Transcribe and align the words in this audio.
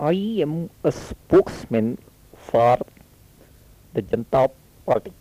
I 0.00 0.12
am 0.40 0.70
a 0.84 0.92
spokesman 0.92 1.98
for 2.36 2.78
the 3.94 4.02
Janata 4.02 4.48
Party. 4.86 5.12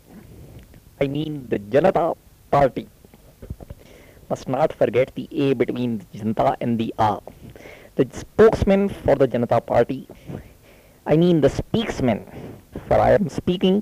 I 1.02 1.07
mean 1.07 1.48
the 1.50 1.57
Janata 1.57 2.16
Party. 2.52 2.88
Must 4.29 4.48
not 4.48 4.71
forget 4.71 5.11
the 5.16 5.28
A 5.32 5.55
between 5.55 5.98
the 5.98 6.05
Janata 6.20 6.57
and 6.61 6.78
the 6.78 6.93
A. 7.00 7.18
The 7.96 8.07
spokesman 8.11 8.89
for 8.89 9.16
the 9.16 9.28
Janata 9.28 9.66
Party. 9.66 10.07
I 11.07 11.18
mean 11.18 11.41
the 11.41 11.50
speaksman, 11.50 12.21
for 12.88 13.00
I 13.00 13.14
am 13.14 13.30
speaking 13.30 13.82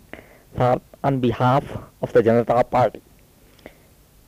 for 0.55 0.79
on 1.03 1.20
behalf 1.20 1.65
of 2.03 2.13
the 2.13 2.23
Janata 2.23 2.70
Party. 2.70 3.01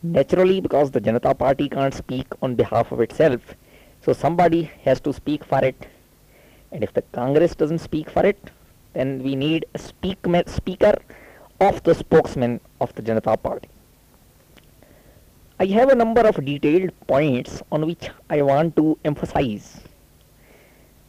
Naturally, 0.04 0.60
because 0.60 0.92
the 0.92 1.00
Janata 1.00 1.38
Party 1.38 1.70
can't 1.70 1.94
speak 1.94 2.28
on 2.42 2.56
behalf 2.56 2.92
of 2.92 3.00
itself, 3.00 3.56
so 4.02 4.12
somebody 4.12 4.70
has 4.84 5.00
to 5.00 5.14
speak 5.14 5.46
for 5.46 5.64
it. 5.64 5.88
And 6.72 6.84
if 6.84 6.94
the 6.94 7.02
Congress 7.14 7.56
doesn't 7.56 7.80
speak 7.80 8.10
for 8.10 8.26
it, 8.26 8.52
then 8.94 9.24
we 9.24 9.36
need 9.36 9.66
a 9.74 9.80
speak 9.80 10.18
speaker 10.48 10.96
of 11.60 11.82
the 11.84 11.96
spokesman 11.96 12.60
of 12.82 12.94
the 12.96 13.02
Janata 13.02 13.42
Party. 13.42 13.70
I 15.60 15.66
have 15.66 15.90
a 15.90 15.96
number 15.96 16.22
of 16.22 16.44
detailed 16.44 16.92
points 17.08 17.64
on 17.72 17.86
which 17.88 18.10
I 18.30 18.42
want 18.42 18.76
to 18.76 18.98
emphasize. 19.06 19.82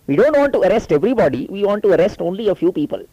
We 0.06 0.16
don't 0.16 0.36
want 0.36 0.54
to 0.54 0.60
arrest 0.60 0.90
everybody, 0.90 1.46
we 1.50 1.64
want 1.64 1.82
to 1.82 1.92
arrest 1.92 2.22
only 2.22 2.48
a 2.48 2.54
few 2.54 2.72
people. 2.72 3.04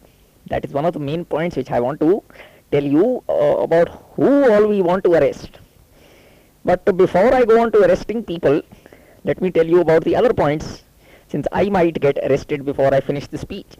That 0.46 0.64
is 0.64 0.72
one 0.72 0.86
of 0.86 0.94
the 0.94 0.98
main 0.98 1.24
points 1.24 1.56
which 1.56 1.70
I 1.70 1.80
want 1.80 2.00
to 2.00 2.22
tell 2.70 2.82
you 2.82 3.22
uh, 3.28 3.56
about 3.58 3.88
who 4.14 4.50
all 4.50 4.66
we 4.66 4.80
want 4.80 5.04
to 5.04 5.12
arrest. 5.12 5.50
But 6.64 6.84
before 6.96 7.34
I 7.34 7.44
go 7.44 7.60
on 7.60 7.70
to 7.72 7.84
arresting 7.84 8.24
people, 8.24 8.62
let 9.24 9.42
me 9.42 9.50
tell 9.50 9.66
you 9.66 9.80
about 9.80 10.04
the 10.04 10.16
other 10.16 10.32
points 10.32 10.84
since 11.28 11.46
I 11.52 11.68
might 11.68 12.00
get 12.00 12.18
arrested 12.18 12.64
before 12.64 12.92
I 12.94 13.00
finish 13.00 13.26
the 13.26 13.38
speech. 13.38 13.76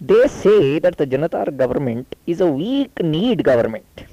They 0.00 0.26
say 0.28 0.78
that 0.80 0.96
the 0.96 1.06
Janata 1.06 1.56
government 1.56 2.16
is 2.26 2.40
a 2.40 2.46
weak 2.46 3.02
need 3.02 3.44
government. 3.44 4.04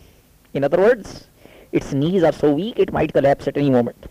In 0.53 0.63
other 0.63 0.77
words, 0.77 1.27
its 1.71 1.93
knees 1.93 2.23
are 2.23 2.31
so 2.31 2.53
weak 2.53 2.80
it 2.80 2.93
might 2.93 3.13
collapse 3.13 3.47
at 3.47 3.57
any 3.57 3.69
moment. 3.69 4.05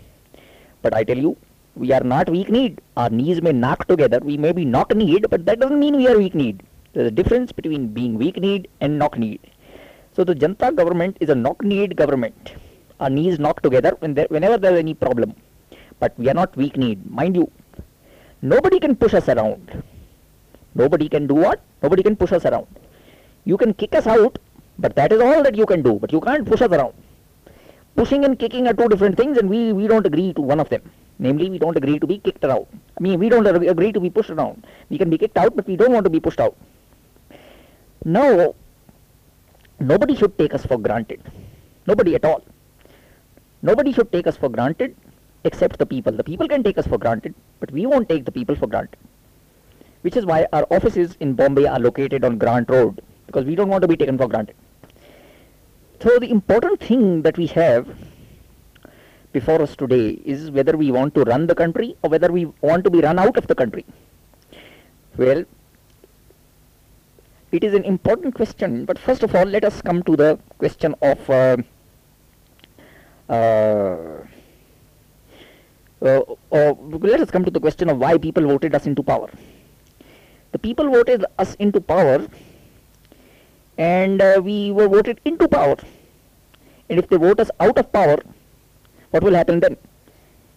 But 0.82 0.94
I 0.94 1.04
tell 1.04 1.18
you, 1.18 1.36
we 1.76 1.92
are 1.92 2.02
not 2.02 2.28
weak 2.28 2.48
need. 2.48 2.80
Our 2.96 3.10
knees 3.10 3.40
may 3.40 3.52
knock 3.52 3.86
together. 3.86 4.18
We 4.20 4.36
may 4.36 4.52
be 4.52 4.64
knock 4.64 4.94
need, 4.94 5.30
but 5.30 5.46
that 5.46 5.60
doesn't 5.60 5.78
mean 5.78 5.96
we 5.96 6.08
are 6.08 6.18
weak 6.18 6.34
need. 6.34 6.62
There's 6.92 7.08
a 7.08 7.12
difference 7.12 7.52
between 7.52 7.88
being 7.88 8.18
weak 8.18 8.36
need 8.38 8.68
and 8.80 8.98
knock 8.98 9.16
need. 9.16 9.40
So 10.14 10.24
the 10.24 10.34
Janata 10.34 10.74
government 10.74 11.16
is 11.20 11.28
a 11.28 11.34
knock 11.34 11.62
need 11.62 11.94
government. 11.96 12.54
Our 12.98 13.10
knees 13.10 13.38
knock 13.38 13.62
together 13.62 13.92
when 14.00 14.14
there, 14.14 14.26
whenever 14.28 14.58
there 14.58 14.72
is 14.72 14.80
any 14.80 14.94
problem. 14.94 15.36
But 16.00 16.18
we 16.18 16.28
are 16.28 16.34
not 16.34 16.56
weak 16.56 16.76
need. 16.76 17.10
Mind 17.10 17.36
you, 17.36 17.50
nobody 18.42 18.78
can 18.78 18.94
push 18.94 19.14
us 19.14 19.28
around. 19.28 19.82
Nobody 20.74 21.08
can 21.08 21.26
do 21.26 21.34
what? 21.34 21.60
Nobody 21.82 22.02
can 22.02 22.16
push 22.16 22.32
us 22.32 22.44
around. 22.44 22.66
You 23.44 23.56
can 23.56 23.74
kick 23.74 23.94
us 23.94 24.06
out, 24.06 24.38
but 24.78 24.94
that 24.94 25.12
is 25.12 25.20
all 25.20 25.42
that 25.42 25.56
you 25.56 25.66
can 25.66 25.82
do. 25.82 25.94
But 25.94 26.12
you 26.12 26.20
can't 26.20 26.46
push 26.46 26.62
us 26.62 26.70
around. 26.70 26.94
Pushing 27.96 28.24
and 28.24 28.38
kicking 28.38 28.68
are 28.68 28.74
two 28.74 28.88
different 28.88 29.16
things, 29.16 29.38
and 29.38 29.50
we, 29.50 29.72
we 29.72 29.88
don't 29.88 30.06
agree 30.06 30.32
to 30.34 30.40
one 30.40 30.60
of 30.60 30.68
them. 30.68 30.82
Namely, 31.18 31.50
we 31.50 31.58
don't 31.58 31.76
agree 31.76 31.98
to 31.98 32.06
be 32.06 32.18
kicked 32.18 32.44
out. 32.44 32.68
I 32.96 33.00
mean, 33.00 33.18
we 33.18 33.28
don't 33.28 33.46
agree 33.46 33.90
to 33.90 33.98
be 33.98 34.08
pushed 34.08 34.30
around. 34.30 34.64
We 34.88 34.98
can 34.98 35.10
be 35.10 35.18
kicked 35.18 35.36
out, 35.36 35.56
but 35.56 35.66
we 35.66 35.74
don't 35.76 35.92
want 35.92 36.04
to 36.04 36.10
be 36.10 36.20
pushed 36.20 36.38
out. 36.38 36.56
Now, 38.04 38.54
nobody 39.80 40.14
should 40.14 40.38
take 40.38 40.54
us 40.54 40.64
for 40.64 40.78
granted. 40.78 41.20
Nobody 41.88 42.14
at 42.14 42.24
all. 42.24 42.44
Nobody 43.62 43.92
should 43.92 44.12
take 44.12 44.28
us 44.28 44.36
for 44.36 44.48
granted 44.48 44.94
except 45.44 45.78
the 45.78 45.86
people. 45.86 46.12
The 46.12 46.24
people 46.24 46.48
can 46.48 46.62
take 46.62 46.78
us 46.78 46.86
for 46.86 46.98
granted, 46.98 47.34
but 47.60 47.70
we 47.70 47.86
won't 47.86 48.08
take 48.08 48.24
the 48.24 48.32
people 48.32 48.56
for 48.56 48.66
granted. 48.66 48.98
Which 50.02 50.16
is 50.16 50.26
why 50.26 50.46
our 50.52 50.66
offices 50.70 51.16
in 51.20 51.34
Bombay 51.34 51.66
are 51.66 51.78
located 51.78 52.24
on 52.24 52.38
Grant 52.38 52.70
Road, 52.70 53.02
because 53.26 53.44
we 53.44 53.54
don't 53.54 53.68
want 53.68 53.82
to 53.82 53.88
be 53.88 53.96
taken 53.96 54.16
for 54.16 54.28
granted. 54.28 54.56
So 56.00 56.18
the 56.18 56.30
important 56.30 56.80
thing 56.80 57.22
that 57.22 57.36
we 57.36 57.46
have 57.48 57.88
before 59.32 59.60
us 59.60 59.74
today 59.76 60.20
is 60.24 60.50
whether 60.50 60.76
we 60.76 60.90
want 60.90 61.14
to 61.14 61.22
run 61.24 61.46
the 61.46 61.54
country 61.54 61.96
or 62.02 62.10
whether 62.10 62.30
we 62.30 62.46
want 62.60 62.84
to 62.84 62.90
be 62.90 63.00
run 63.00 63.18
out 63.18 63.36
of 63.36 63.46
the 63.46 63.54
country. 63.54 63.84
Well, 65.16 65.44
it 67.50 67.64
is 67.64 67.74
an 67.74 67.84
important 67.84 68.34
question, 68.34 68.84
but 68.84 68.98
first 68.98 69.22
of 69.22 69.34
all, 69.34 69.44
let 69.44 69.64
us 69.64 69.82
come 69.82 70.02
to 70.04 70.16
the 70.16 70.38
question 70.58 70.94
of 71.02 71.30
uh, 71.30 71.56
uh, 73.28 74.26
uh, 76.02 76.20
let 76.52 77.20
us 77.20 77.30
come 77.30 77.44
to 77.44 77.50
the 77.50 77.60
question 77.60 77.88
of 77.88 77.98
why 77.98 78.18
people 78.18 78.46
voted 78.46 78.74
us 78.74 78.86
into 78.86 79.02
power. 79.02 79.30
The 80.52 80.58
people 80.58 80.90
voted 80.90 81.24
us 81.38 81.54
into 81.56 81.80
power, 81.80 82.26
and 83.76 84.22
uh, 84.22 84.40
we 84.42 84.70
were 84.72 84.88
voted 84.88 85.20
into 85.24 85.48
power. 85.48 85.76
And 86.88 86.98
if 86.98 87.08
they 87.08 87.16
vote 87.16 87.40
us 87.40 87.50
out 87.60 87.76
of 87.78 87.92
power, 87.92 88.18
what 89.10 89.22
will 89.22 89.34
happen 89.34 89.60
then? 89.60 89.76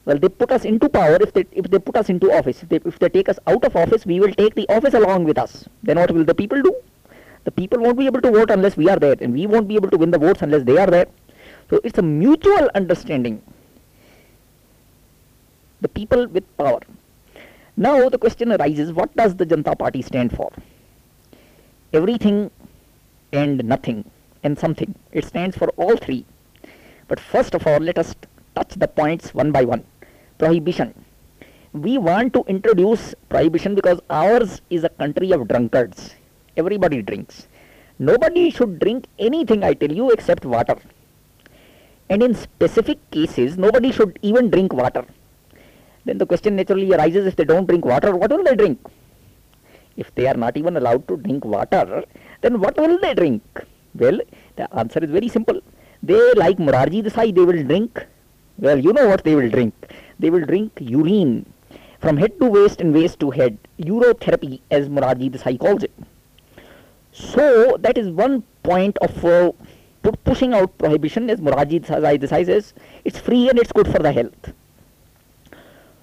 Well, 0.05 0.17
they 0.17 0.29
put 0.29 0.51
us 0.51 0.65
into 0.65 0.89
power 0.89 1.17
if 1.21 1.33
they, 1.33 1.45
if 1.51 1.69
they 1.69 1.77
put 1.77 1.95
us 1.95 2.09
into 2.09 2.31
office. 2.31 2.63
If 2.63 2.69
they, 2.69 2.79
if 2.85 2.97
they 2.99 3.09
take 3.09 3.29
us 3.29 3.37
out 3.47 3.63
of 3.63 3.75
office, 3.75 4.05
we 4.05 4.19
will 4.19 4.33
take 4.33 4.55
the 4.55 4.67
office 4.69 4.93
along 4.93 5.25
with 5.25 5.37
us. 5.37 5.67
Then 5.83 5.97
what 5.97 6.11
will 6.11 6.23
the 6.23 6.33
people 6.33 6.61
do? 6.61 6.75
The 7.43 7.51
people 7.51 7.79
won't 7.79 7.97
be 7.97 8.05
able 8.05 8.21
to 8.21 8.31
vote 8.31 8.49
unless 8.49 8.77
we 8.77 8.87
are 8.89 8.97
there, 8.97 9.15
and 9.19 9.33
we 9.33 9.45
won't 9.45 9.67
be 9.67 9.75
able 9.75 9.89
to 9.89 9.97
win 9.97 10.11
the 10.11 10.19
votes 10.19 10.41
unless 10.41 10.63
they 10.63 10.77
are 10.77 10.87
there. 10.87 11.07
So 11.69 11.79
it's 11.83 11.97
a 11.97 12.01
mutual 12.01 12.69
understanding. 12.75 13.41
The 15.81 15.89
people 15.89 16.27
with 16.27 16.45
power. 16.57 16.79
Now 17.75 18.09
the 18.09 18.17
question 18.17 18.51
arises, 18.51 18.93
what 18.93 19.15
does 19.15 19.35
the 19.35 19.45
Janata 19.45 19.77
Party 19.77 20.01
stand 20.01 20.35
for? 20.35 20.51
Everything 21.93 22.51
and 23.33 23.63
nothing 23.65 24.05
and 24.43 24.57
something. 24.57 24.93
It 25.11 25.25
stands 25.25 25.57
for 25.57 25.69
all 25.77 25.97
three. 25.97 26.25
But 27.07 27.19
first 27.19 27.55
of 27.55 27.65
all, 27.65 27.79
let 27.79 27.97
us 27.97 28.15
touch 28.55 28.75
the 28.75 28.87
points 28.87 29.33
one 29.33 29.51
by 29.51 29.65
one. 29.65 29.83
Prohibition. 30.37 30.93
We 31.73 31.97
want 31.97 32.33
to 32.33 32.43
introduce 32.47 33.15
prohibition 33.29 33.75
because 33.75 33.99
ours 34.09 34.61
is 34.69 34.83
a 34.83 34.89
country 34.89 35.31
of 35.31 35.47
drunkards. 35.47 36.15
Everybody 36.57 37.01
drinks. 37.01 37.47
Nobody 37.97 38.49
should 38.49 38.79
drink 38.79 39.05
anything, 39.19 39.63
I 39.63 39.73
tell 39.73 39.91
you, 39.91 40.11
except 40.11 40.45
water. 40.45 40.77
And 42.09 42.21
in 42.21 42.35
specific 42.35 42.99
cases, 43.11 43.57
nobody 43.57 43.91
should 43.91 44.19
even 44.21 44.49
drink 44.49 44.73
water. 44.73 45.05
Then 46.05 46.17
the 46.17 46.25
question 46.25 46.55
naturally 46.55 46.91
arises 46.91 47.25
if 47.25 47.35
they 47.35 47.43
don't 47.43 47.67
drink 47.67 47.85
water, 47.85 48.15
what 48.15 48.31
will 48.31 48.43
they 48.43 48.55
drink? 48.55 48.79
If 49.97 50.13
they 50.15 50.27
are 50.27 50.35
not 50.35 50.57
even 50.57 50.77
allowed 50.77 51.07
to 51.09 51.17
drink 51.17 51.45
water, 51.45 52.03
then 52.41 52.59
what 52.59 52.77
will 52.77 52.99
they 52.99 53.13
drink? 53.13 53.43
Well, 53.93 54.19
the 54.55 54.73
answer 54.75 55.03
is 55.03 55.11
very 55.11 55.27
simple. 55.27 55.61
They, 56.01 56.33
like 56.33 56.57
Morarji 56.57 57.03
Desai, 57.03 57.35
they 57.35 57.41
will 57.41 57.63
drink, 57.63 58.03
well, 58.57 58.79
you 58.79 58.93
know 58.93 59.07
what 59.07 59.23
they 59.23 59.35
will 59.35 59.49
drink. 59.49 59.73
They 60.17 60.29
will 60.29 60.45
drink 60.45 60.71
urine 60.79 61.45
from 61.99 62.17
head 62.17 62.39
to 62.39 62.47
waist 62.47 62.81
and 62.81 62.93
waist 62.93 63.19
to 63.19 63.29
head, 63.29 63.57
urotherapy 63.79 64.61
as 64.71 64.89
Morarji 64.89 65.29
Desai 65.29 65.59
calls 65.59 65.83
it. 65.83 65.93
So 67.11 67.77
that 67.81 67.97
is 67.97 68.09
one 68.09 68.43
point 68.63 68.97
of 68.99 69.25
uh, 69.25 69.51
pushing 70.23 70.53
out 70.53 70.75
prohibition 70.79 71.29
as 71.29 71.39
Morarji 71.39 71.81
Desai 71.81 72.45
says, 72.45 72.73
it's 73.05 73.19
free 73.19 73.49
and 73.49 73.59
it's 73.59 73.71
good 73.71 73.87
for 73.87 73.99
the 73.99 74.11
health. 74.11 74.53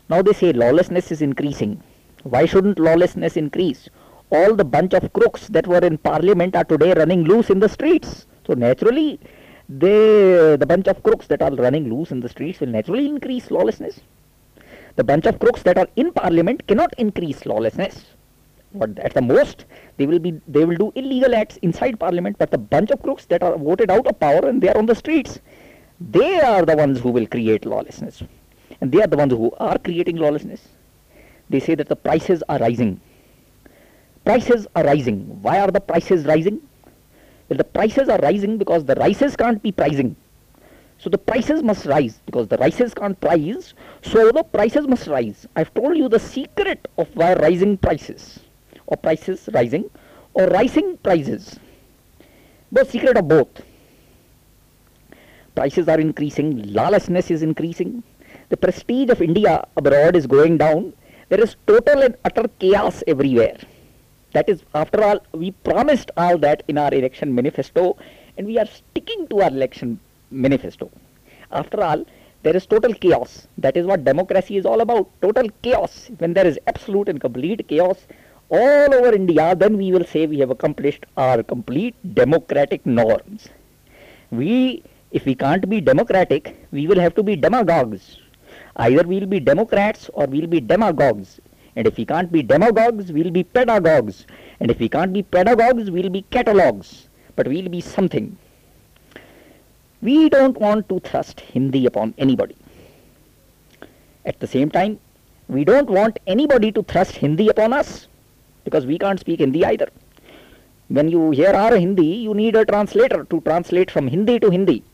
Now 0.09 0.23
they 0.23 0.33
say 0.33 0.53
lawlessness 0.53 1.13
is 1.13 1.21
increasing. 1.21 1.83
Why 2.23 2.47
shouldn't 2.47 2.79
lawlessness 2.79 3.37
increase? 3.37 3.89
All 4.31 4.55
the 4.55 4.65
bunch 4.65 4.95
of 4.95 5.13
crooks 5.13 5.49
that 5.49 5.67
were 5.67 5.79
in 5.79 5.99
parliament 5.99 6.57
are 6.57 6.65
today 6.65 6.93
running 6.95 7.25
loose 7.25 7.51
in 7.51 7.61
the 7.61 7.69
streets. 7.69 8.27
So 8.47 8.55
naturally, 8.55 9.21
they, 9.69 10.57
the 10.57 10.67
bunch 10.67 10.87
of 10.89 11.03
crooks 11.03 11.27
that 11.27 11.43
are 11.43 11.55
running 11.55 11.91
loose 11.93 12.11
in 12.11 12.21
the 12.21 12.29
streets 12.29 12.61
will 12.61 12.69
naturally 12.69 13.07
increase 13.07 13.51
lawlessness. 13.51 14.01
The 14.97 15.05
bunch 15.05 15.27
of 15.27 15.39
crooks 15.39 15.63
that 15.63 15.79
are 15.79 15.89
in 15.97 16.13
parliament 16.13 16.67
cannot 16.67 16.95
increase 16.99 17.45
lawlessness. 17.45 18.07
But 18.75 18.99
at 18.99 19.15
the 19.15 19.23
most, 19.23 19.67
they 19.97 20.07
will 20.07 20.19
be 20.19 20.41
they 20.47 20.65
will 20.65 20.77
do 20.77 20.93
illegal 20.95 21.35
acts 21.35 21.59
inside 21.59 22.01
parliament. 22.01 22.37
But 22.39 22.51
the 22.51 22.59
bunch 22.59 22.91
of 22.91 23.03
crooks 23.03 23.27
that 23.27 23.43
are 23.43 23.57
voted 23.57 23.91
out 23.91 24.07
of 24.07 24.19
power 24.19 24.49
and 24.49 24.63
they 24.63 24.69
are 24.69 24.77
on 24.77 24.87
the 24.87 24.95
streets, 24.95 25.41
they 26.01 26.41
are 26.41 26.65
the 26.65 26.77
ones 26.77 27.01
who 27.01 27.11
will 27.11 27.27
create 27.27 27.65
lawlessness, 27.65 28.23
and 28.81 28.93
they 28.93 29.03
are 29.03 29.07
the 29.07 29.17
ones 29.17 29.33
who 29.33 29.53
are 29.59 29.79
creating 29.79 30.17
lawlessness. 30.17 30.69
They 31.51 31.61
say 31.61 31.75
that 31.75 31.89
the 31.89 31.97
prices 31.97 32.43
are 32.49 32.59
rising. 32.59 33.01
Prices 34.25 34.67
are 34.77 34.85
rising. 34.85 35.41
Why 35.43 35.61
are 35.61 35.71
the 35.71 35.81
prices 35.81 36.25
rising? 36.27 36.61
Well, 37.49 37.57
the 37.57 37.65
prices 37.65 38.09
are 38.09 38.19
rising 38.19 38.59
because 38.59 38.85
the 38.85 38.95
rices 38.97 39.35
can't 39.37 39.63
be 39.63 39.73
pricing. 39.73 40.17
So 40.99 41.09
the 41.09 41.19
prices 41.19 41.63
must 41.63 41.87
rise 41.87 42.21
because 42.27 42.49
the 42.49 42.59
rices 42.59 42.93
can't 42.93 43.19
price. 43.21 43.73
So 44.03 44.31
the 44.33 44.43
prices 44.43 44.87
must 44.87 45.07
rise. 45.07 45.47
I've 45.57 45.73
told 45.73 45.97
you 45.97 46.09
the 46.09 46.19
secret 46.19 46.89
of 46.99 47.09
why 47.15 47.35
rising 47.35 47.79
prices 47.79 48.41
or 48.87 48.97
prices 48.97 49.49
rising 49.55 49.89
or 50.35 50.47
rising 50.49 50.99
prices. 50.99 51.59
The 52.73 52.85
secret 52.85 53.17
of 53.17 53.29
both. 53.29 53.63
Prices 55.55 55.89
are 55.89 55.99
increasing, 55.99 56.73
lawlessness 56.73 57.31
is 57.31 57.43
increasing, 57.43 58.03
the 58.49 58.57
prestige 58.57 59.11
of 59.11 59.21
India 59.21 59.67
abroad 59.77 60.17
is 60.17 60.27
going 60.27 60.57
down, 60.59 60.93
There 61.31 61.43
is 61.43 61.57
total 61.67 62.03
and 62.03 62.17
utter 62.25 62.49
chaos 62.59 63.05
everywhere. 63.07 63.59
That 64.33 64.49
is, 64.49 64.63
after 64.75 65.03
all, 65.05 65.21
we 65.33 65.51
promised 65.51 66.11
all 66.17 66.39
that 66.39 66.63
in 66.69 66.79
our 66.79 66.93
election 66.95 67.35
manifesto 67.35 67.99
and 68.39 68.47
we 68.47 68.59
are 68.59 68.65
sticking 68.65 69.29
to 69.29 69.43
our 69.43 69.51
election 69.51 70.01
manifesto. 70.31 70.91
After 71.53 71.83
all, 71.83 72.07
there 72.45 72.57
is 72.57 72.65
total 72.65 72.95
chaos. 72.95 73.47
That 73.59 73.77
is 73.77 73.85
what 73.85 74.07
democracy 74.07 74.57
is 74.57 74.65
all 74.65 74.81
about. 74.81 75.11
Total 75.21 75.47
chaos. 75.61 76.11
When 76.17 76.33
there 76.33 76.47
is 76.47 76.59
absolute 76.67 77.11
and 77.11 77.21
complete 77.21 77.69
chaos 77.69 78.07
all 78.49 78.95
over 78.95 79.13
India, 79.15 79.55
then 79.55 79.77
we 79.77 79.93
will 79.93 80.07
say 80.07 80.27
we 80.27 80.39
have 80.39 80.51
accomplished 80.51 81.05
our 81.19 81.43
complete 81.43 81.95
democratic 82.15 82.87
norms. 82.87 83.49
We, 84.31 84.83
if 85.11 85.27
we 85.27 85.35
can't 85.35 85.69
be 85.69 85.83
democratic, 85.83 86.57
we 86.71 86.87
will 86.87 87.01
have 87.01 87.15
to 87.17 87.23
be 87.23 87.37
demagogues. 87.37 88.17
Either 88.79 89.07
we'll 89.07 89.27
be 89.27 89.41
democrats 89.41 90.09
or 90.13 90.27
we'll 90.27 90.47
be 90.47 90.61
demagogues. 90.61 91.41
And 91.77 91.87
if 91.87 91.97
we 91.97 92.05
can't 92.05 92.31
be 92.31 92.43
demagogues, 92.43 93.13
we'll 93.13 93.31
be 93.31 93.45
pedagogues. 93.45 94.27
And 94.61 94.71
if 94.71 94.79
we 94.79 94.89
can't 94.89 95.13
be 95.13 95.23
pedagogues, 95.23 95.91
we'll 95.91 96.11
be 96.11 96.23
catalogs. 96.31 97.09
But 97.37 97.49
we'll 97.49 97.69
be 97.69 97.81
something. 97.81 98.37
We 100.01 100.29
don't 100.29 100.57
want 100.59 100.89
to 100.89 101.01
thrust 101.01 101.41
Hindi 101.41 101.87
upon 101.87 102.15
anybody. 102.19 102.57
At 104.25 104.39
the 104.41 104.47
same 104.47 104.71
time, 104.71 105.01
we 105.49 105.65
don't 105.65 105.89
want 105.89 106.19
anybody 106.27 106.71
to 106.73 106.83
thrust 106.83 107.17
Hindi 107.17 107.49
upon 107.49 107.73
us 107.73 108.07
because 108.65 108.87
we 108.87 108.99
can't 108.99 109.19
speak 109.19 109.41
Hindi 109.41 109.65
either. 109.65 109.89
When 110.89 111.09
you 111.09 111.31
hear 111.31 111.51
our 111.51 111.77
Hindi, 111.77 112.07
you 112.07 112.35
need 112.35 112.55
a 112.55 112.65
translator 112.65 113.25
to 113.25 113.41
translate 113.41 113.91
from 113.91 114.07
Hindi 114.07 114.39
to 114.41 114.51
Hindi. 114.51 114.85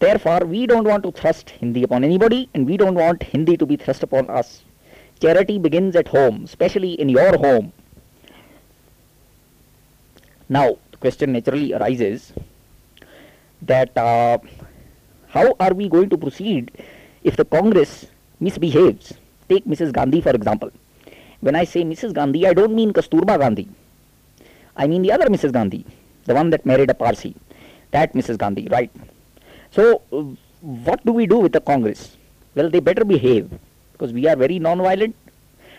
Therefore, 0.00 0.40
we 0.46 0.66
don't 0.66 0.88
want 0.88 1.02
to 1.04 1.12
thrust 1.12 1.50
Hindi 1.50 1.82
upon 1.82 2.04
anybody 2.04 2.48
and 2.54 2.66
we 2.66 2.78
don't 2.78 2.94
want 2.94 3.22
Hindi 3.22 3.56
to 3.58 3.66
be 3.66 3.76
thrust 3.76 4.02
upon 4.02 4.30
us. 4.30 4.62
Charity 5.20 5.58
begins 5.58 5.94
at 5.94 6.08
home, 6.08 6.44
especially 6.44 6.94
in 6.94 7.10
your 7.10 7.36
home. 7.36 7.72
Now, 10.48 10.78
the 10.90 10.96
question 10.96 11.32
naturally 11.32 11.74
arises 11.74 12.32
that 13.60 13.96
uh, 13.96 14.38
how 15.28 15.54
are 15.60 15.74
we 15.74 15.88
going 15.88 16.08
to 16.08 16.16
proceed 16.16 16.72
if 17.22 17.36
the 17.36 17.44
Congress 17.44 18.06
misbehaves? 18.40 19.12
Take 19.50 19.66
Mrs. 19.66 19.92
Gandhi 19.92 20.22
for 20.22 20.30
example. 20.30 20.70
When 21.40 21.54
I 21.56 21.64
say 21.64 21.84
Mrs. 21.84 22.14
Gandhi, 22.14 22.46
I 22.46 22.54
don't 22.54 22.74
mean 22.74 22.92
Kasturba 22.92 23.38
Gandhi. 23.38 23.68
I 24.76 24.86
mean 24.86 25.02
the 25.02 25.12
other 25.12 25.26
Mrs. 25.26 25.52
Gandhi, 25.52 25.84
the 26.24 26.34
one 26.34 26.48
that 26.50 26.64
married 26.64 26.88
a 26.88 26.94
Parsi. 26.94 27.34
That 27.90 28.14
Mrs. 28.14 28.38
Gandhi, 28.38 28.66
right? 28.70 28.90
So, 29.70 30.02
what 30.60 31.04
do 31.04 31.12
we 31.12 31.26
do 31.26 31.38
with 31.38 31.52
the 31.52 31.60
Congress? 31.60 32.16
Well, 32.54 32.68
they 32.68 32.80
better 32.80 33.04
behave 33.04 33.50
because 33.92 34.12
we 34.12 34.26
are 34.26 34.36
very 34.36 34.58
non-violent. 34.58 35.14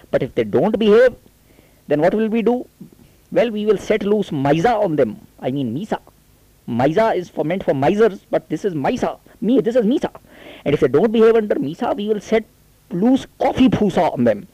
But 0.10 0.24
if 0.24 0.36
they 0.36 0.44
don't 0.44 0.78
behave, 0.78 1.16
then 1.88 2.02
what 2.02 2.14
will 2.14 2.30
we 2.30 2.42
do? 2.42 2.66
Well, 3.32 3.52
we 3.52 3.66
will 3.66 3.78
set 3.78 4.04
loose 4.04 4.30
Maisa 4.30 4.82
on 4.82 4.96
them. 4.96 5.28
I 5.40 5.52
mean 5.52 5.76
Misa. 5.76 6.00
Maisa 6.68 7.16
is 7.16 7.30
for 7.30 7.44
meant 7.44 7.64
for 7.64 7.74
misers, 7.74 8.26
but 8.30 8.48
this 8.50 8.64
is 8.64 8.74
Misa. 8.74 9.20
Me, 9.42 9.60
this 9.60 9.76
is 9.76 9.86
Misa. 9.86 10.12
And 10.64 10.74
if 10.74 10.82
they 10.82 10.88
don't 10.88 11.12
behave 11.12 11.36
under 11.36 11.56
Misa, 11.56 11.96
we 11.96 12.08
will 12.08 12.20
set 12.22 12.46
loose 12.92 13.26
coffee 13.40 13.70
phusa 13.70 14.14
on 14.14 14.24
them. 14.26 14.48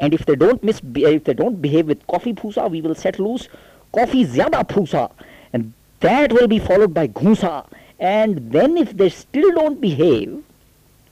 And 0.00 0.12
if 0.12 0.26
they 0.26 0.34
don't 0.34 0.62
mis 0.62 0.80
if 0.96 1.24
they 1.24 1.34
don't 1.34 1.62
behave 1.62 1.86
with 1.86 2.06
coffee 2.06 2.34
phusa, 2.34 2.70
we 2.70 2.80
will 2.80 2.94
set 2.94 3.18
loose 3.18 3.48
coffee 3.92 4.24
zyada 4.24 4.68
phusa. 4.68 5.10
And 5.52 5.72
that 6.00 6.32
will 6.32 6.48
be 6.48 6.58
followed 6.58 6.92
by 6.92 7.08
ghusa. 7.08 7.66
And 7.98 8.50
then 8.50 8.76
if 8.76 8.96
they 8.96 9.08
still 9.08 9.52
don't 9.52 9.80
behave, 9.80 10.42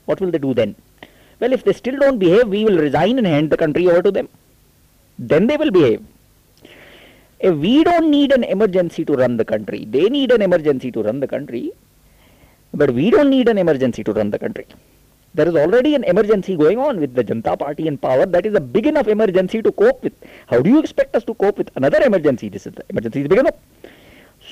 what 0.07 0.21
will 0.21 0.31
they 0.31 0.39
do 0.39 0.55
then? 0.55 0.75
Well, 1.41 1.53
if 1.53 1.65
they 1.65 1.73
still 1.73 1.99
don't 1.99 2.19
behave, 2.19 2.49
we 2.49 2.65
will 2.65 2.79
resign 2.79 3.19
and 3.19 3.27
hand 3.27 3.51
the 3.51 3.57
country 3.57 3.89
over 3.89 4.03
to 4.03 4.11
them. 4.11 4.29
Then 5.19 5.47
they 5.47 5.57
will 5.57 5.71
behave. 5.71 6.05
If 7.41 7.57
we 7.57 7.83
don't 7.83 8.11
need 8.11 8.33
an 8.33 8.45
emergency 8.45 9.05
to 9.05 9.15
run 9.15 9.37
the 9.37 9.45
country, 9.45 9.85
they 9.85 10.09
need 10.09 10.31
an 10.31 10.43
emergency 10.43 10.93
to 10.93 11.03
run 11.03 11.19
the 11.19 11.27
country, 11.27 11.73
but 12.73 12.93
we 12.93 13.11
don't 13.11 13.31
need 13.31 13.49
an 13.49 13.59
emergency 13.59 14.05
to 14.05 14.13
run 14.13 14.31
the 14.31 14.39
country. 14.39 14.67
There 15.35 15.49
is 15.49 15.57
already 15.57 15.95
an 15.95 16.05
emergency 16.05 16.57
going 16.57 16.79
on 16.79 17.01
with 17.01 17.15
the 17.15 17.25
Janata 17.25 17.59
Party 17.59 17.89
in 17.89 17.97
power. 17.99 18.27
That 18.27 18.45
is 18.45 18.55
a 18.55 18.61
big 18.61 18.87
enough 18.87 19.09
emergency 19.09 19.63
to 19.63 19.73
cope 19.73 20.03
with. 20.05 20.13
How 20.47 20.61
do 20.61 20.71
you 20.71 20.79
expect 20.79 21.17
us 21.17 21.25
to 21.25 21.35
cope 21.35 21.59
with 21.59 21.71
another 21.75 22.03
emergency? 22.03 22.49
This 22.49 22.67
is 22.67 22.75
the 22.75 22.85
emergency 22.91 23.23
is 23.23 23.29
big 23.29 23.39
enough. 23.39 23.55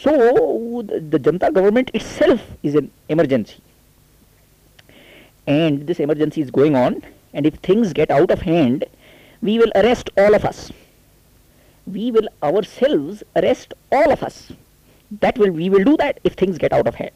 So 0.02 0.82
the, 0.82 1.18
Janata 1.18 1.52
government 1.52 1.90
itself 1.92 2.40
is 2.62 2.74
an 2.74 2.90
emergency. 3.08 3.60
And 5.46 5.86
this 5.86 6.00
emergency 6.00 6.40
is 6.40 6.50
going 6.50 6.74
on. 6.74 7.02
And 7.34 7.46
if 7.46 7.54
things 7.56 7.92
get 7.92 8.10
out 8.10 8.30
of 8.30 8.42
hand, 8.42 8.84
we 9.42 9.58
will 9.58 9.70
arrest 9.74 10.10
all 10.16 10.34
of 10.34 10.44
us 10.44 10.70
we 11.86 12.10
will 12.10 12.28
ourselves 12.42 13.22
arrest 13.36 13.74
all 13.90 14.12
of 14.12 14.22
us. 14.22 14.52
That 15.20 15.38
will 15.38 15.50
we 15.50 15.68
will 15.68 15.84
do 15.84 15.96
that 15.96 16.20
if 16.24 16.34
things 16.34 16.58
get 16.58 16.72
out 16.72 16.86
of 16.86 16.94
hand. 16.94 17.12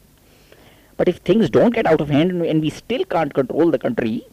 But 0.97 1.07
if 1.07 1.17
things 1.17 1.49
don't 1.49 1.73
get 1.73 1.85
out 1.85 2.01
of 2.01 2.09
hand 2.09 2.41
and 2.41 2.61
we 2.61 2.69
still 2.69 3.03
can't 3.05 3.33
control 3.33 3.71
the 3.71 3.79
country, 3.79 4.25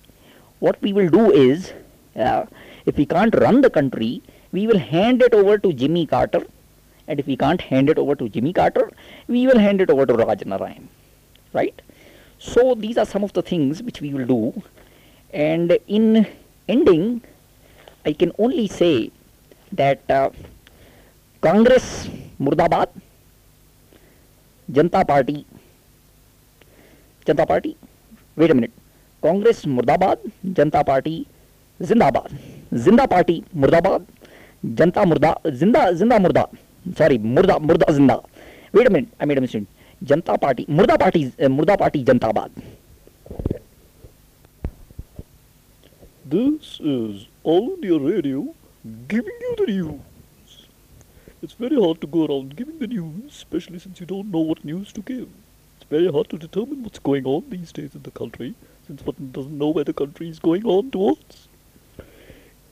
what 0.60 0.80
we 0.80 0.92
will 0.92 1.08
do 1.08 1.30
is, 1.32 1.72
uh, 2.16 2.46
if 2.86 2.96
we 2.96 3.06
can't 3.06 3.34
run 3.34 3.60
the 3.60 3.70
country, 3.70 4.22
we 4.52 4.66
will 4.66 4.78
hand 4.78 5.22
it 5.22 5.34
over 5.34 5.58
to 5.58 5.72
Jimmy 5.72 6.06
Carter. 6.06 6.44
And 7.08 7.20
if 7.20 7.26
we 7.26 7.36
can't 7.36 7.60
hand 7.60 7.90
it 7.90 7.98
over 7.98 8.14
to 8.14 8.28
Jimmy 8.28 8.52
Carter, 8.52 8.90
we 9.28 9.46
will 9.46 9.58
hand 9.58 9.80
it 9.80 9.90
over 9.90 10.06
to 10.06 10.14
Raj 10.14 10.44
Narayan. 10.44 10.88
Right? 11.52 11.80
So 12.38 12.74
these 12.74 12.98
are 12.98 13.04
some 13.04 13.24
of 13.24 13.32
the 13.32 13.42
things 13.42 13.82
which 13.82 14.00
we 14.00 14.12
will 14.12 14.26
do. 14.26 14.62
And 15.32 15.78
in 15.86 16.26
ending, 16.68 17.22
I 18.04 18.12
can 18.12 18.32
only 18.38 18.68
say 18.68 19.10
that 19.72 20.08
uh, 20.10 20.30
Congress 21.40 22.08
Murdabad, 22.40 22.88
Janta 24.70 25.06
Party, 25.06 25.46
Janta 27.26 27.46
Party, 27.46 27.76
wait 28.36 28.50
a 28.50 28.54
minute, 28.54 28.72
Congress 29.22 29.64
Murdabad, 29.64 30.18
Janta 30.44 30.84
Party, 30.84 31.26
Zindabad, 31.80 32.30
Zinda 32.72 33.08
Party 33.08 33.44
Murdabad, 33.56 34.06
Janta 34.64 35.04
Murda, 35.04 35.34
Zinda, 35.46 35.92
Zinda 35.98 36.18
Murda, 36.24 36.48
sorry, 36.96 37.18
Murda, 37.18 37.58
Murda 37.58 37.86
Zinda. 37.88 38.24
Wait 38.72 38.86
a 38.86 38.90
minute, 38.90 39.10
I 39.20 39.24
made 39.24 39.38
a 39.38 39.40
mistake. 39.40 39.66
Janta 40.04 40.40
Party, 40.40 40.66
Murda 40.66 40.98
Party, 40.98 41.26
uh, 41.26 41.46
Murda 41.46 41.78
Party 41.78 42.04
Jantabad. 42.04 42.50
This 46.24 46.80
is 46.80 47.26
All 47.44 47.74
India 47.74 47.98
Radio 47.98 48.54
giving 49.06 49.36
you 49.40 49.54
the 49.58 49.66
news. 49.66 50.00
It's 51.42 51.52
very 51.54 51.76
hard 51.76 52.00
to 52.00 52.06
go 52.06 52.26
around 52.26 52.56
giving 52.56 52.78
the 52.78 52.86
news, 52.86 53.32
especially 53.32 53.78
since 53.78 54.00
you 54.00 54.06
don't 54.06 54.30
know 54.30 54.40
what 54.40 54.64
news 54.64 54.92
to 54.92 55.02
give. 55.02 55.28
It's 55.76 55.88
very 55.90 56.10
hard 56.10 56.30
to 56.30 56.38
determine 56.38 56.82
what's 56.84 57.00
going 57.00 57.26
on 57.26 57.44
these 57.48 57.72
days 57.72 57.94
in 57.94 58.02
the 58.02 58.12
country, 58.12 58.54
since 58.86 59.04
one 59.04 59.30
doesn't 59.32 59.58
know 59.58 59.68
where 59.70 59.84
the 59.84 59.92
country 59.92 60.28
is 60.28 60.38
going 60.38 60.64
on 60.64 60.90
towards. 60.90 61.48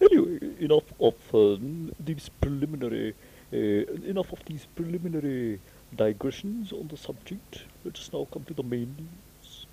Anyway, 0.00 0.38
enough 0.60 0.84
of 1.00 1.14
uh, 1.34 1.56
these 1.98 2.30
preliminary, 2.40 3.14
enough 3.52 4.32
of 4.32 4.44
these 4.46 4.66
preliminary 4.76 5.60
digressions 5.94 6.72
on 6.72 6.88
the 6.88 6.96
subject. 6.96 7.64
Let 7.84 7.98
us 7.98 8.10
now 8.12 8.26
come 8.32 8.44
to 8.44 8.54
the 8.54 8.62
main 8.62 8.94
news. 8.98 9.66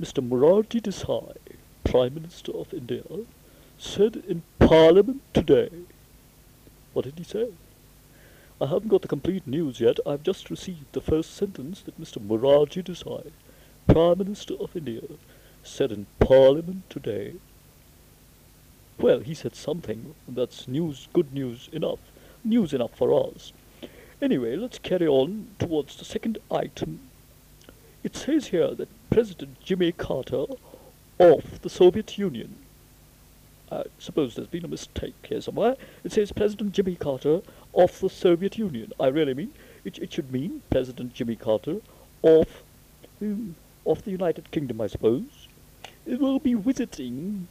Mr. 0.00 0.26
Morarji 0.26 0.80
Desai, 0.80 1.36
Prime 1.84 2.14
Minister 2.14 2.52
of 2.52 2.72
India, 2.72 3.02
said 3.78 4.22
in 4.28 4.42
Parliament 4.58 5.22
today. 5.34 5.70
What 6.92 7.04
did 7.04 7.18
he 7.18 7.24
say? 7.24 7.48
I 8.60 8.66
haven't 8.66 8.88
got 8.88 9.02
the 9.02 9.08
complete 9.08 9.46
news 9.46 9.80
yet. 9.80 9.98
I've 10.06 10.22
just 10.22 10.50
received 10.50 10.92
the 10.92 11.00
first 11.00 11.34
sentence 11.36 11.80
that 11.82 12.00
Mr. 12.00 12.24
Morarji 12.24 12.82
Desai, 12.82 13.30
Prime 13.86 14.18
Minister 14.18 14.54
of 14.54 14.76
India, 14.76 15.02
said 15.62 15.92
in 15.92 16.06
Parliament 16.20 16.88
today. 16.90 17.34
Well, 18.98 19.20
he 19.20 19.34
said 19.34 19.54
something. 19.54 20.14
That's 20.28 20.66
news, 20.66 21.08
good 21.12 21.32
news 21.32 21.68
enough. 21.72 22.00
News 22.44 22.72
enough 22.72 22.96
for 22.96 23.28
us. 23.28 23.52
Anyway, 24.20 24.56
let's 24.56 24.78
carry 24.78 25.06
on 25.06 25.48
towards 25.58 25.96
the 25.96 26.04
second 26.04 26.38
item. 26.50 27.00
It 28.02 28.16
says 28.16 28.48
here 28.48 28.74
that 28.74 28.88
President 29.10 29.60
Jimmy 29.60 29.92
Carter 29.92 30.46
of 31.20 31.60
the 31.62 31.70
Soviet 31.70 32.18
Union 32.18 32.56
I 33.70 33.84
suppose 33.98 34.34
there's 34.34 34.48
been 34.48 34.64
a 34.64 34.68
mistake 34.68 35.14
here 35.28 35.40
somewhere. 35.42 35.76
It 36.02 36.12
says 36.12 36.32
President 36.32 36.72
Jimmy 36.72 36.94
Carter 36.94 37.42
of 37.74 38.00
the 38.00 38.08
Soviet 38.08 38.56
Union. 38.56 38.92
I 38.98 39.08
really 39.08 39.34
mean 39.34 39.52
it, 39.84 39.98
it 39.98 40.12
should 40.12 40.32
mean 40.32 40.62
President 40.70 41.12
Jimmy 41.12 41.36
Carter 41.36 41.80
of 42.24 42.62
um, 43.20 43.56
of 43.84 44.04
the 44.04 44.10
United 44.10 44.50
Kingdom, 44.50 44.80
I 44.80 44.86
suppose. 44.86 45.48
It 46.06 46.18
will 46.18 46.38
be 46.38 46.54
visiting 46.54 47.48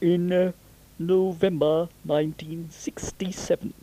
in 0.00 0.32
uh, 0.32 0.52
November 0.98 1.88
1967. 2.04 3.74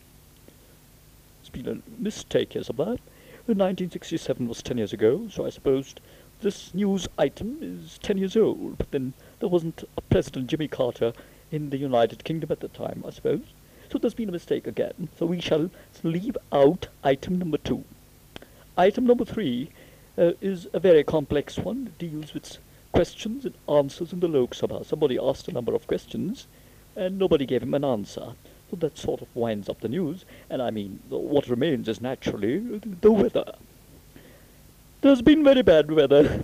It's 1.47 1.63
been 1.63 1.81
a 1.81 2.01
mistake 2.03 2.53
here 2.53 2.63
somewhere. 2.63 2.97
1967 3.45 4.49
was 4.49 4.61
10 4.61 4.79
years 4.79 4.91
ago, 4.91 5.29
so 5.31 5.45
I 5.45 5.49
suppose 5.49 5.95
this 6.41 6.73
news 6.73 7.07
item 7.17 7.59
is 7.61 7.97
10 7.99 8.17
years 8.17 8.35
old. 8.35 8.77
But 8.77 8.91
then 8.91 9.13
there 9.39 9.47
wasn't 9.47 9.85
a 9.95 10.01
President 10.01 10.47
Jimmy 10.47 10.67
Carter 10.67 11.13
in 11.49 11.69
the 11.69 11.77
United 11.77 12.25
Kingdom 12.25 12.51
at 12.51 12.59
the 12.59 12.67
time, 12.67 13.01
I 13.07 13.11
suppose. 13.11 13.53
So 13.89 13.97
there's 13.97 14.13
been 14.13 14.27
a 14.27 14.33
mistake 14.33 14.67
again. 14.67 15.07
So 15.17 15.25
we 15.25 15.39
shall 15.39 15.71
leave 16.03 16.35
out 16.51 16.89
item 17.01 17.39
number 17.39 17.59
two. 17.59 17.85
Item 18.75 19.05
number 19.05 19.23
three 19.23 19.69
uh, 20.17 20.31
is 20.41 20.67
a 20.73 20.81
very 20.81 21.05
complex 21.05 21.57
one. 21.57 21.87
It 21.87 21.97
deals 21.97 22.33
with 22.33 22.57
questions 22.91 23.45
and 23.45 23.55
answers 23.69 24.11
in 24.11 24.19
the 24.19 24.27
Lok 24.27 24.53
Sabha. 24.53 24.85
Somebody 24.85 25.17
asked 25.17 25.47
a 25.47 25.53
number 25.53 25.73
of 25.73 25.87
questions 25.87 26.45
and 26.97 27.17
nobody 27.17 27.45
gave 27.45 27.63
him 27.63 27.73
an 27.73 27.85
answer. 27.85 28.33
So 28.69 28.75
that 28.77 28.97
sort 28.97 29.21
of 29.21 29.27
winds 29.33 29.69
up 29.69 29.79
the 29.79 29.87
news. 29.87 30.25
And 30.49 30.61
I 30.61 30.71
mean, 30.71 30.99
what 31.09 31.47
remains 31.47 31.87
is 31.87 32.01
naturally 32.01 32.59
the 33.01 33.11
weather. 33.11 33.53
There's 35.01 35.21
been 35.21 35.43
very 35.43 35.61
bad 35.61 35.91
weather 35.91 36.43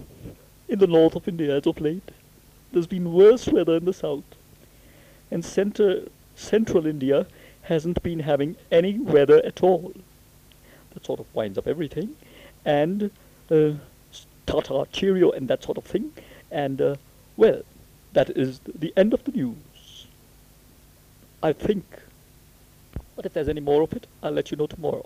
in 0.69 0.79
the 0.79 0.87
north 0.87 1.15
of 1.15 1.27
India 1.27 1.57
as 1.57 1.67
of 1.67 1.81
late. 1.81 2.11
There's 2.71 2.87
been 2.87 3.11
worse 3.13 3.47
weather 3.47 3.75
in 3.75 3.85
the 3.85 3.93
south. 3.93 4.23
And 5.31 5.43
center, 5.43 6.03
central 6.35 6.85
India 6.85 7.25
hasn't 7.63 8.01
been 8.03 8.19
having 8.19 8.55
any 8.71 8.99
weather 8.99 9.41
at 9.45 9.63
all. 9.63 9.93
That 10.93 11.05
sort 11.05 11.19
of 11.19 11.25
winds 11.33 11.57
up 11.57 11.67
everything. 11.67 12.15
And 12.63 13.11
uh, 13.51 13.71
Tata, 14.45 14.87
cheerio, 14.91 15.31
and 15.31 15.47
that 15.47 15.63
sort 15.63 15.77
of 15.77 15.83
thing. 15.83 16.13
And, 16.51 16.81
uh, 16.81 16.95
well, 17.37 17.61
that 18.13 18.29
is 18.31 18.59
the 18.65 18.93
end 18.95 19.13
of 19.13 19.23
the 19.23 19.31
news. 19.31 20.07
I 21.41 21.53
think. 21.53 21.85
But 23.15 23.25
if 23.25 23.33
there's 23.33 23.49
any 23.49 23.61
more 23.61 23.83
of 23.83 23.93
it, 23.93 24.07
I'll 24.23 24.31
let 24.31 24.49
you 24.49 24.57
know 24.57 24.67
tomorrow. 24.67 25.05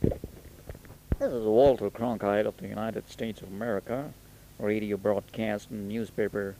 This 0.00 1.32
is 1.32 1.44
Walter 1.44 1.90
Cronkite 1.90 2.46
of 2.46 2.56
the 2.58 2.68
United 2.68 3.08
States 3.08 3.42
of 3.42 3.48
America, 3.48 4.12
radio 4.58 4.96
broadcast 4.96 5.70
and 5.70 5.88
newspaper, 5.88 6.54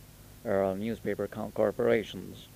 uh, 0.45 0.75
newspaper 0.75 1.29
corporations. 1.29 2.49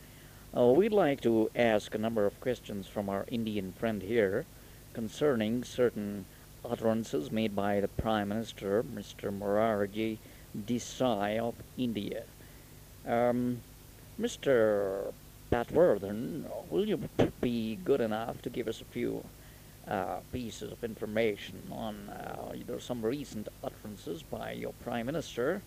Uh, 0.56 0.66
we'd 0.66 0.92
like 0.92 1.20
to 1.20 1.50
ask 1.54 1.94
a 1.94 1.98
number 1.98 2.26
of 2.26 2.40
questions 2.40 2.86
from 2.88 3.08
our 3.08 3.24
Indian 3.28 3.72
friend 3.72 4.02
here 4.02 4.46
concerning 4.92 5.62
certain 5.62 6.24
utterances 6.64 7.30
made 7.30 7.54
by 7.54 7.80
the 7.80 7.88
Prime 7.88 8.30
Minister, 8.30 8.82
Mr. 8.82 9.30
Morarji 9.30 10.18
Desai 10.56 11.38
of 11.38 11.54
India. 11.76 12.24
Um, 13.06 13.60
Mr. 14.20 15.12
Patworthen, 15.50 16.44
will 16.68 16.86
you 16.86 17.00
be 17.40 17.76
good 17.76 18.02
enough 18.02 18.42
to 18.42 18.50
give 18.50 18.68
us 18.68 18.82
a 18.82 18.84
few 18.84 19.24
uh, 19.86 20.18
pieces 20.30 20.70
of 20.70 20.84
information 20.84 21.62
on 21.72 22.10
uh, 22.10 22.78
some 22.78 23.00
recent 23.00 23.48
utterances 23.64 24.22
by 24.22 24.52
your 24.52 24.74
Prime 24.84 25.06
Minister? 25.06 25.62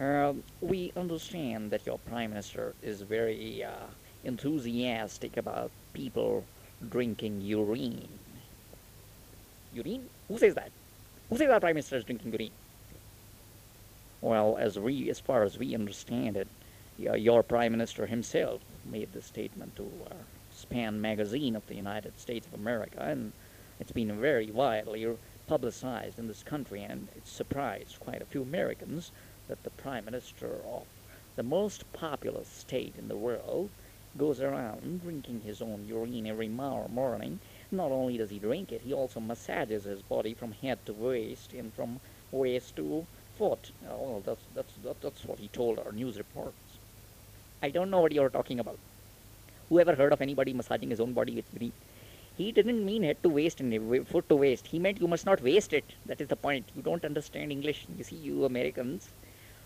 Uh, 0.00 0.32
we 0.60 0.92
understand 0.96 1.70
that 1.70 1.86
your 1.86 1.98
Prime 1.98 2.30
Minister 2.30 2.74
is 2.82 3.02
very 3.02 3.62
uh, 3.62 3.70
enthusiastic 4.24 5.36
about 5.36 5.70
people 5.92 6.44
drinking 6.90 7.40
urine. 7.42 8.08
Urine? 9.72 10.08
Who 10.26 10.36
says 10.36 10.56
that? 10.56 10.72
Who 11.30 11.36
says 11.36 11.48
our 11.48 11.60
Prime 11.60 11.74
Minister 11.74 11.96
is 11.96 12.04
drinking 12.04 12.32
urine? 12.32 12.50
Well, 14.20 14.56
as 14.58 14.80
we, 14.80 15.08
as 15.10 15.20
far 15.20 15.44
as 15.44 15.56
we 15.56 15.76
understand 15.76 16.36
it, 16.36 16.48
your 16.98 17.44
Prime 17.44 17.70
Minister 17.72 18.06
himself 18.06 18.60
made 18.90 19.12
the 19.12 19.22
statement 19.22 19.76
to 19.76 19.90
uh, 20.10 20.14
Span 20.50 21.00
magazine 21.00 21.56
of 21.56 21.66
the 21.66 21.74
United 21.74 22.18
States 22.18 22.46
of 22.46 22.54
America, 22.54 23.00
and 23.00 23.32
it's 23.78 23.92
been 23.92 24.20
very 24.20 24.50
widely 24.50 25.06
publicized 25.46 26.18
in 26.18 26.28
this 26.28 26.42
country, 26.42 26.82
and 26.82 27.08
it 27.14 27.26
surprised 27.26 28.00
quite 28.00 28.22
a 28.22 28.26
few 28.26 28.42
Americans 28.42 29.12
that 29.48 29.62
the 29.64 29.70
Prime 29.70 30.04
Minister 30.04 30.60
of 30.66 30.84
the 31.36 31.42
most 31.42 31.84
populous 31.92 32.48
state 32.48 32.94
in 32.98 33.08
the 33.08 33.16
world 33.16 33.70
goes 34.16 34.40
around 34.40 35.02
drinking 35.02 35.42
his 35.42 35.60
own 35.60 35.84
urine 35.86 36.26
every 36.26 36.48
mor- 36.48 36.88
morning. 36.88 37.38
Not 37.70 37.92
only 37.92 38.16
does 38.16 38.30
he 38.30 38.38
drink 38.38 38.72
it, 38.72 38.80
he 38.80 38.94
also 38.94 39.20
massages 39.20 39.84
his 39.84 40.00
body 40.02 40.32
from 40.32 40.52
head 40.52 40.78
to 40.86 40.94
waist 40.94 41.52
and 41.52 41.72
from 41.74 42.00
waist 42.32 42.76
to 42.76 43.06
foot. 43.36 43.70
Oh, 43.90 44.00
well, 44.00 44.22
that's, 44.24 44.44
that's, 44.54 44.74
that, 44.84 45.00
that's 45.02 45.24
what 45.24 45.38
he 45.38 45.48
told 45.48 45.78
our 45.78 45.92
news 45.92 46.16
reports. 46.16 46.65
I 47.62 47.70
don't 47.70 47.90
know 47.90 48.00
what 48.00 48.12
you're 48.12 48.30
talking 48.30 48.60
about. 48.60 48.78
Whoever 49.68 49.94
heard 49.94 50.12
of 50.12 50.20
anybody 50.20 50.52
massaging 50.52 50.90
his 50.90 51.00
own 51.00 51.12
body 51.12 51.34
with 51.34 51.52
urine? 51.54 51.72
He 52.36 52.52
didn't 52.52 52.84
mean 52.84 53.02
head 53.02 53.22
to 53.22 53.28
waist 53.30 53.60
and 53.60 54.06
foot 54.06 54.28
to 54.28 54.36
waist. 54.36 54.66
He 54.66 54.78
meant 54.78 55.00
you 55.00 55.08
must 55.08 55.24
not 55.24 55.42
waste 55.42 55.72
it. 55.72 55.84
That 56.04 56.20
is 56.20 56.28
the 56.28 56.36
point. 56.36 56.66
You 56.76 56.82
don't 56.82 57.04
understand 57.04 57.50
English. 57.50 57.86
You 57.96 58.04
see, 58.04 58.16
you 58.16 58.44
Americans 58.44 59.08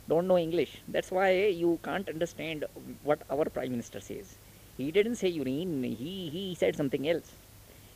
don't 0.09 0.29
know 0.29 0.39
English. 0.39 0.83
That's 0.89 1.11
why 1.11 1.31
you 1.47 1.81
can't 1.83 2.09
understand 2.09 2.65
what 3.03 3.23
our 3.29 3.47
Prime 3.47 3.73
Minister 3.73 4.01
says. 4.01 4.37
He 4.77 4.91
didn't 4.93 5.17
say 5.17 5.29
urine. 5.29 5.83
He, 5.83 6.31
he 6.31 6.55
said 6.55 6.77
something 6.77 7.09
else. 7.09 7.33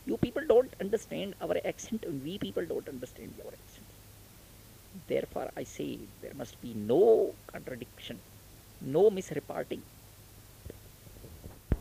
You 0.06 0.16
people 0.16 0.42
don't 0.46 0.74
understand 0.80 1.34
our 1.40 1.56
accent. 1.64 2.04
We 2.24 2.38
people 2.38 2.66
don't 2.66 2.88
understand 2.88 3.32
your 3.38 3.52
accent. 3.52 3.86
Therefore, 5.06 5.50
I 5.56 5.64
say 5.64 5.98
there 6.20 6.34
must 6.34 6.60
be 6.60 6.74
no 6.74 7.34
contradiction, 7.46 8.20
no 8.80 9.10
misreporting. 9.10 9.80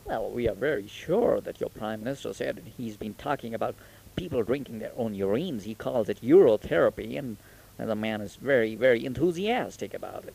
Well, 0.04 0.30
we 0.30 0.48
are 0.48 0.54
very 0.54 0.86
sure 0.86 1.40
that 1.40 1.60
your 1.60 1.70
Prime 1.70 2.04
Minister 2.04 2.34
said 2.34 2.62
he's 2.76 2.96
been 2.96 3.14
talking 3.14 3.54
about 3.54 3.74
people 4.16 4.42
drinking 4.42 4.78
their 4.78 4.92
own 4.96 5.14
urines. 5.14 5.62
He 5.62 5.74
calls 5.74 6.08
it 6.08 6.20
urotherapy, 6.22 7.18
and, 7.18 7.38
and 7.78 7.88
the 7.88 7.94
man 7.94 8.20
is 8.20 8.36
very, 8.36 8.74
very 8.74 9.04
enthusiastic 9.04 9.94
about 9.94 10.24
it. 10.24 10.34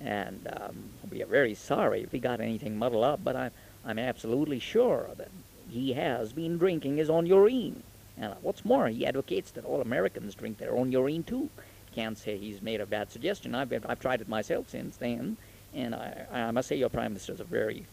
And 0.00 0.46
um, 0.60 0.90
we 1.10 1.22
are 1.22 1.26
very 1.26 1.54
sorry 1.54 2.02
if 2.02 2.12
we 2.12 2.20
got 2.20 2.40
anything 2.40 2.78
muddled 2.78 3.04
up, 3.04 3.20
but 3.24 3.34
I'm, 3.34 3.50
I'm 3.84 3.98
absolutely 3.98 4.60
sure 4.60 5.10
that 5.16 5.30
he 5.68 5.94
has 5.94 6.32
been 6.32 6.56
drinking 6.56 6.96
his 6.96 7.10
own 7.10 7.26
urine. 7.26 7.82
And 8.16 8.34
what's 8.42 8.64
more, 8.64 8.88
he 8.88 9.06
advocates 9.06 9.50
that 9.52 9.64
all 9.64 9.80
Americans 9.80 10.34
drink 10.34 10.58
their 10.58 10.76
own 10.76 10.92
urine 10.92 11.24
too. 11.24 11.50
Can't 11.94 12.16
say 12.16 12.36
he's 12.36 12.62
made 12.62 12.80
a 12.80 12.86
bad 12.86 13.10
suggestion. 13.10 13.54
I've, 13.54 13.72
I've 13.86 14.00
tried 14.00 14.20
it 14.20 14.28
myself 14.28 14.68
since 14.70 14.96
then, 14.96 15.36
and 15.74 15.94
I, 15.94 16.26
I 16.32 16.50
must 16.50 16.68
say 16.68 16.76
your 16.76 16.88
Prime 16.88 17.12
Minister 17.12 17.32
is 17.32 17.40
a 17.40 17.44
very 17.44 17.84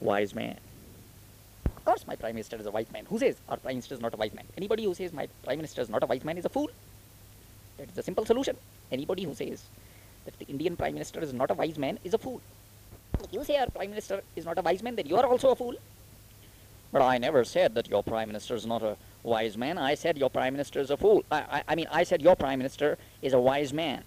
wise 0.00 0.34
man. 0.34 0.58
Of 1.64 1.84
course, 1.84 2.06
my 2.06 2.16
Prime 2.16 2.34
Minister 2.34 2.56
is 2.56 2.66
a 2.66 2.70
wise 2.70 2.90
man. 2.92 3.06
Who 3.06 3.18
says 3.18 3.36
our 3.48 3.56
Prime 3.56 3.74
Minister 3.74 3.94
is 3.94 4.00
not 4.00 4.14
a 4.14 4.16
wise 4.16 4.34
man? 4.34 4.44
Anybody 4.56 4.84
who 4.84 4.94
says 4.94 5.12
my 5.12 5.28
Prime 5.42 5.58
Minister 5.58 5.82
is 5.82 5.88
not 5.88 6.02
a 6.02 6.06
wise 6.06 6.24
man 6.24 6.38
is 6.38 6.44
a 6.44 6.48
fool. 6.48 6.70
That 7.78 7.90
is 7.90 7.98
a 7.98 8.02
simple 8.02 8.24
solution. 8.24 8.56
Anybody 8.90 9.24
who 9.24 9.34
says 9.34 9.64
that 10.24 10.38
the 10.38 10.46
Indian 10.46 10.76
Prime 10.76 10.94
Minister 10.94 11.20
is 11.20 11.32
not 11.32 11.50
a 11.50 11.54
wise 11.54 11.78
man 11.78 11.98
is 12.04 12.14
a 12.14 12.18
fool. 12.18 12.40
If 13.24 13.32
you 13.32 13.44
say 13.44 13.56
our 13.56 13.68
Prime 13.70 13.90
Minister 13.90 14.22
is 14.36 14.44
not 14.44 14.58
a 14.58 14.62
wise 14.62 14.82
man, 14.82 14.96
then 14.96 15.06
you 15.06 15.16
are 15.16 15.26
also 15.26 15.50
a 15.50 15.56
fool. 15.56 15.74
But 16.92 17.02
I 17.02 17.18
never 17.18 17.42
said 17.44 17.74
that 17.74 17.88
your 17.88 18.02
Prime 18.02 18.28
Minister 18.28 18.54
is 18.54 18.66
not 18.66 18.82
a 18.82 18.96
wise 19.22 19.56
man. 19.56 19.78
I 19.78 19.94
said 19.94 20.18
your 20.18 20.30
Prime 20.30 20.52
Minister 20.52 20.80
is 20.80 20.90
a 20.90 20.96
fool. 20.96 21.24
I, 21.30 21.38
I, 21.38 21.62
I 21.68 21.74
mean, 21.74 21.86
I 21.90 22.02
said 22.02 22.20
your 22.20 22.36
Prime 22.36 22.58
Minister 22.58 22.98
is 23.22 23.32
a 23.32 23.40
wise 23.40 23.72
man. 23.72 24.04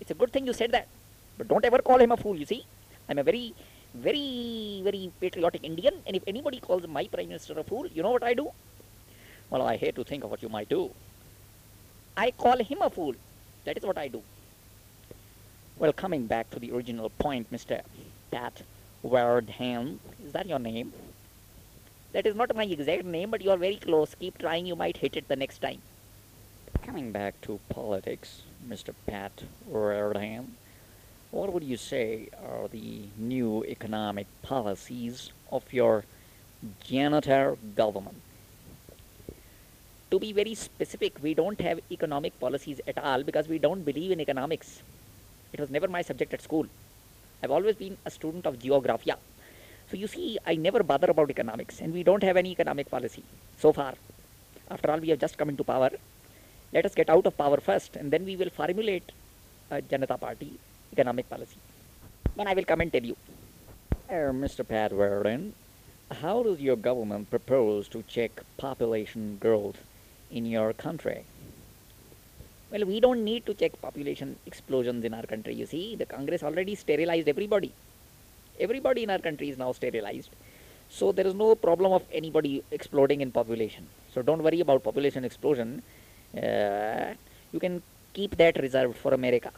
It's 0.00 0.10
a 0.10 0.14
good 0.14 0.32
thing 0.32 0.46
you 0.46 0.52
said 0.52 0.72
that. 0.72 0.88
But 1.38 1.48
don't 1.48 1.64
ever 1.64 1.78
call 1.78 1.98
him 2.00 2.12
a 2.12 2.16
fool, 2.16 2.36
you 2.36 2.46
see. 2.46 2.64
I'm 3.08 3.18
a 3.18 3.22
very, 3.22 3.54
very, 3.94 4.80
very 4.82 5.12
patriotic 5.20 5.64
Indian, 5.64 5.94
and 6.06 6.16
if 6.16 6.22
anybody 6.26 6.60
calls 6.60 6.86
my 6.86 7.06
Prime 7.06 7.28
Minister 7.28 7.58
a 7.58 7.64
fool, 7.64 7.86
you 7.86 8.02
know 8.02 8.10
what 8.10 8.22
I 8.22 8.34
do? 8.34 8.50
Well, 9.50 9.62
I 9.62 9.76
hate 9.76 9.94
to 9.96 10.04
think 10.04 10.24
of 10.24 10.30
what 10.30 10.42
you 10.42 10.48
might 10.48 10.68
do. 10.68 10.90
I 12.16 12.30
call 12.30 12.58
him 12.58 12.82
a 12.82 12.90
fool. 12.90 13.14
That 13.64 13.76
is 13.76 13.84
what 13.84 13.98
I 13.98 14.08
do. 14.08 14.22
Well, 15.78 15.92
coming 15.92 16.26
back 16.26 16.50
to 16.50 16.58
the 16.58 16.72
original 16.72 17.10
point, 17.10 17.52
Mr. 17.52 17.82
Pat 18.30 18.62
Wardham, 19.04 19.98
is 20.24 20.32
that 20.32 20.46
your 20.46 20.58
name? 20.58 20.92
That 22.12 22.26
is 22.26 22.34
not 22.34 22.56
my 22.56 22.64
exact 22.64 23.04
name, 23.04 23.30
but 23.30 23.42
you 23.42 23.50
are 23.50 23.58
very 23.58 23.76
close. 23.76 24.14
Keep 24.14 24.38
trying, 24.38 24.64
you 24.64 24.74
might 24.74 24.96
hit 24.96 25.16
it 25.16 25.28
the 25.28 25.36
next 25.36 25.58
time. 25.58 25.82
Coming 26.82 27.12
back 27.12 27.38
to 27.42 27.60
politics, 27.68 28.42
Mr. 28.66 28.94
Pat 29.06 29.42
Wardham, 29.70 30.46
what 31.36 31.52
would 31.52 31.64
you 31.64 31.76
say 31.76 32.28
are 32.50 32.66
the 32.68 33.08
new 33.18 33.62
economic 33.64 34.26
policies 34.42 35.30
of 35.52 35.62
your 35.70 36.04
janitor 36.82 37.58
government? 37.74 38.16
To 40.12 40.18
be 40.18 40.32
very 40.32 40.54
specific, 40.54 41.18
we 41.22 41.34
don't 41.34 41.60
have 41.60 41.80
economic 41.90 42.40
policies 42.40 42.80
at 42.86 42.96
all 42.96 43.22
because 43.22 43.48
we 43.48 43.58
don't 43.58 43.82
believe 43.84 44.12
in 44.12 44.20
economics. 44.20 44.80
It 45.52 45.60
was 45.60 45.68
never 45.68 45.88
my 45.88 46.00
subject 46.00 46.32
at 46.32 46.40
school. 46.40 46.66
I've 47.42 47.50
always 47.50 47.76
been 47.76 47.98
a 48.06 48.10
student 48.10 48.46
of 48.46 48.58
geographia. 48.58 49.16
So 49.90 49.98
you 49.98 50.06
see, 50.06 50.38
I 50.46 50.54
never 50.54 50.82
bother 50.82 51.10
about 51.10 51.28
economics, 51.30 51.80
and 51.80 51.92
we 51.92 52.02
don't 52.02 52.22
have 52.22 52.38
any 52.38 52.52
economic 52.52 52.90
policy 52.90 53.24
so 53.58 53.74
far. 53.74 53.94
After 54.70 54.90
all, 54.90 55.00
we 55.00 55.10
have 55.10 55.20
just 55.20 55.36
come 55.36 55.50
into 55.50 55.64
power. 55.64 55.90
Let 56.72 56.86
us 56.86 56.94
get 56.94 57.10
out 57.10 57.26
of 57.26 57.36
power 57.36 57.58
first, 57.60 57.94
and 57.94 58.10
then 58.10 58.24
we 58.24 58.36
will 58.36 58.50
formulate 58.50 59.12
a 59.70 59.82
Janata 59.82 60.18
Party 60.18 60.58
economic 60.96 61.28
policy. 61.28 61.58
Then 62.36 62.48
I 62.48 62.54
will 62.54 62.64
come 62.64 62.80
and 62.80 62.92
tell 62.92 63.02
you. 63.02 63.16
Uh, 64.08 64.32
Mr. 64.44 64.66
Pat 64.66 64.92
Warren, 64.92 65.52
how 66.22 66.42
does 66.42 66.60
your 66.60 66.76
government 66.76 67.30
propose 67.30 67.88
to 67.88 68.02
check 68.02 68.42
population 68.56 69.38
growth 69.40 69.78
in 70.30 70.46
your 70.46 70.72
country? 70.72 71.24
Well, 72.70 72.84
we 72.84 73.00
don't 73.00 73.24
need 73.24 73.46
to 73.46 73.54
check 73.54 73.80
population 73.80 74.36
explosions 74.46 75.04
in 75.04 75.14
our 75.14 75.22
country. 75.22 75.54
You 75.54 75.66
see, 75.66 75.96
the 75.96 76.06
Congress 76.06 76.42
already 76.42 76.74
sterilized 76.74 77.28
everybody. 77.28 77.72
Everybody 78.58 79.02
in 79.04 79.10
our 79.10 79.18
country 79.18 79.50
is 79.50 79.58
now 79.58 79.72
sterilized. 79.72 80.30
So 80.88 81.12
there 81.12 81.26
is 81.26 81.34
no 81.34 81.54
problem 81.54 81.92
of 81.92 82.02
anybody 82.12 82.62
exploding 82.70 83.20
in 83.20 83.30
population. 83.32 83.86
So 84.12 84.22
don't 84.22 84.42
worry 84.42 84.60
about 84.60 84.84
population 84.84 85.24
explosion. 85.24 85.82
Uh, 86.36 87.14
you 87.52 87.60
can 87.60 87.82
keep 88.14 88.36
that 88.36 88.56
reserved 88.58 88.96
for 88.96 89.14
America. 89.14 89.50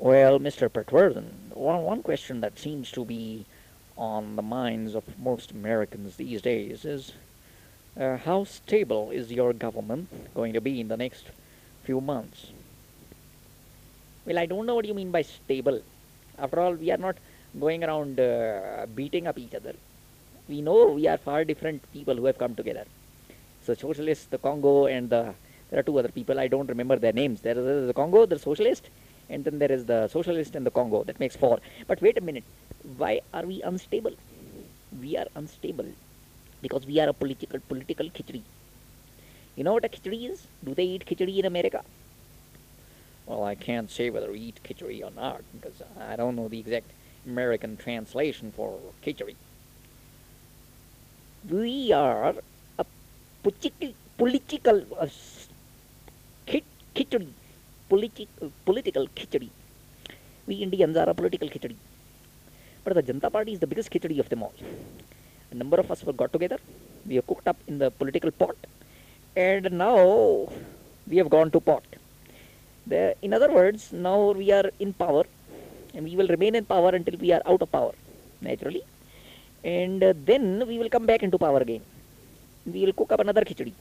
Well, 0.00 0.38
Mr. 0.38 0.68
Pertwerden, 0.68 1.26
one, 1.54 1.82
one 1.82 2.02
question 2.04 2.40
that 2.42 2.56
seems 2.56 2.92
to 2.92 3.04
be 3.04 3.44
on 3.96 4.36
the 4.36 4.42
minds 4.42 4.94
of 4.94 5.02
most 5.18 5.50
Americans 5.50 6.14
these 6.14 6.40
days 6.40 6.84
is 6.84 7.14
uh, 7.98 8.16
how 8.16 8.44
stable 8.44 9.10
is 9.10 9.32
your 9.32 9.52
government 9.52 10.08
going 10.36 10.52
to 10.52 10.60
be 10.60 10.80
in 10.80 10.86
the 10.86 10.96
next 10.96 11.24
few 11.82 12.00
months? 12.00 12.52
Well, 14.24 14.38
I 14.38 14.46
don't 14.46 14.66
know 14.66 14.76
what 14.76 14.84
you 14.84 14.94
mean 14.94 15.10
by 15.10 15.22
stable. 15.22 15.82
After 16.38 16.60
all, 16.60 16.74
we 16.74 16.92
are 16.92 16.96
not 16.96 17.16
going 17.58 17.82
around 17.82 18.20
uh, 18.20 18.86
beating 18.94 19.26
up 19.26 19.36
each 19.36 19.54
other. 19.56 19.74
We 20.48 20.60
know 20.60 20.90
we 20.90 21.08
are 21.08 21.16
far 21.16 21.42
different 21.44 21.82
people 21.92 22.14
who 22.14 22.26
have 22.26 22.38
come 22.38 22.54
together. 22.54 22.84
So, 23.64 23.74
socialists, 23.74 24.26
the 24.26 24.38
Congo, 24.38 24.86
and 24.86 25.10
the 25.10 25.34
there 25.70 25.80
are 25.80 25.82
two 25.82 25.98
other 25.98 26.08
people. 26.08 26.38
I 26.38 26.48
don't 26.48 26.68
remember 26.68 26.96
their 26.96 27.12
names. 27.12 27.40
There 27.42 27.58
is 27.58 27.88
the 27.88 27.92
Congo, 27.92 28.24
the 28.26 28.38
socialist, 28.38 28.88
and 29.28 29.44
then 29.44 29.58
there 29.58 29.72
is 29.72 29.84
the 29.84 30.08
socialist 30.08 30.54
and 30.56 30.64
the 30.66 30.70
Congo. 30.70 31.04
That 31.04 31.20
makes 31.20 31.36
four. 31.36 31.58
But 31.86 32.00
wait 32.00 32.18
a 32.18 32.20
minute. 32.20 32.44
Why 32.96 33.20
are 33.34 33.44
we 33.44 33.62
unstable? 33.62 34.14
We 35.00 35.16
are 35.16 35.26
unstable 35.34 35.86
because 36.62 36.86
we 36.86 36.98
are 37.00 37.08
a 37.08 37.12
political 37.12 37.60
political 37.60 38.06
khichdi. 38.06 38.42
You 39.56 39.64
know 39.64 39.74
what 39.74 39.84
a 39.84 39.88
khichdi 39.88 40.30
is? 40.30 40.46
Do 40.64 40.74
they 40.74 40.84
eat 40.84 41.04
khichdi 41.06 41.38
in 41.38 41.44
America? 41.44 41.82
Well, 43.26 43.44
I 43.44 43.54
can't 43.54 43.90
say 43.90 44.08
whether 44.10 44.30
we 44.32 44.40
eat 44.40 44.60
khichdi 44.64 45.02
or 45.04 45.10
not 45.10 45.42
because 45.52 45.82
I 46.00 46.16
don't 46.16 46.36
know 46.36 46.48
the 46.48 46.60
exact 46.60 46.90
American 47.26 47.76
translation 47.76 48.52
for 48.52 48.78
khichdi. 49.04 49.34
We 51.50 51.92
are 51.92 52.34
a 52.78 52.86
political 53.42 53.92
political 54.16 54.84
uh, 54.98 55.08
khichdi, 56.46 57.26
political 57.88 58.52
political 58.64 59.06
khichdi. 59.18 59.48
We 60.46 60.56
Indians 60.56 60.96
are 60.96 61.08
a 61.08 61.14
political 61.14 61.48
khichdi. 61.48 61.76
But 62.84 62.94
the 62.94 63.02
Janata 63.02 63.30
Party 63.32 63.52
is 63.52 63.60
the 63.60 63.66
biggest 63.66 63.90
khichdi 63.90 64.18
of 64.18 64.28
them 64.28 64.42
all. 64.42 64.54
A 65.50 65.54
number 65.54 65.78
of 65.78 65.90
us 65.90 66.04
were 66.04 66.12
got 66.12 66.32
together. 66.32 66.58
We 67.06 67.16
have 67.16 67.26
cooked 67.26 67.48
up 67.48 67.56
in 67.66 67.78
the 67.78 67.90
political 67.90 68.30
pot, 68.30 68.56
and 69.36 69.70
now 69.72 70.50
we 71.06 71.16
have 71.16 71.30
gone 71.30 71.50
to 71.52 71.60
pot. 71.60 71.84
In 73.22 73.32
other 73.34 73.50
words, 73.50 73.92
now 73.92 74.32
we 74.32 74.50
are 74.52 74.70
in 74.78 74.92
power, 74.92 75.24
and 75.94 76.04
we 76.04 76.16
will 76.16 76.28
remain 76.28 76.54
in 76.54 76.64
power 76.64 76.90
until 76.90 77.16
we 77.18 77.32
are 77.32 77.42
out 77.46 77.62
of 77.62 77.70
power, 77.70 77.92
naturally. 78.40 78.82
And 79.64 80.02
uh, 80.02 80.14
then 80.30 80.66
we 80.66 80.78
will 80.78 80.88
come 80.88 81.06
back 81.06 81.22
into 81.22 81.38
power 81.38 81.60
again. 81.60 81.82
We 82.64 82.84
will 82.84 82.92
cook 82.92 83.12
up 83.12 83.20
another 83.20 83.42
khichdi. 83.42 83.72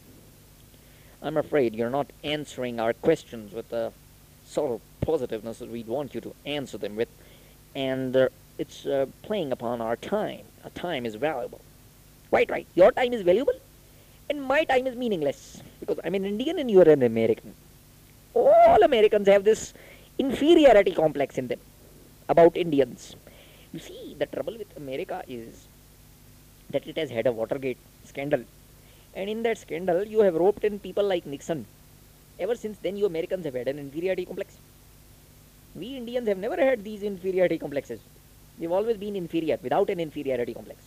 I'm 1.21 1.37
afraid 1.37 1.75
you're 1.75 1.89
not 1.89 2.11
answering 2.23 2.79
our 2.79 2.93
questions 2.93 3.53
with 3.53 3.69
the 3.69 3.91
sort 4.45 4.71
of 4.71 4.81
positiveness 5.01 5.59
that 5.59 5.69
we'd 5.69 5.87
want 5.87 6.13
you 6.13 6.21
to 6.21 6.35
answer 6.45 6.77
them 6.77 6.95
with, 6.95 7.09
and 7.75 8.15
uh, 8.15 8.29
it's 8.57 8.85
uh, 8.85 9.07
playing 9.23 9.51
upon 9.51 9.81
our 9.81 9.95
time. 9.95 10.45
Our 10.63 10.69
time 10.71 11.05
is 11.05 11.15
valuable. 11.15 11.61
Quite 12.29 12.49
right. 12.51 12.67
Your 12.75 12.91
time 12.91 13.13
is 13.13 13.23
valuable, 13.23 13.53
and 14.29 14.43
my 14.43 14.63
time 14.63 14.85
is 14.85 14.95
meaningless 14.95 15.61
because 15.79 15.99
I'm 16.03 16.15
an 16.15 16.25
Indian 16.25 16.59
and 16.59 16.69
you're 16.69 16.89
an 16.89 17.03
American. 17.03 17.53
All 18.33 18.83
Americans 18.83 19.27
have 19.27 19.43
this 19.43 19.73
inferiority 20.19 20.91
complex 20.91 21.37
in 21.37 21.47
them 21.47 21.59
about 22.29 22.55
Indians. 22.55 23.15
You 23.73 23.79
see, 23.79 24.15
the 24.17 24.27
trouble 24.27 24.57
with 24.57 24.75
America 24.77 25.23
is 25.27 25.67
that 26.69 26.85
it 26.87 26.97
has 26.97 27.09
had 27.09 27.27
a 27.27 27.31
Watergate 27.31 27.79
scandal. 28.05 28.43
And 29.17 29.31
in 29.31 29.41
that 29.43 29.57
scandal, 29.57 30.03
you 30.05 30.19
have 30.19 30.35
roped 30.35 30.63
in 30.63 30.77
people 30.79 31.03
like 31.03 31.25
Nixon. 31.25 31.65
Ever 32.39 32.55
since 32.55 32.77
then, 32.77 32.97
you 32.97 33.07
Americans 33.07 33.45
have 33.45 33.55
had 33.55 33.67
an 33.67 33.79
inferiority 33.79 34.25
complex. 34.25 34.55
We 35.75 35.97
Indians 35.97 36.27
have 36.27 36.37
never 36.37 36.55
had 36.55 36.83
these 36.83 37.01
inferiority 37.01 37.57
complexes. 37.57 37.99
We've 38.59 38.71
always 38.71 38.97
been 38.97 39.15
inferior 39.15 39.57
without 39.63 39.89
an 39.89 39.99
inferiority 39.99 40.53
complex. 40.53 40.79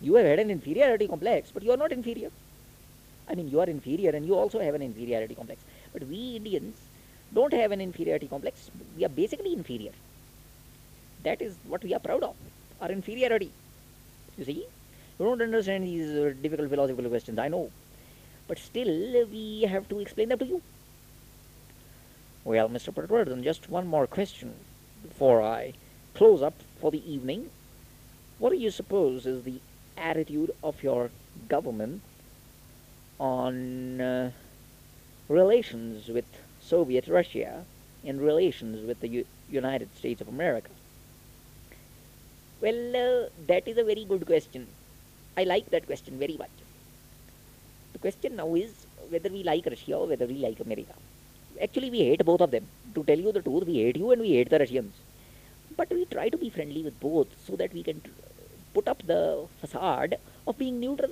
You 0.00 0.14
have 0.14 0.24
had 0.24 0.38
an 0.38 0.50
inferiority 0.50 1.06
complex, 1.06 1.50
but 1.52 1.62
you 1.62 1.70
are 1.72 1.76
not 1.76 1.92
inferior. 1.92 2.30
I 3.28 3.34
mean, 3.34 3.50
you 3.50 3.60
are 3.60 3.68
inferior 3.76 4.10
and 4.10 4.24
you 4.24 4.34
also 4.34 4.58
have 4.58 4.74
an 4.74 4.80
inferiority 4.80 5.34
complex. 5.34 5.60
But 5.92 6.04
we 6.04 6.36
Indians 6.36 6.76
don't 7.34 7.52
have 7.52 7.72
an 7.72 7.82
inferiority 7.82 8.26
complex. 8.26 8.70
We 8.96 9.04
are 9.04 9.14
basically 9.22 9.52
inferior. 9.52 9.92
That 11.24 11.42
is 11.42 11.56
what 11.68 11.84
we 11.84 11.92
are 11.92 12.00
proud 12.00 12.22
of, 12.22 12.36
our 12.80 12.90
inferiority. 12.90 13.50
You 14.38 14.44
see? 14.46 14.66
You 15.20 15.26
don't 15.26 15.42
understand 15.42 15.84
these 15.84 16.08
uh, 16.16 16.32
difficult 16.40 16.70
philosophical 16.70 17.10
questions, 17.10 17.38
I 17.38 17.48
know. 17.48 17.70
But 18.48 18.56
still, 18.56 19.26
we 19.26 19.66
have 19.68 19.86
to 19.90 20.00
explain 20.00 20.30
them 20.30 20.38
to 20.38 20.46
you. 20.46 20.62
Well, 22.42 22.70
Mr. 22.70 22.90
Pertwerden, 22.90 23.44
just 23.44 23.68
one 23.68 23.86
more 23.86 24.06
question 24.06 24.54
before 25.02 25.42
I 25.42 25.74
close 26.14 26.40
up 26.40 26.54
for 26.80 26.90
the 26.90 27.12
evening. 27.12 27.50
What 28.38 28.48
do 28.48 28.56
you 28.56 28.70
suppose 28.70 29.26
is 29.26 29.44
the 29.44 29.60
attitude 29.94 30.52
of 30.64 30.82
your 30.82 31.10
government 31.50 32.00
on 33.18 34.00
uh, 34.00 34.30
relations 35.28 36.08
with 36.08 36.24
Soviet 36.62 37.06
Russia 37.08 37.66
and 38.06 38.22
relations 38.22 38.86
with 38.86 39.00
the 39.00 39.08
U- 39.08 39.26
United 39.50 39.94
States 39.98 40.22
of 40.22 40.28
America? 40.28 40.70
Well, 42.62 42.96
uh, 42.96 43.28
that 43.48 43.68
is 43.68 43.76
a 43.76 43.84
very 43.84 44.06
good 44.06 44.24
question. 44.24 44.66
I 45.36 45.44
like 45.44 45.70
that 45.70 45.86
question 45.86 46.18
very 46.18 46.36
much. 46.36 46.50
The 47.92 47.98
question 47.98 48.36
now 48.36 48.54
is 48.54 48.70
whether 49.08 49.28
we 49.28 49.42
like 49.42 49.66
Russia 49.66 49.96
or 49.96 50.06
whether 50.06 50.26
we 50.26 50.34
like 50.34 50.60
America. 50.60 50.94
Actually, 51.62 51.90
we 51.90 52.00
hate 52.00 52.24
both 52.24 52.40
of 52.40 52.50
them. 52.50 52.66
To 52.94 53.04
tell 53.04 53.18
you 53.18 53.32
the 53.32 53.42
truth, 53.42 53.66
we 53.66 53.74
hate 53.74 53.96
you 53.96 54.10
and 54.10 54.20
we 54.20 54.30
hate 54.30 54.50
the 54.50 54.58
Russians. 54.58 54.92
But 55.76 55.90
we 55.90 56.04
try 56.04 56.28
to 56.28 56.36
be 56.36 56.50
friendly 56.50 56.82
with 56.82 56.98
both 57.00 57.28
so 57.46 57.56
that 57.56 57.72
we 57.72 57.82
can 57.82 58.00
put 58.74 58.88
up 58.88 59.06
the 59.06 59.46
facade 59.60 60.16
of 60.46 60.58
being 60.58 60.80
neutral. 60.80 61.10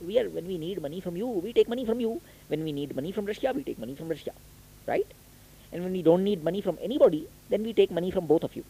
We 0.00 0.18
are 0.18 0.28
when 0.28 0.46
we 0.46 0.58
need 0.58 0.82
money 0.82 1.00
from 1.00 1.16
you, 1.16 1.26
we 1.26 1.52
take 1.52 1.68
money 1.68 1.84
from 1.84 2.00
you. 2.00 2.20
When 2.48 2.64
we 2.64 2.72
need 2.72 2.94
money 2.94 3.12
from 3.12 3.26
Russia, 3.26 3.52
we 3.54 3.62
take 3.62 3.78
money 3.78 3.94
from 3.94 4.08
Russia, 4.08 4.32
right? 4.86 5.06
And 5.72 5.82
when 5.84 5.92
we 5.92 6.02
don't 6.02 6.24
need 6.24 6.42
money 6.44 6.60
from 6.60 6.78
anybody, 6.82 7.28
then 7.48 7.62
we 7.62 7.72
take 7.72 7.90
money 7.90 8.10
from 8.10 8.26
both 8.26 8.44
of 8.44 8.54
you. 8.56 8.64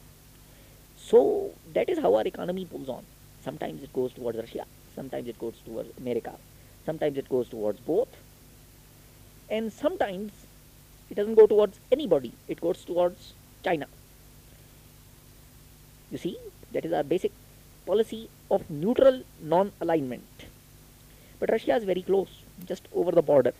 So 0.96 1.52
that 1.74 1.88
is 1.88 1.98
how 1.98 2.14
our 2.14 2.26
economy 2.26 2.64
pulls 2.64 2.88
on. 2.88 3.04
Sometimes 3.42 3.82
it 3.82 3.92
goes 3.92 4.12
towards 4.12 4.38
Russia, 4.38 4.64
sometimes 4.94 5.28
it 5.28 5.38
goes 5.38 5.54
towards 5.64 5.88
America, 5.98 6.32
sometimes 6.86 7.18
it 7.18 7.28
goes 7.28 7.48
towards 7.48 7.80
both, 7.80 8.08
and 9.50 9.72
sometimes 9.72 10.32
it 11.10 11.14
doesn't 11.14 11.34
go 11.34 11.46
towards 11.46 11.78
anybody, 11.90 12.32
it 12.48 12.60
goes 12.60 12.84
towards 12.84 13.34
China. 13.64 13.86
You 16.10 16.18
see, 16.18 16.36
that 16.72 16.84
is 16.84 16.92
our 16.92 17.02
basic 17.02 17.32
policy 17.84 18.28
of 18.50 18.68
neutral 18.70 19.22
non 19.40 19.72
alignment. 19.80 20.46
But 21.40 21.50
Russia 21.50 21.74
is 21.76 21.84
very 21.84 22.02
close, 22.02 22.42
just 22.66 22.86
over 22.94 23.10
the 23.10 23.22
border. 23.22 23.52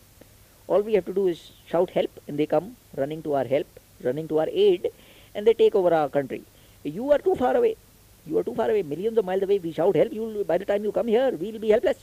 All 0.69 0.81
we 0.81 0.95
have 0.95 1.07
to 1.07 1.13
do 1.13 1.27
is 1.27 1.51
shout 1.67 1.91
help, 1.91 2.11
and 2.29 2.39
they 2.39 2.47
come 2.47 2.77
running 2.97 3.23
to 3.23 3.35
our 3.35 3.45
help, 3.45 3.67
running 4.03 4.29
to 4.29 4.39
our 4.39 4.49
aid, 4.49 4.91
and 5.35 5.47
they 5.47 5.55
take 5.55 5.75
over 5.75 5.93
our 5.93 6.09
country. 6.09 6.45
You 6.85 7.11
are 7.11 7.19
too 7.19 7.35
far 7.35 7.57
away. 7.57 7.77
You 8.27 8.39
are 8.39 8.45
too 8.45 8.55
far 8.55 8.71
away, 8.71 8.83
millions 8.83 9.19
of 9.19 9.25
miles 9.25 9.43
away. 9.43 9.59
We 9.59 9.73
shout 9.73 9.97
help. 9.97 10.13
You 10.13 10.45
by 10.47 10.59
the 10.59 10.65
time 10.65 10.85
you 10.85 10.93
come 10.93 11.09
here, 11.09 11.31
we 11.31 11.51
will 11.53 11.59
be 11.59 11.71
helpless. 11.71 11.99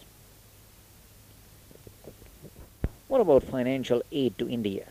What 3.07 3.21
about 3.21 3.43
financial 3.43 4.03
aid 4.11 4.37
to 4.37 4.47
India? 4.49 4.85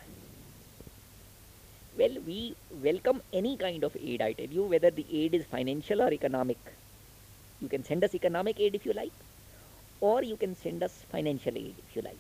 Well, 1.99 2.17
we 2.27 2.55
welcome 2.83 3.23
any 3.33 3.57
kind 3.57 3.85
of 3.85 3.97
aid, 3.97 4.23
I 4.23 4.33
tell 4.33 4.47
you, 4.47 4.65
whether 4.65 4.91
the 4.91 5.05
aid 5.13 5.35
is 5.35 5.45
financial 5.45 6.01
or 6.01 6.13
economic. 6.13 6.59
You 7.61 7.69
can 7.69 7.85
send 7.85 8.05
us 8.05 8.15
economic 8.15 8.59
aid 8.61 8.75
if 8.75 8.87
you 8.87 8.93
like, 8.93 9.13
or 10.01 10.23
you 10.23 10.37
can 10.37 10.57
send 10.57 10.83
us 10.83 11.05
financial 11.11 11.57
aid 11.57 11.75
if 11.89 11.97
you 11.97 12.03
like. 12.03 12.19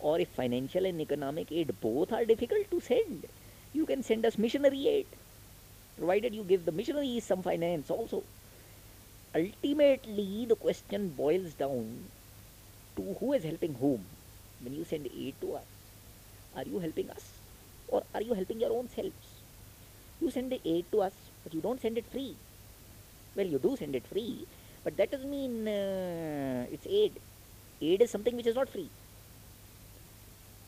Or 0.00 0.18
if 0.18 0.28
financial 0.28 0.84
and 0.84 1.00
economic 1.00 1.52
aid 1.52 1.74
both 1.80 2.12
are 2.12 2.24
difficult 2.24 2.70
to 2.70 2.80
send, 2.80 3.26
you 3.72 3.86
can 3.86 4.02
send 4.02 4.26
us 4.26 4.38
missionary 4.38 4.88
aid, 4.88 5.06
provided 5.96 6.34
you 6.34 6.42
give 6.44 6.64
the 6.64 6.72
missionaries 6.72 7.24
some 7.24 7.42
finance 7.42 7.90
also. 7.90 8.22
Ultimately, 9.34 10.46
the 10.46 10.56
question 10.56 11.08
boils 11.16 11.54
down 11.54 12.04
to 12.96 13.02
who 13.20 13.32
is 13.32 13.44
helping 13.44 13.74
whom. 13.74 14.04
When 14.62 14.74
you 14.74 14.84
send 14.84 15.06
aid 15.06 15.34
to 15.42 15.54
us, 15.56 15.68
are 16.56 16.64
you 16.64 16.78
helping 16.78 17.10
us? 17.10 17.36
or 17.88 18.02
are 18.14 18.22
you 18.22 18.34
helping 18.34 18.60
your 18.60 18.72
own 18.72 18.88
selves? 18.88 19.26
You 20.20 20.30
send 20.30 20.50
the 20.50 20.60
aid 20.64 20.90
to 20.92 21.02
us, 21.02 21.12
but 21.44 21.54
you 21.54 21.60
don't 21.60 21.80
send 21.80 21.98
it 21.98 22.06
free. 22.06 22.34
Well, 23.34 23.46
you 23.46 23.58
do 23.58 23.76
send 23.76 23.94
it 23.94 24.06
free, 24.06 24.46
but 24.82 24.96
that 24.96 25.10
doesn't 25.10 25.30
mean 25.30 25.68
uh, 25.68 26.66
it's 26.72 26.86
aid. 26.86 27.12
Aid 27.82 28.02
is 28.02 28.10
something 28.10 28.34
which 28.36 28.46
is 28.46 28.56
not 28.56 28.68
free. 28.68 28.88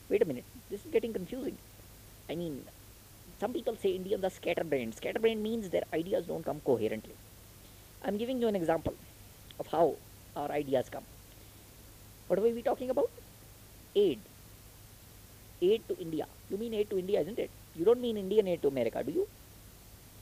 Wait 0.09 0.23
a 0.23 0.25
minute, 0.25 0.45
this 0.71 0.85
is 0.85 0.93
getting 0.93 1.12
confusing. 1.12 1.57
I 2.29 2.35
mean, 2.35 2.62
some 3.40 3.53
people 3.53 3.77
say 3.77 3.90
Indians 3.90 4.24
are 4.24 4.31
scatterbrained. 4.31 4.94
Scatterbrained 4.94 5.42
means 5.42 5.68
their 5.70 5.85
ideas 5.94 6.27
don't 6.27 6.44
come 6.44 6.61
coherently. 6.61 7.14
I'm 8.03 8.16
giving 8.16 8.40
you 8.40 8.48
an 8.48 8.57
example 8.57 8.94
of 9.59 9.66
how 9.68 9.96
our 10.37 10.51
ideas 10.51 10.88
come. 10.88 11.05
What 12.29 12.40
were 12.40 12.48
we 12.48 12.62
talking 12.62 12.90
about? 12.90 13.11
Aid. 13.94 14.18
Aid 15.62 15.83
to 15.88 15.98
India. 15.98 16.27
You 16.51 16.57
mean 16.57 16.74
aid 16.74 16.90
to 16.90 16.98
India, 16.98 17.20
isn't 17.20 17.38
it? 17.38 17.51
You 17.74 17.85
don't 17.85 18.01
mean 18.01 18.16
Indian 18.16 18.48
aid 18.48 18.62
to 18.62 18.68
America, 18.68 19.03
do 19.03 19.12
you? 19.12 19.29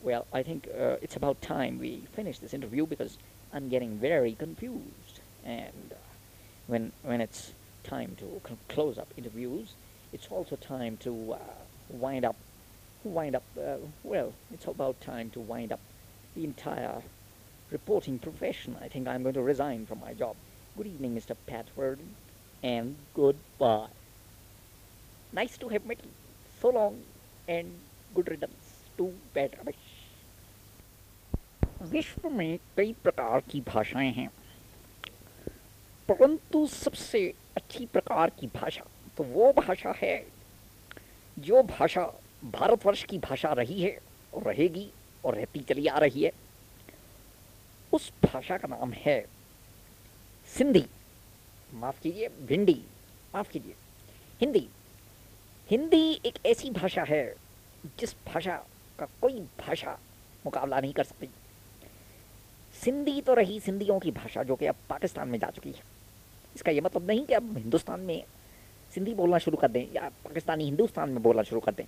Well, 0.03 0.27
I 0.33 0.43
think 0.43 0.69
uh, 0.69 0.97
it's 1.03 1.17
about 1.17 1.41
time 1.43 1.79
we 1.79 2.03
finish 2.15 2.39
this 2.39 2.55
interview 2.55 2.87
because 2.87 3.19
I'm 3.53 3.69
getting 3.69 3.99
very 3.99 4.35
confused. 4.35 5.21
And 5.45 5.93
uh, 5.93 5.97
when 6.67 6.93
when 7.03 7.21
it's 7.21 7.53
time 7.85 8.17
to 8.19 8.41
cl- 8.47 8.59
close 8.69 8.99
up 8.99 9.09
interviews, 9.17 9.73
it's 10.13 10.29
also 10.29 10.57
time 10.57 10.97
to 10.99 11.35
uh, 11.35 11.39
wind 11.89 12.25
up 12.25 12.37
Wind 13.06 13.36
up. 13.36 13.44
Uh, 13.58 13.78
well, 14.04 14.34
it's 14.54 14.68
about 14.68 15.02
time 15.02 15.30
to 15.32 15.40
wind 15.40 15.72
up 15.72 15.80
the 16.36 16.44
entire 16.44 17.02
reporting 17.72 18.20
profession. 18.20 18.78
I 18.82 18.88
think 18.88 19.08
I'm 19.08 19.24
going 19.24 19.36
to 19.36 19.42
resign 19.42 19.86
from 19.86 20.00
my 20.02 20.14
job. 20.14 20.36
Good 20.78 20.88
evening, 20.88 21.16
Mr. 21.16 21.36
Patford, 21.48 22.00
and 22.64 22.96
goodbye. 23.16 23.88
Nice 25.34 25.58
to 25.58 25.70
have 25.70 25.86
met 25.86 25.98
you. 26.04 26.12
So 26.62 26.70
long, 26.70 27.02
and 27.48 27.72
good 28.14 28.30
riddance 28.30 28.84
to 28.98 29.14
bad 29.34 29.58
rubbish. 29.58 29.88
विश्व 31.82 32.30
में 32.30 32.60
कई 32.78 32.94
प्रकार 33.04 33.42
की 33.52 33.62
भाषाएं 33.68 34.12
हैं 34.14 34.28
परंतु 36.10 36.66
सबसे 36.68 37.22
अच्छी 37.58 37.86
प्रकार 37.94 38.30
की 38.40 38.48
भाषा 38.56 38.84
तो 39.18 39.24
वो 39.24 39.52
भाषा 39.58 39.94
है 39.98 40.16
जो 41.40 41.64
भाषा 41.64 42.04
भारतवर्ष 42.45 43.05
की 43.05 43.19
भाषा 43.19 43.53
रही 43.53 43.83
है 43.83 43.99
और 44.35 44.43
रहेगी 44.43 44.91
और 45.25 45.35
रहती 45.35 45.61
चली 45.61 45.87
आ 45.87 45.99
रही 45.99 46.23
है। 46.23 46.33
उस 47.93 48.13
भाषा 48.25 48.59
का 48.59 48.69
नाम 48.69 48.93
है 48.93 49.27
सिंधी। 50.59 50.87
माफ़ 51.75 52.01
कीजिए, 52.01 52.29
भिंडी। 52.29 52.85
माफ़ 53.35 53.51
कीजिए। 53.51 53.75
हिंदी। 54.41 54.69
हिंदी 55.71 56.21
एक 56.27 56.47
ऐसी 56.47 56.71
भाषा 56.71 57.03
है 57.03 57.35
जिस 57.99 58.15
भाषा 58.27 58.65
का 58.99 59.07
कोई 59.07 59.41
भाषा 59.41 59.99
मुकाबला 60.47 60.81
नहीं 60.81 60.93
कर 60.93 61.05
सकती। 61.05 61.29
सिंधी 62.83 63.21
तो 63.21 63.35
रही 63.35 63.61
सिंधियों 63.61 63.99
की 63.99 64.11
भाषा 64.11 64.43
जो 64.43 64.57
कि 64.57 64.67
अब 64.67 64.77
पाकिस्तान 64.91 65.29
में 65.29 65.39
जा 65.39 65.51
चुकी 65.51 65.71
है। 65.71 65.83
इसका 66.57 66.73
यह 66.73 66.83
मतलब 66.83 67.07
नहीं 67.07 67.27
कि 67.27 67.35
अब 67.35 67.59
हिंदुस्तान 67.59 68.01
में 68.01 68.25
सिंधी 68.95 69.15
बोलना 69.15 69.39
शुरू 69.39 69.57
कर 69.57 69.69
दें 69.69 69.87
या 69.93 70.09
पाकिस्तानी 70.09 70.65
हिंदुस्तान 70.65 71.11
में 71.11 71.23
बोलना 71.23 71.43
शुरू 71.43 71.61
कर 71.61 71.73
दें। 71.73 71.85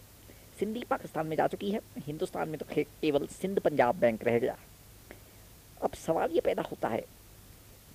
सिंधी, 0.59 0.85
पाकिस्तान 0.91 1.27
में 1.27 1.37
जा 1.37 1.47
चुकी 1.47 1.71
है। 1.71 1.81
हिंदुस्तान 1.99 2.49
में 2.49 2.59
तो 2.59 2.67
केवल 2.75 3.27
सिंध 3.27 3.61
पंजाब 3.61 3.97
बैंक 3.97 4.25
रह 4.25 4.39
गया। 4.39 4.57
अब 5.81 5.93
सवाल 5.97 6.31
ये 6.31 6.41
पैदा 6.41 6.63
होता 6.63 6.89
है 6.89 7.05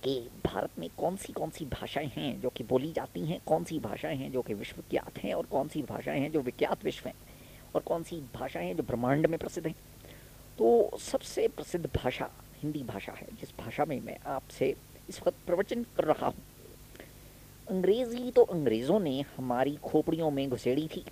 कि 0.04 0.18
भारत 0.44 0.78
में 0.78 0.88
कौन 0.98 1.16
सी 1.16 1.32
कौन 1.32 1.50
सी 1.50 1.64
भाषाएँ 1.64 2.06
हैं 2.06 2.40
जो 2.40 2.48
कि 2.48 2.64
बोली 2.64 2.92
जाती 2.92 3.24
हैं 3.26 3.40
कौन 3.46 3.64
सी 3.64 3.78
भाषाएँ 3.78 4.16
हैं 4.16 4.30
जो 4.32 4.42
कि 4.42 4.54
विश्वविख्यात 4.54 5.18
हैं 5.18 5.34
और 5.34 5.46
कौन 5.46 5.68
सी 5.68 5.82
भाषाएँ 5.82 6.20
हैं 6.20 6.30
जो 6.32 6.40
विख्यात 6.40 6.84
विश्व 6.84 7.08
हैं 7.08 7.14
और 7.74 7.80
कौन 7.80 8.02
सी 8.02 8.20
भाषाएँ 8.34 8.66
हैं 8.66 8.76
जो 8.76 8.82
ब्रह्मांड 8.82 9.26
में 9.26 9.38
प्रसिद्ध 9.38 9.66
हैं? 9.66 9.74
तो 10.58 10.98
सबसे 10.98 11.48
प्रसिद्ध 11.48 11.86
भाषा 11.86 12.30
हिंदी 12.56 12.82
भाषा 12.82 13.12
है। 13.12 13.26
जिस 13.40 13.52
भाषा 13.58 13.84
में 13.84 14.00
मैं 14.00 14.18
आपसे 14.26 14.74
इस 15.08 15.20
वक्त 15.26 15.46
प्रवचन 15.46 15.82
कर 15.96 16.04
रहा 16.04 16.26
हूँ। 16.26 16.42
अंग्रेज़ी 17.68 18.30
तो 18.30 18.42
अंग्रेज़ों 18.42 19.00
ने 19.00 19.20
हमारी 19.36 19.76
खोपड़ियों 19.76 20.30
में 20.30 20.48
घुसेड़ी 20.50 20.88
थी। 20.88 21.04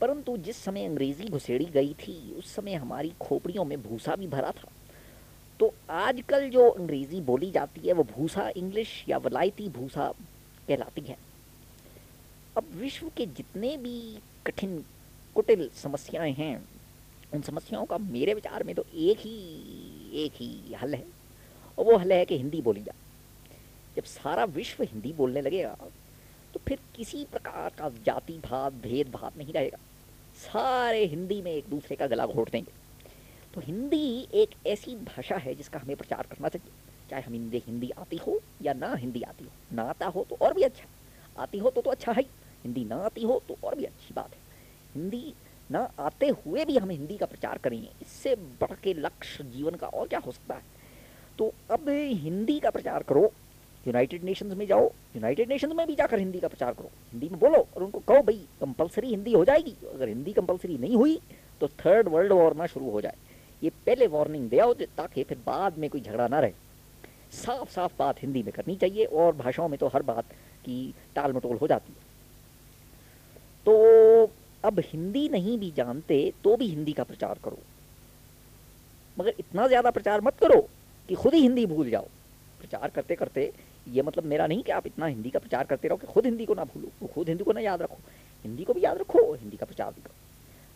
परंतु 0.00 0.36
जिस 0.36 0.56
समय 0.56 0.84
अंग्रेज़ी 0.84 1.28
घुसेड़ी 1.28 1.64
गई 1.64 1.94
थी, 1.94 2.34
उस 2.38 2.54
समय 2.54 2.74
हमारी 2.74 3.12
खोपड़ियों 3.20 3.64
में 3.64 3.82
भूसा 3.82 4.16
भी 4.16 4.26
भरा 4.26 4.50
था। 4.52 4.70
तो 5.60 5.72
आजकल 5.90 6.48
जो 6.50 6.68
अंग्रेज़ी 6.68 7.20
बोली 7.20 7.50
जाती 7.50 7.86
है, 7.86 7.92
वो 7.92 8.04
भूसा 8.06 8.48
इंग्लिश 8.56 9.04
या 9.08 9.18
वलायती 9.18 9.68
भूसा 9.68 10.12
कहलाती 10.68 11.02
है। 11.02 11.16
अब 12.56 12.70
विश्व 12.74 13.08
के 13.16 13.26
जितने 13.28 13.76
भी 13.76 14.18
कठिन, 14.46 14.78
कुटिल 15.36 15.68
समस्याएँ 15.74 16.32
हैं, 16.32 16.68
उन 17.34 17.42
समस्याओं 17.42 17.86
का 17.86 17.98
मेरे 17.98 18.34
विचार 18.34 18.64
में 18.64 18.74
तो 18.74 18.84
एक 18.94 19.18
ही 19.18 19.36
एक 20.24 20.32
ही 20.34 20.74
हल 20.74 20.94
है, 20.94 21.04
और 21.78 21.84
वो 21.84 21.96
हल 21.96 22.12
है 22.12 22.24
कि 22.24 22.36
हिंदी 22.38 22.60
बोली 22.62 22.82
जाए। 22.82 22.96
जब 23.96 24.04
सारा 24.04 24.44
विश्व 24.46 24.82
हिंदी 24.82 25.12
बोलने 25.12 25.40
लगेगा 25.40 25.76
तो 26.54 26.60
फिर 26.68 26.78
किसी 26.96 27.24
प्रकार 27.24 27.72
का 27.78 27.88
जाति 28.06 28.38
भाव 28.44 28.74
भेदभाव 28.82 29.32
नहीं 29.38 29.52
रहेगा। 29.52 29.78
सारे 30.38 31.04
हिंदी 31.04 31.40
में 31.42 31.50
एक 31.52 31.68
दूसरे 31.68 31.96
का 31.96 32.06
गला 32.06 32.26
घोट 32.26 32.50
देंगे। 32.50 32.72
तो 33.54 33.60
हिंदी 33.60 34.28
एक 34.34 34.50
ऐसी 34.66 34.94
भाषा 34.96 35.36
है 35.36 35.54
जिसका 35.54 35.78
हमें 35.78 35.96
प्रचार 35.96 36.26
करना 36.30 36.48
चाहिए। 36.48 36.72
चाहे 37.10 37.22
हम 37.22 37.32
हिंदी 37.32 37.62
हिंदी 37.66 37.90
आती 37.90 38.16
हो 38.16 38.38
या 38.62 38.72
ना 38.72 38.94
हिंदी 38.94 39.22
आती 39.22 39.44
हो। 39.44 39.76
ना 39.76 39.82
आता 39.82 40.06
हो 40.06 40.26
तो 40.30 40.36
और 40.40 40.54
भी 40.54 40.62
अच्छा। 40.62 40.86
आती 41.42 41.58
हो 41.58 41.70
तो 41.70 41.80
तो 41.80 41.90
अच्छा 41.90 42.12
है। 42.12 42.22
हिंदी 42.64 42.84
ना 42.84 42.96
आती 42.96 43.24
हो 43.24 43.42
तो 43.48 43.56
और 43.64 43.74
भी 43.74 43.84
अच्छी 43.84 44.14
बात 44.14 44.34
है। 44.34 44.40
हिंदी 44.94 45.34
ना 45.70 45.90
आते 45.98 46.28
हुए 46.28 46.64
भी 46.64 46.76
हम 46.78 46.90
हिंदी 46.90 47.16
का 47.16 47.26
प्रचार 47.26 47.58
करेंगे। 47.58 47.88
इससे 48.02 48.34
बढ़ 48.34 48.72
के 48.72 48.94
लक्ष्य 48.94 49.44
जीवन 49.44 49.74
का 49.74 49.86
और 49.86 50.08
क्या 50.08 50.18
हो 50.18 50.32
सकता 50.32 50.54
है? 50.54 50.62
तो 51.38 51.52
अब 51.70 51.88
हिंदी 51.88 52.58
का 52.60 52.70
प्रचार 52.70 53.02
करो। 53.02 53.32
यूनाइटेड 53.88 54.24
नेशंस 54.24 54.54
में 54.54 54.66
जाओ 54.66 54.84
यूनाइटेड 55.16 55.48
नेशंस 55.48 55.72
में 55.74 55.86
भी 55.86 55.94
जाकर 55.94 56.18
हिंदी 56.18 56.40
का 56.40 56.48
प्रचार 56.48 56.72
करो। 56.74 56.90
हिंदी 57.12 57.28
में 57.28 57.38
बोलो 57.40 57.66
और 57.76 57.82
उनको 57.82 57.98
कहो, 58.00 58.22
भाई 58.22 58.40
कंपलसरी 58.60 59.08
हिंदी 59.08 59.32
हो 59.32 59.44
जाएगी। 59.44 59.74
अगर 59.94 60.08
हिंदी 60.08 60.32
कंपलसरी 60.32 60.78
नहीं 60.78 60.96
हुई 60.96 61.18
तो 61.60 61.68
थर्ड 61.78 62.08
वर्ल्ड 62.08 62.32
वॉर 62.32 62.54
ना 62.56 62.66
शुरू 62.68 62.90
हो 62.90 63.00
जाए। 63.00 63.16
ये 63.62 63.70
पहले 63.86 64.06
वार्निंग 64.08 64.48
दे 64.50 64.58
आओ, 64.58 64.72
ताकि 64.74 65.22
फिर 65.24 65.38
बाद 65.46 65.78
में 65.78 65.88
कोई 65.90 66.00
झगड़ा 66.00 66.26
ना 66.28 66.40
रहे। 66.40 66.52
साफ़ 67.34 67.70
साफ़ 67.70 67.92
बात 67.98 68.22
हिंदी 68.22 68.42
में 68.42 68.52
करनी 68.52 68.76
चाहिए 68.76 69.04
और 69.04 69.32
भाषाओं 69.36 69.68
में 69.68 69.78
तो 69.78 69.86
हर 69.86 70.02
बात 70.02 70.32
की 70.64 70.94
टाल 71.14 71.32
मटोल 71.32 71.56
हो 71.56 71.66
जाती 71.66 71.92
है। 71.92 72.06
तो 73.66 74.30
अब 74.64 74.78
हिंदी 74.84 75.28
नहीं 75.28 75.58
भी 75.58 75.70
जानते 75.72 76.20
तो 76.44 76.56
भी 76.56 76.68
हिंदी 76.68 76.92
का 76.92 77.04
प्रचार 77.04 77.38
करो। 77.44 77.58
मगर 79.16 79.34
इतना 79.38 79.66
ज़्यादा 79.66 79.90
प्रचार 79.90 80.20
मत 80.20 80.38
करो 80.40 80.60
कि 81.08 81.14
खुद 81.14 81.34
ही 81.34 81.40
हिंदी 81.40 81.66
भूल 81.66 81.90
जाओ। 81.90 82.06
प्रचार 82.60 82.90
करते 82.90 83.14
करते 83.14 83.50
ये 83.88 84.02
मतलब 84.02 84.24
मेरा 84.24 84.46
नहीं 84.46 84.62
कि 84.62 84.72
आप 84.72 84.86
इतना 84.86 85.06
हिंदी 85.06 85.30
का 85.30 85.38
प्रचार 85.38 85.64
करते 85.64 85.88
रहो 85.88 85.96
कि 85.96 86.06
खुद 86.06 86.24
हिंदी 86.24 86.46
को 86.46 86.54
ना 86.54 86.64
भूलो 86.64 87.06
खुद 87.06 87.28
हिंदी 87.28 87.44
को 87.44 87.52
ना 87.52 87.60
याद 87.60 87.82
रखो। 87.82 87.98
हिंदी 88.44 88.64
को 88.64 88.74
भी 88.74 88.84
याद 88.84 88.98
रखो 88.98 89.34
हिंदी 89.34 89.56
का 89.56 89.66
प्रचार 89.66 89.90
भी 89.90 90.02
करो। 90.02 90.14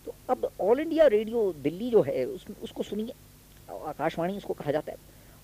तो 0.07 0.14
अब 0.31 0.51
ऑल 0.61 0.81
इंडिया 0.81 1.07
रेडियो 1.07 1.53
दिल्ली 1.53 1.90
जो 1.90 2.03
है 2.03 2.25
उस, 2.25 2.46
उसको 2.62 2.83
सुनिए 2.83 3.12
आकाशवाणी 3.70 4.37
उसको 4.37 4.55
कहा 4.55 4.72
जाता 4.72 4.92
है। 4.92 4.98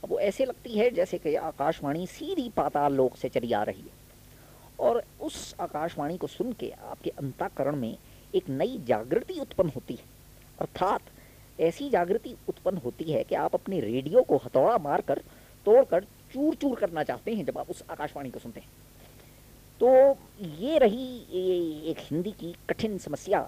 अब 0.04 0.10
वो 0.10 0.18
ऐसे 0.18 0.44
लगती 0.44 0.78
है 0.78 0.90
जैसे 0.90 1.18
कि 1.18 1.34
आकाशवाणी 1.34 2.06
सीधी 2.06 2.48
पाताल 2.48 2.94
लोक 2.94 3.16
से 3.16 3.28
चली 3.28 3.52
आ 3.52 3.62
रही 3.62 3.80
है। 3.80 3.96
और 4.80 5.02
उस 5.20 5.54
आकाशवाणी 5.60 6.16
को 6.16 6.26
सुन 6.26 6.52
के 6.52 6.70
आपके 6.70 7.10
अंताकरण 7.10 7.76
में 7.76 7.96
एक 8.34 8.48
नई 8.48 8.78
जागृति 8.78 9.40
उत्पन्न 9.40 9.68
होती 9.68 9.94
है। 9.94 10.04
अर्थात 10.60 11.00
ऐसी 11.60 11.90
जागृति 11.90 12.36
उत्पन्न 12.48 12.76
होती 12.76 13.04
है 13.04 13.24
कि 13.24 13.34
आप 13.34 13.54
अपने 13.54 13.80
रेडियो 13.80 14.22
को 14.22 14.36
हथौड़ा 14.36 14.78
मारकर 14.78 15.22
तोड़कर 15.66 16.04
चूर 16.32 16.54
चूर 16.54 16.76
करना 16.76 17.02
चाहते 17.02 17.34
हैं 17.34 17.44
जब 17.44 17.58
आप 17.58 17.70
उस 17.70 17.82
आकाशवाणी 17.90 18.30
को 18.30 18.38
सुनते 18.38 18.60
हैं। 18.60 18.68
तो 19.80 19.88
ये 20.58 20.78
रही 20.78 21.88
एक 21.90 21.98
हिंदी 22.00 22.30
की 22.30 22.54
कठिन 22.68 22.98
समस्या 22.98 23.40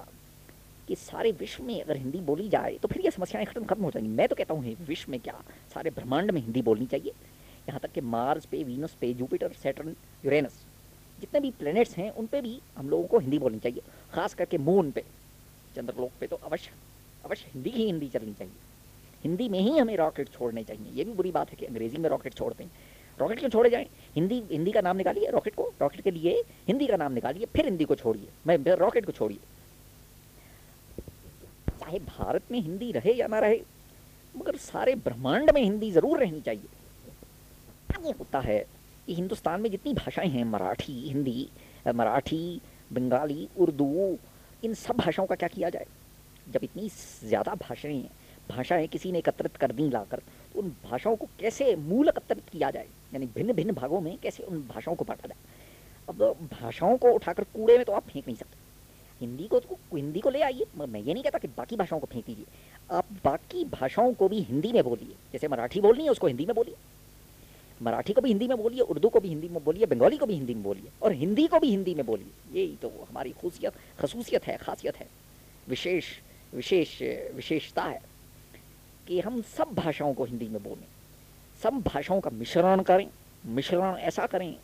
कि 0.89 0.97
सारे 0.97 1.31
विश्व 1.33 1.63
में 1.65 1.81
अगर 1.83 1.97
हिंदी 1.97 2.21
बोली 2.21 2.49
जाए 2.49 2.77
तो 2.83 2.89
फिर 2.89 3.03
ये 3.05 3.11
समस्याएँ 3.11 3.47
खत्म 3.47 3.65
खत्म 3.65 3.85
हो 3.85 3.91
जाएँगी। 3.91 4.11
मैं 4.11 4.29
तो 4.29 4.35
कहता 4.35 4.55
हूँ, 4.55 4.75
विश्व 4.87 5.11
में 5.13 5.21
क्या? 5.21 5.43
सारे 5.75 5.91
ब्रह्मांड 5.91 6.31
में 6.31 6.41
हिंदी 6.41 6.63
बोलनी 6.63 6.87
चाहिए। 6.87 7.13
यहाँ 7.69 7.81
तक 7.81 7.93
कि 7.93 8.01
मार्स 8.01 8.47
पे, 8.47 8.63
वीनस 8.65 8.95
पे, 9.01 9.13
जुपिटर, 9.15 9.53
सैटर्न, 9.63 9.95
यूरेनस, 10.25 10.65
जितने 11.21 11.41
भी 11.41 11.51
प्लैनेट्स 11.51 11.97
हैं, 11.97 12.11
उन 12.11 12.27
पे 12.27 12.41
भी 12.41 12.59
हम 12.77 12.89
लोगों 12.91 13.05
को 13.05 13.19
हिंदी 13.19 13.39
बोलनी 13.39 13.59
चाहिए, 13.59 13.83
खास 14.13 14.35
करके 14.35 14.59
मून 14.59 14.91
पे, 14.91 15.05
चंद्रलोक 15.77 16.11
पे 16.21 16.27
तो 16.27 16.37
अवश्य 16.37 16.71
अवश्य 17.25 17.51
हिंदी 17.55 17.71
ही 17.71 17.85
हिंदी 17.85 18.09
चलनी 18.09 18.33
चाहिए। 18.33 18.53
हिंदी 19.25 19.49
में 19.49 19.59
ही 19.59 19.79
हमें 19.79 19.97
रॉकेट 19.97 20.29
छोड़ने 20.29 20.63
चाहिए। 20.65 20.93
ये 20.93 21.05
भी 21.05 21.13
बुरी 21.13 21.31
बात 21.31 21.51
है 21.51 21.57
कि 21.57 21.67
अंग्रेज़ी 21.67 21.99
में 21.99 22.09
रॉकेट 22.11 22.35
छोड़ते 22.35 22.65
हैं। 22.65 22.71
रॉकेट 23.19 23.39
क्यों 23.39 23.51
छोड़े 23.51 23.71
जाएँ? 23.71 23.87
हिंदी 24.15 24.43
हिंदी 24.51 24.73
का 24.73 24.81
नाम 24.81 24.97
निकालिए 24.97 25.31
रॉकेट 25.31 25.55
को। 25.55 25.73
रॉकेट 25.81 26.01
के 26.01 26.11
लिए 26.11 26.43
हिंदी 26.69 26.87
का 26.87 26.97
नाम 26.97 27.13
निकालिए, 27.13 27.47
फिर 27.47 27.65
हिंदी 27.65 27.85
को 27.85 27.95
छोड़िए। 27.95 28.29
मैं 28.47 28.77
रॉकेट 28.77 29.07
को 29.07 29.13
छोड़िए। 29.13 29.39
चाहे 31.81 31.99
भारत 31.99 32.51
में 32.53 32.61
हिंदी 32.61 32.91
रहे 32.93 33.13
या 33.13 33.27
ना 33.27 33.39
रहे, 33.39 33.61
मगर 34.35 34.57
सारे 34.59 34.95
ब्रह्मांड 34.95 35.51
में 35.51 35.63
हिंदी 35.63 35.91
ज़रूर 35.91 36.19
रहनी 36.19 36.41
चाहिए। 36.41 36.79
ये 38.01 38.11
होता 38.11 38.41
है 38.41 38.59
कि 39.07 39.15
हिंदुस्तान 39.15 39.61
में 39.61 39.71
जितनी 39.71 39.93
भाषाएँ 39.95 40.29
हैं, 40.29 40.45
मराठी, 40.45 40.93
हिंदी, 41.09 41.49
मराठी, 41.95 42.61
बंगाली, 42.93 43.49
उर्दू, 43.59 44.17
इन 44.65 44.75
सब 44.75 44.97
भाषाओं 44.97 45.27
का 45.27 45.35
क्या 45.35 45.49
किया 45.49 45.69
जाए? 45.71 45.87
जब 46.49 46.65
इतनी 46.65 46.89
ज़्यादा 47.25 47.55
भाषाएँ 47.61 48.03
भाषाएँ 48.51 48.87
किसी 48.87 49.13
ने 49.13 49.19
एकत्रित 49.19 49.57
कर 49.57 49.73
दी 49.73 49.89
लाकर 49.91 50.23
तो 50.53 50.59
उन 50.59 50.69
भाषाओं 50.85 51.17
को 51.17 51.27
कैसे 51.41 51.75
मूल 51.79 52.09
एकत्रित 52.09 52.49
किया 52.49 52.71
जाए? 52.71 52.89
यानी 53.15 53.27
भिन्न 53.27 53.53
भिन्न 53.53 53.73
भागों 53.73 54.01
में 54.01 54.17
कैसे 54.19 54.43
उन 54.43 54.63
भाषाओं 54.69 54.95
को 54.95 55.05
बांटा 55.05 55.29
जाए? 55.29 55.39
अब 56.09 56.49
भाषाओं 56.53 56.97
को 56.97 57.13
उठाकर 57.13 57.45
कूड़े 57.47 57.77
में 57.77 57.85
तो 57.85 57.93
आप 57.93 58.09
फेंक 58.09 58.27
नहीं 58.27 58.37
सकते। 58.37 58.59
हिंदी 59.21 59.47
को 59.49 59.59
तो 59.61 59.77
हिंदी 59.95 60.21
को 60.21 60.31
ले 60.31 60.41
आइए 60.43 60.67
मैं 60.79 61.01
ये 61.01 61.15
नहीं 61.15 61.23
कहता 61.23 61.39
कि 61.39 61.49
बाकी 61.49 61.77
भाषाओं 61.77 62.01
को 62.01 62.07
फेंक 62.07 62.25
दीजिए। 62.27 62.45
आप 62.91 63.07
बाकी 63.25 63.65
भाषाओं 63.65 64.13
को 64.15 64.29
भी 64.29 64.41
हिंदी 64.41 64.73
में 64.73 64.83
बोलिए, 64.85 65.15
जैसे 65.33 65.49
मराठी 65.49 65.81
बोलनी 65.81 66.05
है 66.05 66.11
उसको 66.11 66.27
हिंदी 66.27 66.47
में 66.47 66.55
बोलिए। 66.55 66.77
मराठी 67.81 68.13
को 68.13 68.21
भी 68.21 68.29
हिंदी 68.29 68.49
में 68.49 68.57
बोलिए, 68.57 68.81
उर्दू 68.81 69.09
को 69.09 69.21
भी 69.21 69.29
हिंदी 69.29 69.49
में 69.49 69.63
बोलिए, 69.65 69.87
बंगाली 69.87 70.17
को 70.17 70.27
भी 70.27 70.35
हिंदी 70.35 70.55
में 70.55 70.63
बोलिए, 70.63 70.91
और 71.03 71.13
हिंदी 71.13 71.47
को 71.47 71.59
भी 71.59 71.71
हिंदी 71.71 71.95
में 71.95 72.05
बोलिए। 72.07 72.61
यही 72.61 72.77
तो 72.83 72.89
हमारी 73.11 73.31
खूसियत 73.31 73.75
खसूसियत 73.99 74.47
है, 74.47 74.57
खासियत 74.57 74.97
है। 74.97 75.07
विशेष 75.69 76.07
विशेष, 76.55 77.01
विशेषता 77.35 77.83
है। 77.83 78.01
कि 79.11 79.21
हम 79.21 79.41
सब 79.43 79.69
भाषाओं 79.75 80.13
को 80.15 80.25
हिंदी 80.25 80.49
में 80.49 80.63
बोलें। 80.63 80.87
सब 81.63 81.79
भाषाओं 81.87 82.21
का 82.21 82.31
मिश्रण 82.31 82.83
करें, 82.83 83.07
मिश्रण 83.47 83.97
ऐसा 83.99 84.27
करें, 84.27 84.55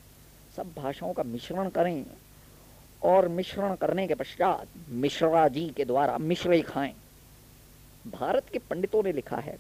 सब 0.57 0.73
भाषाओं 0.75 1.13
का 1.13 1.23
मिश्रण 1.23 1.69
करें 1.69 2.05
और 3.03 3.29
मिश्रण 3.29 3.75
करने 3.75 4.07
के 4.07 4.15
पश्चात 4.15 4.69
मिश्रा 4.89 5.49
जी 5.49 5.69
के 5.69 5.85
द्वारा 5.85 6.19
मिश्रे 6.19 6.61
खाएँ। 6.63 6.95
भारत 8.07 8.49
के 8.53 8.59
पंडितों 8.59 9.03
ने 9.03 9.13
लिखा 9.13 9.37
है, 9.37 9.59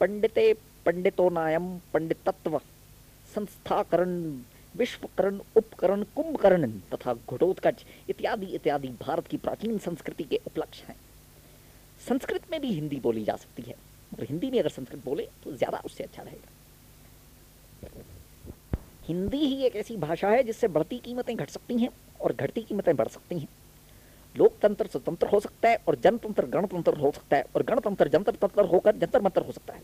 पंडिते 0.00 0.52
पंडितो 0.86 1.28
नायम 1.30 1.68
पंडितत्व, 1.94 2.58
संस्थाकरण, 3.34 4.20
विश्वकरण, 4.74 5.40
उपकरण, 5.56 6.02
कुंभकरण 6.16 6.70
तथा 6.94 7.14
घटोत्कच 7.14 7.84
इत्यादि 8.08 8.46
इत्यादि 8.46 8.88
भारत 8.88 9.26
की 9.26 9.36
प्राचीन 9.36 9.78
संस्कृति 9.78 10.24
के 10.24 10.40
उपलक्ष्य 10.46 10.84
हैं। 10.88 10.96
संस्कृत 12.08 12.50
में 12.50 12.60
भी 12.60 12.72
हिंदी 12.72 12.96
बोली 12.96 13.24
जा 13.24 13.36
सकती 13.36 13.62
है। 13.62 13.93
और 14.14 14.24
हिंदी 14.24 14.50
में 14.50 14.58
अगर 14.58 14.68
संस्कृत 14.70 15.04
बोले 15.04 15.28
तो 15.44 15.52
ज़्यादा 15.52 15.80
उससे 15.84 16.04
अच्छा 16.04 16.22
रहेगा। 16.22 16.52
हिंदी 19.04 19.38
ही 19.38 19.64
एक 19.64 19.76
ऐसी 19.76 19.96
भाषा 19.98 20.28
है 20.30 20.42
जिससे 20.44 20.68
बढ़ती 20.68 20.98
कीमतें 21.00 21.36
घट 21.36 21.50
सकती 21.50 21.76
हैं 21.78 21.88
और 22.20 22.32
घटती 22.34 22.60
कीमतें 22.62 22.94
बढ़ 22.96 23.08
सकती 23.08 23.38
हैं। 23.38 23.48
लोकतंत्र 24.34 24.86
स्वतंत्र 24.86 25.28
हो 25.28 25.40
सकता 25.40 25.68
है 25.68 25.78
और 25.88 25.96
जनतंत्र 25.96 26.46
गणतंत्र 26.48 26.96
हो 26.96 27.10
सकता 27.12 27.36
है 27.36 27.44
और 27.56 27.62
गणतंत्र 27.64 28.08
जंतर 28.08 28.34
तंत्र 28.36 28.64
होकर 28.66 28.96
जंतर 28.96 29.22
मंत्र 29.22 29.42
हो 29.42 29.52
सकता 29.52 29.74
है। 29.74 29.82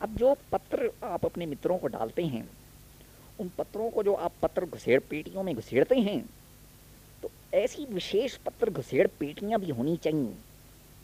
अब 0.00 0.14
जो 0.16 0.34
पत्र 0.52 0.90
आप 1.04 1.24
अपने 1.26 1.46
मित्रों 1.46 1.78
को 1.78 1.86
डालते 1.88 2.22
हैं, 2.24 2.48
उन 3.38 3.50
पत्रों 3.58 3.90
को 3.90 4.02
जो 4.02 4.14
आप 4.14 4.32
पत्र 4.42 4.66
घुसेड़ 4.66 5.00
पेटियों 5.10 5.42
में 5.42 5.54
घुसेड़ते 5.54 5.98
हैं 5.98 6.24
तो 7.22 7.30
ऐसी 7.54 7.84
विशेष 7.86 8.36
पत्र 8.38 8.70
घुसेड़ 8.70 9.06
पेटियाँ 9.10 9.60
भी 9.60 9.70
होनी 9.70 9.96
चाहिए। 9.98 10.34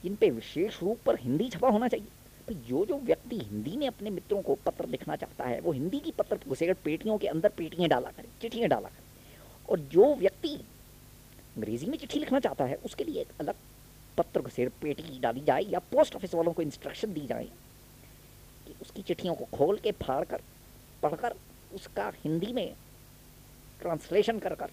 जिन 0.02 0.14
पे 0.16 0.30
विशेष 0.30 0.82
रूप 0.82 0.98
पर 1.06 1.18
हिंदी 1.18 1.48
छपा 1.48 1.68
होना 1.68 1.88
चाहिए। 1.88 2.06
तो 2.48 2.54
जो 2.68 2.84
जो 2.86 2.98
व्यक्ति 2.98 3.38
हिंदी 3.38 3.76
में 3.76 3.86
अपने 3.86 4.10
मित्रों 4.10 4.40
को 4.42 4.54
पत्र 4.54 4.86
लिखना 4.88 5.16
चाहता 5.16 5.44
है, 5.44 5.60
वो 5.60 5.72
हिंदी 5.72 6.00
की 6.00 6.10
पत्र 6.10 6.38
घुसेड़ 6.48 6.74
पेटियों 6.74 7.18
के 7.18 7.26
अंदर 7.26 7.48
पेटियाँ 7.48 7.88
डाला 7.88 8.10
करे, 8.10 8.28
चिट्ठियाँ 8.42 8.68
डाला 8.68 8.88
करें। 8.88 9.06
और 9.68 9.78
जो 9.78 10.14
व्यक्ति 10.14 10.54
अंग्रेज़ी 10.54 11.86
में 11.86 11.98
चिट्ठी 11.98 12.18
लिखना 12.18 12.40
चाहता 12.40 12.64
है, 12.64 12.74
उसके 12.74 13.04
लिए 13.04 13.20
एक 13.20 13.28
अलग 13.40 13.54
पत्र 14.18 14.40
घुसेड़ 14.40 14.68
पेटी 14.82 15.18
डाली 15.20 15.40
जाए 15.40 15.62
या 15.62 15.78
पोस्ट 15.78 16.16
ऑफ़िस 16.16 16.34
वालों 16.34 16.52
को 16.52 16.62
इंस्ट्रक्शन 16.62 17.12
दी 17.12 17.26
जाए 17.26 17.48
कि 18.66 18.74
उसकी 18.82 19.02
चिट्ठियों 19.02 19.34
को 19.34 19.44
खोल 19.56 19.78
के 19.78 19.92
फाड़ 19.92 20.24
कर, 20.24 20.40
पढ़कर 21.02 21.34
उसका 21.74 22.12
हिंदी 22.24 22.52
में 22.52 22.74
ट्रांसलेशन 23.80 24.38
कर 24.38 24.54
कर 24.54 24.70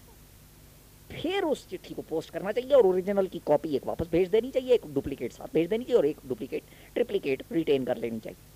फिर 1.10 1.44
उस 1.44 1.66
चिट्ठी 1.68 1.94
को 1.94 2.02
पोस्ट 2.02 2.30
करना 2.30 2.52
चाहिए 2.52 2.72
और 2.74 2.86
ओरिजिनल 2.86 3.26
की 3.26 3.38
कॉपी 3.46 3.74
एक 3.76 3.86
वापस 3.86 4.08
भेज 4.12 4.28
देनी 4.28 4.50
चाहिए, 4.50 4.74
एक 4.74 4.86
डुप्लीकेट 4.94 5.32
साथ 5.32 5.54
भेज 5.54 5.68
देनी 5.70 5.84
चाहिए 5.84 5.98
और 5.98 6.06
एक 6.06 6.16
डुप्लीकेट 6.28 6.62
ट्रिप्लीकेट 6.94 7.42
रिटेन 7.52 7.84
कर 7.84 7.96
लेनी 7.96 8.20
चाहिए। 8.20 8.54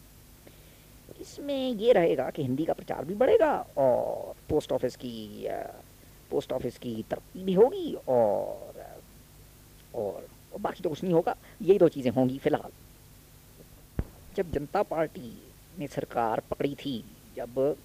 इसमें 1.21 1.73
ये 1.73 1.93
रहेगा 1.93 2.29
कि 2.31 2.43
हिंदी 2.43 2.65
का 2.65 2.73
प्रचार 2.73 3.05
भी 3.05 3.15
बढ़ेगा 3.15 3.53
और 3.77 4.35
पोस्ट 4.49 4.73
ऑफ़िस 4.73 4.97
की 4.97 5.47
पोस्ट 6.31 6.53
ऑफ़िस 6.53 6.79
की 6.79 6.95
तरक्की 7.11 7.45
भी 7.45 7.55
होगी 7.55 7.93
और 8.09 8.85
और 9.95 10.27
बाकी 10.61 10.83
तो 10.83 10.89
कुछ 10.89 11.03
नहीं 11.03 11.15
होगा। 11.15 11.35
यही 11.63 11.79
दो 11.79 11.89
चीज़ें 11.89 12.11
होंगी 12.13 12.39
फ़िलहाल। 12.39 12.71
जब 14.37 14.51
जनता 14.53 14.83
पार्टी 14.83 15.33
ने 15.79 15.87
सरकार 15.87 16.43
पकड़ी 16.51 16.75
थी, 16.75 17.03
जब 17.37 17.77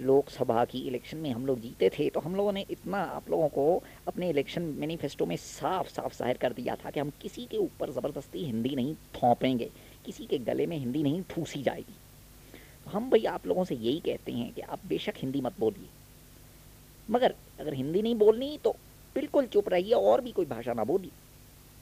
लोकसभा 0.00 0.64
की 0.64 0.78
इलेक्शन 0.88 1.16
में 1.16 1.30
हम 1.30 1.44
लोग 1.46 1.60
जीते 1.60 1.88
थे 1.98 2.08
तो 2.10 2.20
हम 2.20 2.34
लोगों 2.36 2.52
ने 2.52 2.64
इतना 2.70 2.98
आप 2.98 3.30
लोगों 3.30 3.48
को 3.48 3.82
अपने 4.08 4.28
इलेक्शन 4.30 4.62
मैनिफेस्टो 4.78 5.26
में 5.26 5.36
साफ़ 5.36 5.88
साफ़ 5.88 6.16
ज़ाहिर 6.16 6.36
कर 6.36 6.52
दिया 6.52 6.76
था 6.76 6.90
कि 6.90 7.00
हम 7.00 7.10
किसी 7.22 7.44
के 7.46 7.56
ऊपर 7.56 7.90
ज़बरदस्ती 7.92 8.44
हिंदी 8.44 8.74
नहीं 8.76 8.94
थोपेंगे, 9.14 9.70
किसी 10.04 10.26
के 10.26 10.38
गले 10.40 10.66
में 10.66 10.76
हिंदी 10.76 11.02
नहीं 11.02 11.22
ठूसी 11.30 11.62
जाएगी। 11.62 11.94
तो 12.84 12.90
हम 12.90 13.08
भाई 13.10 13.24
आप 13.26 13.46
लोगों 13.46 13.64
से 13.64 13.74
यही 13.74 14.00
कहते 14.00 14.32
हैं 14.32 14.52
कि 14.54 14.60
आप 14.60 14.80
बेशक 14.88 15.14
हिंदी 15.18 15.40
मत 15.40 15.58
बोलिए। 15.60 15.88
मगर 17.08 17.34
अगर 17.60 17.74
हिंदी 17.74 18.02
नहीं 18.02 18.14
बोलनी 18.14 18.58
तो 18.64 18.74
बिल्कुल 19.16 19.46
चुप 19.46 19.68
रहिए 19.68 19.92
और 19.94 20.20
भी 20.20 20.32
कोई 20.32 20.46
भाषा 20.46 20.72
ना 20.72 20.84
बोलिए। 20.84 21.10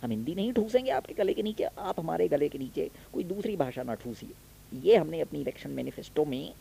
हम 0.02 0.10
हिंदी 0.10 0.34
नहीं 0.34 0.52
ठूसेंगे 0.52 0.90
आपके 0.90 1.14
गले 1.14 1.34
के 1.34 1.42
नीचे, 1.42 1.64
आप 1.64 2.00
हमारे 2.00 2.28
गले 2.28 2.48
के 2.48 2.58
नीचे 2.58 2.90
कोई 3.12 3.24
दूसरी 3.24 3.56
भाषा 3.56 3.82
ना 3.82 3.94
ठूसिए। 3.94 4.80
ये 4.82 4.96
हमने 4.96 5.20
अपनी 5.20 5.40
इलेक्शन 5.40 5.70
मैनिफेस्टो 5.70 6.24
में 6.24 6.52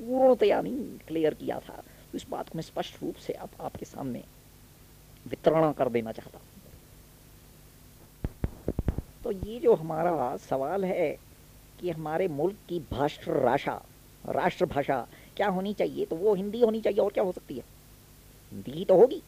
पूर्णतया 0.00 0.60
नहीं 0.60 0.98
क्लियर 1.06 1.34
किया 1.34 1.58
था। 1.58 1.82
तो 2.12 2.16
इस 2.16 2.26
बात 2.30 2.48
को 2.48 2.58
मैं 2.58 2.62
स्पष्ट 2.62 3.02
रूप 3.02 3.14
से 3.16 3.32
आप 3.32 3.50
आपके 3.60 3.84
सामने 3.84 4.24
वितरण 5.26 5.72
कर 5.72 5.88
देना 5.88 6.12
चाहता 6.12 6.40
तो 9.24 9.32
ये 9.32 9.58
जो 9.58 9.74
हमारा 9.74 10.36
सवाल 10.36 10.84
है 10.84 11.10
कि 11.80 11.90
हमारे 11.90 12.28
मुल्क 12.28 12.56
की 12.68 12.78
भाषा 12.92 13.32
राशा 13.42 13.80
राष्ट्रभाषा 14.24 15.06
क्या 15.36 15.48
होनी 15.48 15.72
चाहिए? 15.74 16.04
तो 16.04 16.16
वो 16.16 16.34
हिंदी 16.34 16.60
होनी 16.60 16.80
चाहिए 16.80 17.00
और 17.00 17.12
क्या 17.12 17.24
हो 17.24 17.32
सकती 17.32 17.54
है? 17.54 17.64
हिंदी 18.52 18.70
ही 18.70 18.84
तो 18.84 18.94
होगी। 18.94 19.22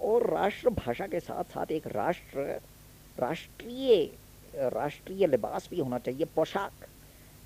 और 0.00 0.30
राष्ट्रभाषा 0.30 1.06
के 1.06 1.20
साथ 1.20 1.44
साथ 1.44 1.72
एक 1.72 1.86
राष्ट्र, 1.86 2.60
राष्ट्रीय 3.18 4.04
राष्ट्रीय 4.54 5.26
लिबास 5.26 5.68
भी 5.70 5.80
होना 5.80 5.98
चाहिए, 5.98 6.24
पोशाक। 6.24 6.86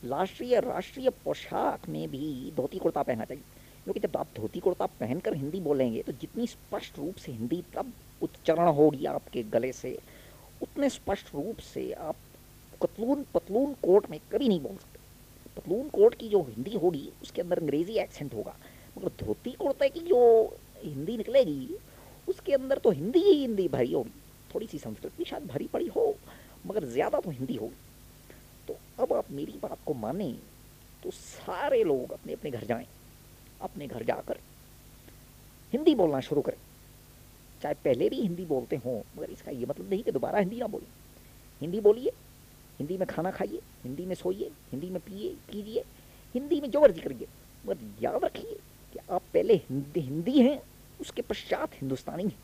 राष्ट्रीय 0.05 0.59
राष्ट्रीय 0.61 1.11
पोशाक 1.25 1.88
में 1.88 2.09
भी 2.11 2.53
धोती 2.57 2.79
कुर्ता 2.79 3.03
पहनना 3.03 3.25
चाहिए। 3.25 3.45
क्योंकि 3.85 4.01
जब 4.01 4.17
आप 4.17 4.29
धोती 4.37 4.61
कुर्ता 4.61 4.87
पहनकर 5.01 5.35
हिंदी 5.35 5.61
बोलेंगे 5.61 6.03
तो 6.03 6.12
जितनी 6.12 6.47
स्पष्ट 6.47 6.99
रूप 6.99 7.17
से 7.17 7.33
हिंदी, 7.33 7.62
तब 7.77 7.93
उच्चारण 8.23 8.69
होगी 8.69 9.07
आपके 9.07 9.43
गले 9.43 9.73
से। 9.73 9.99
उतने 10.62 10.88
स्पष्ट 10.90 11.35
रूप 11.35 11.59
से 11.64 11.90
आप 11.93 12.17
पतलून 12.81 13.25
पतलून 13.35 13.73
कोट 13.83 14.11
में 14.11 14.19
कभी 14.33 14.49
नहीं 14.49 14.61
बोल 14.61 14.77
सकते। 14.77 14.99
पतलून 15.57 15.88
कोट 15.88 16.14
की 16.14 16.29
जो 16.29 16.43
हिंदी 16.43 16.77
होगी, 16.77 17.11
उसके 17.23 17.43
अंदर 17.43 17.59
अंग्रेज़ी 17.59 17.99
एक्सेंट 17.99 18.35
होगा। 18.35 18.57
मगर 18.97 19.25
धोती 19.25 19.53
कुर्ते 19.53 19.88
की 19.88 20.01
जो 20.01 20.21
हिंदी 20.85 21.17
निकलेगी, 21.17 21.77
उसके 22.29 22.53
अंदर 22.53 22.79
तो 22.79 22.90
हिंदी 22.90 23.19
ही 23.19 23.35
हिंदी 23.35 23.69
भरी 23.69 23.93
होगी। 23.93 24.21
थोड़ी 24.51 24.67
सी 24.67 24.79
संस्कृत 24.79 25.12
भी 25.19 25.25
शायद 25.25 25.47
भरी 25.47 25.67
पड़ी 25.67 25.87
हो, 25.87 26.14
मगर 26.67 26.85
ज़्यादा 26.85 27.21
तो 27.21 27.31
हिंदी 27.31 27.55
होगी। 27.55 27.77
अब 29.00 29.12
आप 29.12 29.30
मेरी 29.30 29.59
बात 29.62 29.78
को 29.87 29.94
माने 29.94 30.30
तो 31.02 31.11
सारे 31.11 31.83
लोग 31.85 32.12
अपने 32.12 32.33
अपने 32.33 32.50
घर 32.50 32.64
जाएँ, 32.64 32.87
अपने 33.61 33.87
घर 33.87 34.02
जाकर 34.02 34.38
हिंदी 35.72 35.94
बोलना 35.94 36.20
शुरू 36.20 36.40
करें। 36.40 36.57
चाहे 37.62 37.74
पहले 37.74 38.09
भी 38.09 38.20
हिंदी 38.20 38.44
बोलते 38.44 38.76
हों, 38.76 39.00
मगर 39.16 39.30
इसका 39.30 39.50
ये 39.50 39.66
मतलब 39.66 39.90
नहीं 39.90 40.02
कि 40.02 40.12
दोबारा 40.12 40.38
हिंदी 40.38 40.59
ना 40.61 40.66
बोलें। 40.66 40.87
हिंदी 41.61 41.80
बोलिए, 41.80 42.12
हिंदी 42.78 42.98
में 42.98 43.07
खाना 43.09 43.30
खाइए, 43.30 43.61
हिंदी 43.85 44.07
में 44.07 44.14
सोइए, 44.14 44.50
हिंदी 44.72 44.90
में 44.90 45.00
पिए, 45.00 45.28
कीजिए, 45.50 45.85
हिंदी 46.35 46.61
में 46.61 46.70
जो 46.70 46.80
मर्ज़ी 46.80 47.00
करिए, 47.00 47.26
मगर 47.66 48.02
याद 48.02 48.24
रखिए 48.24 48.57
कि 48.92 48.98
आप 49.11 49.22
पहले 49.35 49.54
हिंदी 49.54 50.00
हिंदी 50.00 50.38
हैं, 50.40 50.61
उसके 51.00 51.22
पश्चात 51.22 51.74
हिंदुस्तानी 51.74 52.24
हैं। 52.24 52.38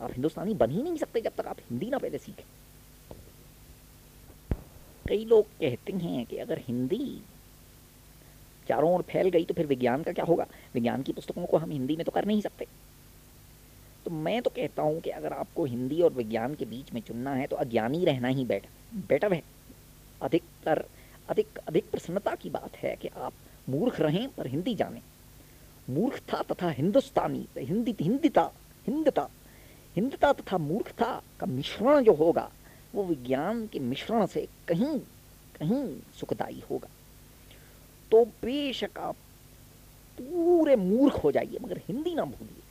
आप 0.00 0.12
हिंदुस्तानी 0.12 0.54
बन 0.54 0.70
ही 0.70 0.82
नहीं 0.82 0.96
सकते 0.96 1.20
जब 1.20 1.32
तक 1.36 1.46
आप 1.46 1.56
हिंदी 1.70 1.90
ना 1.90 1.98
पहले 1.98 2.18
सीखें। 2.18 2.44
कई 5.08 5.24
लोग 5.24 5.46
कहते 5.60 5.92
हैं 5.92 6.24
कि 6.26 6.36
अगर 6.36 6.58
हिंदी 6.58 7.20
चारों 8.68 8.92
ओर 8.94 9.02
फैल 9.02 9.28
गई 9.28 9.44
तो 9.44 9.54
फिर 9.54 9.66
विज्ञान 9.66 10.02
का 10.02 10.12
क्या 10.12 10.24
होगा? 10.24 10.46
विज्ञान 10.74 11.02
की 11.02 11.12
पुस्तकों 11.12 11.46
को 11.46 11.56
हम 11.56 11.70
हिंदी 11.70 11.96
में 11.96 12.04
तो 12.04 12.12
कर 12.12 12.24
नहीं 12.24 12.40
सकते। 12.40 12.66
तो 14.04 14.10
मैं 14.10 14.40
तो 14.42 14.50
कहता 14.50 14.82
हूँ 14.82 15.00
कि 15.00 15.10
अगर 15.10 15.32
आपको 15.32 15.64
हिंदी 15.64 16.00
और 16.02 16.12
विज्ञान 16.12 16.54
के 16.54 16.64
बीच 16.64 16.92
में 16.92 17.00
चुनना 17.00 17.34
है 17.34 17.46
तो 17.46 17.56
अज्ञानी 17.56 18.04
रहना 18.04 18.28
ही 18.28 18.44
बेटर 18.44 18.68
बेटर 19.08 19.32
है। 19.32 19.42
अधिकतर, 20.22 20.84
अधिक 21.28 21.58
अधिक 21.58 21.90
प्रसन्नता 21.90 22.34
की 22.34 22.50
बात 22.50 22.76
है 22.76 22.96
कि 22.96 23.08
आप 23.08 23.32
मूर्ख 23.68 24.00
रहें 24.00 24.28
पर 24.28 24.46
हिंदी 24.46 24.74
जानें। 24.74 25.00
मूर्खता 25.90 26.42
तथा 26.42 26.70
हिंदुस्तानी, 26.70 27.46
हिंदी, 27.58 27.94
हिंदिता, 28.00 28.50
हिंदता 28.86 29.28
हिंदता 29.96 30.32
तथा 30.32 30.58
मूर्खता 30.58 31.22
का 31.40 31.46
मिश्रण 31.46 32.04
जो 32.04 32.12
होगा 32.12 32.50
वो 32.94 33.04
विज्ञान 33.04 33.66
के 33.66 33.78
मिश्रण 33.78 34.26
से 34.26 34.48
कहीं 34.68 34.98
कहीं 35.58 36.00
सुखदाई 36.14 36.62
होगा। 36.70 36.88
तो 38.10 38.24
बेशक 38.24 38.98
आप 38.98 39.16
पूरे 40.18 40.76
मूर्ख 40.76 41.14
हो 41.24 41.32
जाइए, 41.32 41.58
मगर 41.62 41.80
हिंदी 41.88 42.14
ना 42.14 42.24
भूलिए। 42.24 42.62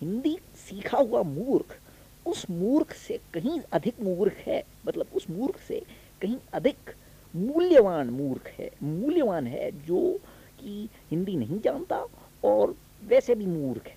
हिंदी 0.00 0.38
सीखा 0.56 0.98
हुआ 0.98 1.22
मूर्ख 1.22 1.78
उस 2.26 2.50
मूर्ख 2.50 2.92
से 2.92 3.18
कहीं 3.34 3.60
अधिक 3.72 4.00
मूर्ख 4.00 4.32
है 4.32 4.62
मतलब 4.86 5.06
उस 5.14 5.30
मूर्ख 5.30 5.58
से 5.58 5.82
कहीं 6.22 6.36
अधिक 6.52 6.94
मूल्यवान 7.34 8.10
मूर्ख 8.10 8.46
है, 8.48 8.70
मूल्यवान 8.82 9.46
है 9.46 9.70
जो 9.86 10.20
कि 10.60 10.88
हिंदी 11.10 11.36
नहीं 11.36 11.60
जानता 11.60 12.04
और 12.44 12.74
वैसे 13.04 13.34
भी 13.34 13.46
मूर्ख 13.46 13.86
है। 13.86 13.96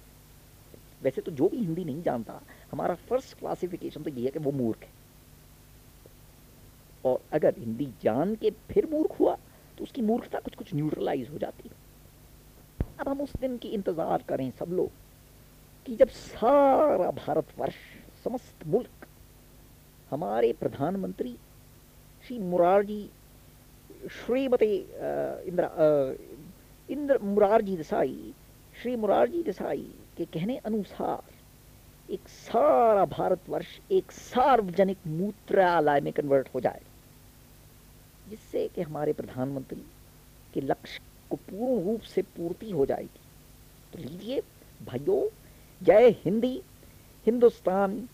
वैसे 1.04 1.22
तो 1.22 1.32
जो 1.32 1.50
भी 1.50 1.58
हिंदी 1.58 1.84
नहीं 1.84 2.02
जानता, 2.04 2.42
हमारा 2.72 2.96
फ़र्स्ट 2.96 3.38
क्लासिफिकेशन 3.40 4.04
तो 4.04 4.10
ये 4.10 4.26
है 4.26 4.32
कि 4.32 4.40
वो 4.40 4.52
मूर्ख 4.52 4.84
है। 4.84 4.99
और 7.06 7.22
अगर 7.34 7.56
हिंदी 7.58 7.88
जान 8.04 8.36
के 8.36 8.50
फिर 8.72 8.88
मूर्ख 8.92 9.20
हुआ 9.20 9.36
तो 9.78 9.84
उसकी 9.84 10.02
मूर्खता 10.02 10.40
कुछ 10.40 10.56
कुछ 10.56 10.74
न्यूट्रलाइज 10.76 11.30
हो 11.30 11.38
जाती। 11.38 11.70
अब 13.00 13.08
हम 13.08 13.22
उस 13.22 13.36
दिन 13.42 13.58
की 13.58 13.68
इंतज़ार 13.70 14.24
करें 14.30 14.50
सब 14.60 14.72
लोग 14.72 14.90
कि 15.86 15.96
जब 15.96 16.10
सारा 16.10 17.12
भारतवर्ष, 17.12 17.76
समस्त 18.24 18.68
मुल्क, 18.68 19.08
हमारे 20.12 20.52
प्रधानमंत्री 20.60 21.36
श्री 22.28 22.40
मुरारजी, 22.40 23.10
श्रीमती 24.10 24.76
इंदिरा 24.76 25.70
इंद्र, 26.90 27.20
मुरारजी 27.24 27.76
देसाई, 27.78 28.34
श्री 28.82 28.96
मुरारजी 28.96 29.44
देसाई 29.44 29.90
के 30.18 30.26
कहने 30.26 30.58
अनुसार 30.58 32.14
एक 32.14 32.28
सारा 32.28 33.06
भारतवर्ष, 33.08 33.80
एक 33.92 34.12
सार्वजनिक 34.12 35.08
मूत्रालय 35.08 36.02
में 36.02 36.14
कन्वर्ट 36.14 36.48
हो 36.56 36.60
जाए। 36.60 36.82
जिससे 38.30 38.68
कि 38.68 38.82
हमारे 38.82 39.14
प्रधानमंत्री 39.14 39.84
के 40.54 40.62
लक्ष्य 40.62 41.00
को 41.30 41.36
पूर्ण 41.36 41.86
रूप 41.86 42.02
से 42.02 42.22
पूर्ति 42.22 42.72
हो 42.72 42.86
जाएगी। 42.86 43.20
तो 43.94 44.00
लीजिए, 44.00 44.42
भाइयों, 44.86 45.28
जय 45.86 46.10
हिंदी, 46.26 46.62
हिंदुस्तान। 47.26 48.10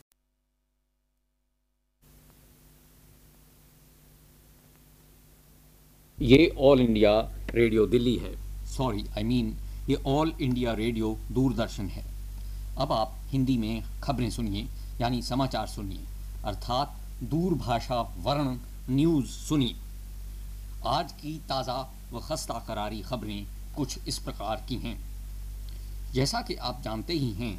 ये 6.20 6.56
ऑल 6.58 6.80
इंडिया 6.80 7.20
रेडियो 7.50 7.86
दिल्ली 7.88 8.16
है। 8.16 8.66
सॉरी 8.66 9.06
आई 9.08 9.24
मीन 9.24 9.56
ये 9.90 9.96
ऑल 9.96 10.34
इंडिया 10.42 10.74
रेडियो 10.74 11.18
दूरदर्शन 11.32 11.86
है। 11.86 12.04
अब 12.78 12.92
आप 12.92 13.12
हिंदी 13.22 13.58
में 13.58 13.84
खबरें 14.04 14.30
सुनिए, 14.30 14.68
यानी 15.02 15.22
समाचार 15.22 15.68
सुनिए। 15.68 16.06
अर्थात 16.46 16.96
दूरभाषा 17.24 18.02
वर्ण 18.02 18.58
न्यूज़ 18.96 19.26
सुनिए। 19.26 19.85
आज 20.88 21.12
की 21.12 21.32
ताज़ा 21.50 21.76
व 22.14 22.20
खस्ता 22.20 22.54
करारी 22.68 23.02
खबरें 23.02 23.46
कुछ 23.76 24.08
इस 24.08 24.18
प्रकार 24.20 24.66
की 24.70 24.76
हैं। 24.76 24.98
जैसा 26.14 26.42
कि 26.42 26.56
आप 26.56 26.82
जानते 26.82 27.14
ही 27.14 27.32
हैं, 27.32 27.56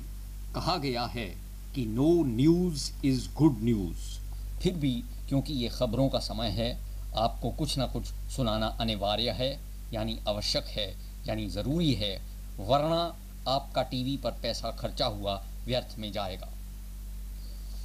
कहा 0.55 0.77
गया 0.77 1.05
है 1.05 1.27
कि 1.75 1.85
no 1.87 2.11
news 2.25 2.91
is 3.07 3.29
good 3.35 3.63
news 3.63 4.19
फिर 4.63 4.75
भी 4.75 4.93
क्योंकि 5.29 5.53
ये 5.53 5.69
खबरों 5.69 6.09
का 6.09 6.19
समय 6.19 6.49
है, 6.49 6.71
आपको 7.17 7.51
कुछ 7.51 7.77
ना 7.79 7.87
कुछ 7.87 8.07
सुनाना 8.37 8.67
अनिवार्य 8.81 9.31
है, 9.31 9.51
यानी 9.93 10.19
आवश्यक 10.29 10.65
है, 10.65 10.87
यानी 11.27 11.49
ज़रूरी 11.49 11.93
है, 11.95 12.17
वरना 12.61 13.03
आपका 13.49 13.83
टीवी 13.83 14.17
पर 14.17 14.39
पैसा 14.43 14.71
खर्चा 14.71 15.07
हुआ 15.07 15.35
व्यर्थ 15.65 15.99
में 15.99 16.13
जाएगा। 16.13 16.49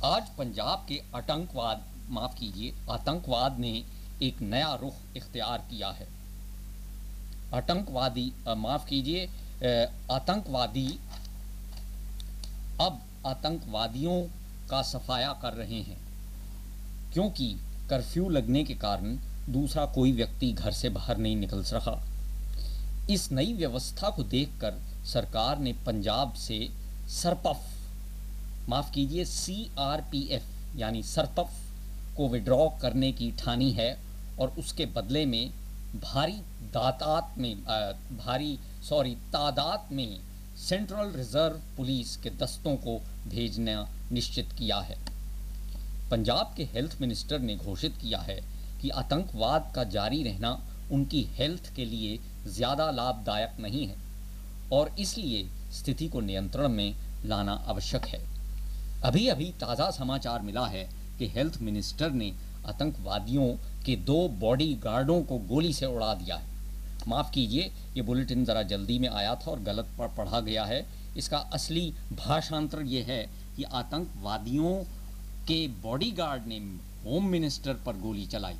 आज 0.04 0.30
पंजाब 0.30 0.86
के 0.89 1.01
आतंकवाद, 1.15 1.84
माफ़ 2.10 2.36
कीजिए, 2.36 2.73
आतंकवाद 2.89 3.60
ने 3.60 3.84
एक 4.21 4.41
नया 4.43 4.73
रुख 4.75 5.17
इख्तियार 5.17 5.65
किया 5.69 5.89
है। 5.91 6.07
आतंकवादी 7.53 8.31
माफ़ 8.57 8.86
कीजिए 8.88 9.25
आतंकवादी 10.12 10.88
अब 12.81 13.01
आतंकवादियों 13.27 14.21
का 14.69 14.81
सफाया 14.84 15.31
कर 15.41 15.53
रहे 15.53 15.81
हैं, 15.81 15.97
क्योंकि 17.13 17.47
कर्फ्यू 17.89 18.29
लगने 18.29 18.63
के 18.63 18.73
कारण 18.75 19.17
दूसरा 19.49 19.86
कोई 19.95 20.12
व्यक्ति 20.12 20.51
घर 20.53 20.71
से 20.73 20.89
बाहर 20.91 21.17
नहीं 21.17 21.36
निकल 21.38 21.63
रहा 21.63 21.99
इस 23.10 23.31
नई 23.31 23.53
व्यवस्था 23.53 24.10
को 24.10 24.23
देखकर 24.25 24.79
सरकार 25.05 25.60
ने 25.60 25.73
पंजाब 25.86 26.34
से 26.38 26.67
सरपफ, 27.12 27.62
माफ़ 28.69 28.91
कीजिए 28.91 29.25
सी 29.25 29.69
आर 29.79 30.01
पी 30.12 30.21
एफ़ 30.31 30.77
यानी 30.77 31.03
सरपफ 31.05 31.60
को 32.17 32.27
विड्रॉ 32.29 32.67
करने 32.81 33.12
की 33.12 33.31
ठानी 33.39 33.71
है। 33.71 33.91
और 34.41 34.54
उसके 34.60 34.86
बदले 34.95 35.25
में 35.25 35.51
भारी 35.95 36.41
दातात 36.73 37.38
में 37.38 37.56
भारी 38.17 38.58
सॉरी 38.84 39.15
तादाद 39.34 39.91
में 39.91 40.19
सेंट्रल 40.60 41.12
रिज़र्व 41.12 41.62
पुलिस 41.77 42.15
के 42.17 42.30
दस्तों 42.38 42.75
को 42.77 42.97
भेजना 43.27 43.88
निश्चित 44.12 44.51
किया 44.58 44.80
है। 44.80 44.97
पंजाब 46.12 46.54
के 46.58 46.63
हेल्थ 46.73 46.97
मिनिस्टर 47.01 47.39
ने 47.39 47.56
घोषित 47.58 47.97
किया 48.01 48.19
है 48.19 48.39
कि 48.82 48.89
आतंकवाद 48.91 49.71
का 49.75 49.84
जारी 49.89 50.23
रहना 50.23 50.51
उनकी 50.91 51.21
हेल्थ 51.32 51.73
के 51.75 51.86
लिए 51.86 52.19
ज़्यादा 52.47 52.89
लाभदायक 52.91 53.60
नहीं 53.60 53.86
है 53.88 53.95
और 54.73 54.95
इसलिए 54.99 55.47
स्थिति 55.73 56.08
को 56.08 56.21
नियंत्रण 56.21 56.69
में 56.69 56.95
लाना 57.25 57.54
आवश्यक 57.67 58.06
है। 58.06 58.19
अभी 59.04 59.27
अभी 59.27 59.51
ताज़ा 59.62 59.89
समाचार 59.91 60.41
मिला 60.41 60.65
है 60.67 60.84
कि 61.19 61.27
हेल्थ 61.27 61.62
मिनिस्टर 61.62 62.12
ने 62.13 62.32
आतंकवादियों 62.67 63.47
के 63.85 63.95
दो 63.95 64.27
बॉडी 64.27 64.73
गार्डों 64.73 65.23
को 65.23 65.37
गोली 65.37 65.73
से 65.73 65.85
उड़ा 65.85 66.13
दिया 66.13 66.35
है। 66.35 66.47
माफ़ 67.07 67.31
कीजिए, 67.31 67.71
ये 67.95 68.01
बुलेटिन 68.01 68.45
ज़रा 68.45 68.63
जल्दी 68.63 68.99
में 68.99 69.09
आया 69.09 69.35
था 69.35 69.51
और 69.51 69.59
गलत 69.59 69.87
पढ़- 69.99 70.17
पढ़ा 70.17 70.39
गया 70.39 70.65
है। 70.65 70.87
इसका 71.17 71.37
असली 71.37 71.93
भाषांतर 72.13 72.81
ये 72.81 73.01
है 73.01 73.29
कि 73.57 73.63
आतंकवादियों 73.63 74.83
के 75.47 75.67
बॉडीगार्ड 75.67 76.47
ने 76.47 76.57
होम 77.05 77.25
मिनिस्टर 77.25 77.73
पर 77.73 77.97
गोली 77.97 78.25
चलाई। 78.25 78.55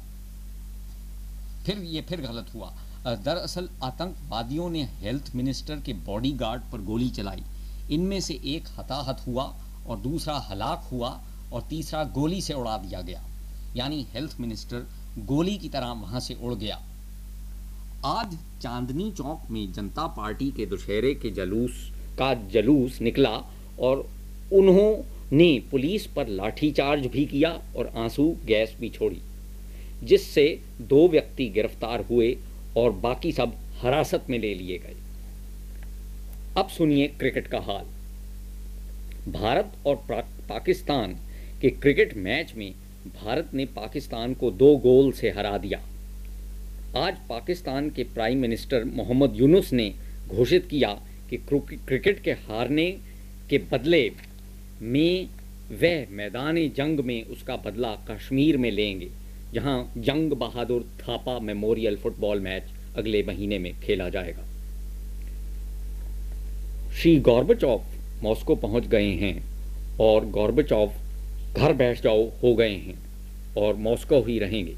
फिर 1.66 1.78
ये 1.78 2.02
फिर 2.02 2.22
गलत 2.22 2.54
हुआ। 2.56 2.74
दरअसल 3.08 3.70
आतंकवादियों 3.84 4.70
ने 4.70 4.84
हेल्थ 4.84 5.32
मिनिस्टर 5.36 5.80
के 5.80 5.94
बॉडीगार्ड 5.94 6.62
पर 6.72 6.82
गोली 6.82 7.10
चलाई। 7.10 7.44
इनमें 7.92 8.20
से 8.20 8.34
एक 8.34 8.68
हताहत 8.80 9.28
हुआ 9.28 9.56
और 9.88 9.98
दूसरा 9.98 10.38
हलाक 10.38 10.90
हुआ 10.92 11.22
और 11.54 11.62
तीसरा 11.62 12.04
गोली 12.04 12.42
से 12.42 12.54
उड़ा 12.54 12.78
दिया 12.78 13.02
गया। 13.02 13.26
यानी 13.76 14.04
हेल्थ 14.04 14.38
मिनिस्टर 14.40 15.01
गोली 15.20 15.58
की 15.58 15.70
तरह 15.70 15.92
वहाँ 16.02 16.20
से 16.20 16.34
उड़ 16.34 16.54
गया। 16.54 16.76
आज 18.06 18.38
चांदनी 18.62 19.12
चौक 19.12 19.50
में 19.52 19.72
जनता 19.74 20.06
पार्टी 20.08 20.50
के 20.52 20.66
दुशहरे 20.66 21.14
के 21.16 21.30
जलूस 21.30 21.90
का 22.20 22.34
जलूस 22.50 23.02
निकला 23.02 23.36
और 23.80 23.98
उन्होंने 24.54 25.60
पुलिस 25.72 26.06
पर 26.08 26.28
लाठीचार्ज 26.28 27.06
भी 27.08 27.26
किया 27.26 27.50
और 27.78 27.88
आँसू 27.98 28.30
गैस 28.46 28.76
भी 28.80 28.90
छोड़ी, 28.90 29.22
जिससे 30.04 30.48
दो 30.82 31.08
व्यक्ति 31.08 31.48
गिरफ़्तार 31.50 32.06
हुए 32.06 32.36
और 32.78 32.92
बाकी 32.92 33.32
सब 33.32 33.56
हिरासत 33.82 34.26
में 34.30 34.38
ले 34.40 34.54
लिए 34.54 34.78
गए। 34.78 34.96
अब 36.58 36.70
सुनिए 36.70 37.08
क्रिकेट 37.08 37.48
का 37.48 37.60
हाल। 37.60 37.86
भारत 39.32 39.74
और 39.88 39.96
पाकिस्तान 40.50 41.14
के 41.62 41.70
क्रिकेट 41.72 42.18
मैच 42.18 42.54
में 42.58 42.74
भारत 43.08 43.54
ने 43.54 43.66
पाकिस्तान 43.66 44.34
को 44.34 44.52
दो 44.52 44.76
गोल 44.78 45.12
से 45.12 45.30
हरा 45.30 45.58
दिया। 45.58 45.80
आज 46.98 47.18
पाकिस्तान 47.30 47.90
के 47.90 48.04
प्राइम 48.04 48.40
मिनिस्टर 48.40 48.84
मोहम्मद 48.86 49.36
यूनुस 49.36 49.72
ने 49.74 49.94
घोषित 50.28 50.68
किया 50.70 50.90
कि 51.30 51.38
क्रिकेट 51.50 52.22
के 52.24 52.32
हारने 52.32 52.90
के 53.50 53.58
बदले 53.72 54.12
में 54.82 55.28
वह 55.72 56.06
मैदान 56.12 56.58
जंग 56.78 57.00
में 57.00 57.24
उसका 57.24 57.56
बदला 57.56 57.96
कश्मीर 58.10 58.58
में 58.58 58.72
लेंगे, 58.72 59.10
जहाँ 59.54 59.94
Jung 59.98 60.34
Bahadur 60.34 60.86
Thapa 61.00 61.40
memorial 61.40 61.98
football 61.98 62.40
match 62.40 62.64
अगले 62.98 63.24
महीने 63.24 63.60
में 63.60 63.74
खेला 63.82 64.10
जाएगा। 64.10 64.46
श्री 66.92 67.16
गॉर्बचॉफ 67.22 68.24
मॉस्को 68.24 68.56
पहुँच 68.56 68.88
गए 68.88 69.12
हैं 69.16 69.36
और 70.00 70.26
गॉर्बचॉफ 70.30 71.01
घर 71.58 71.74
बैठ 71.74 72.02
जाओ, 72.02 72.28
हो 72.44 72.56
गए 72.56 72.70
हैं 72.70 72.96
और 73.58 73.76
मॉस्को 73.76 74.22
ही 74.22 74.40
रहेंगे। 74.40 74.76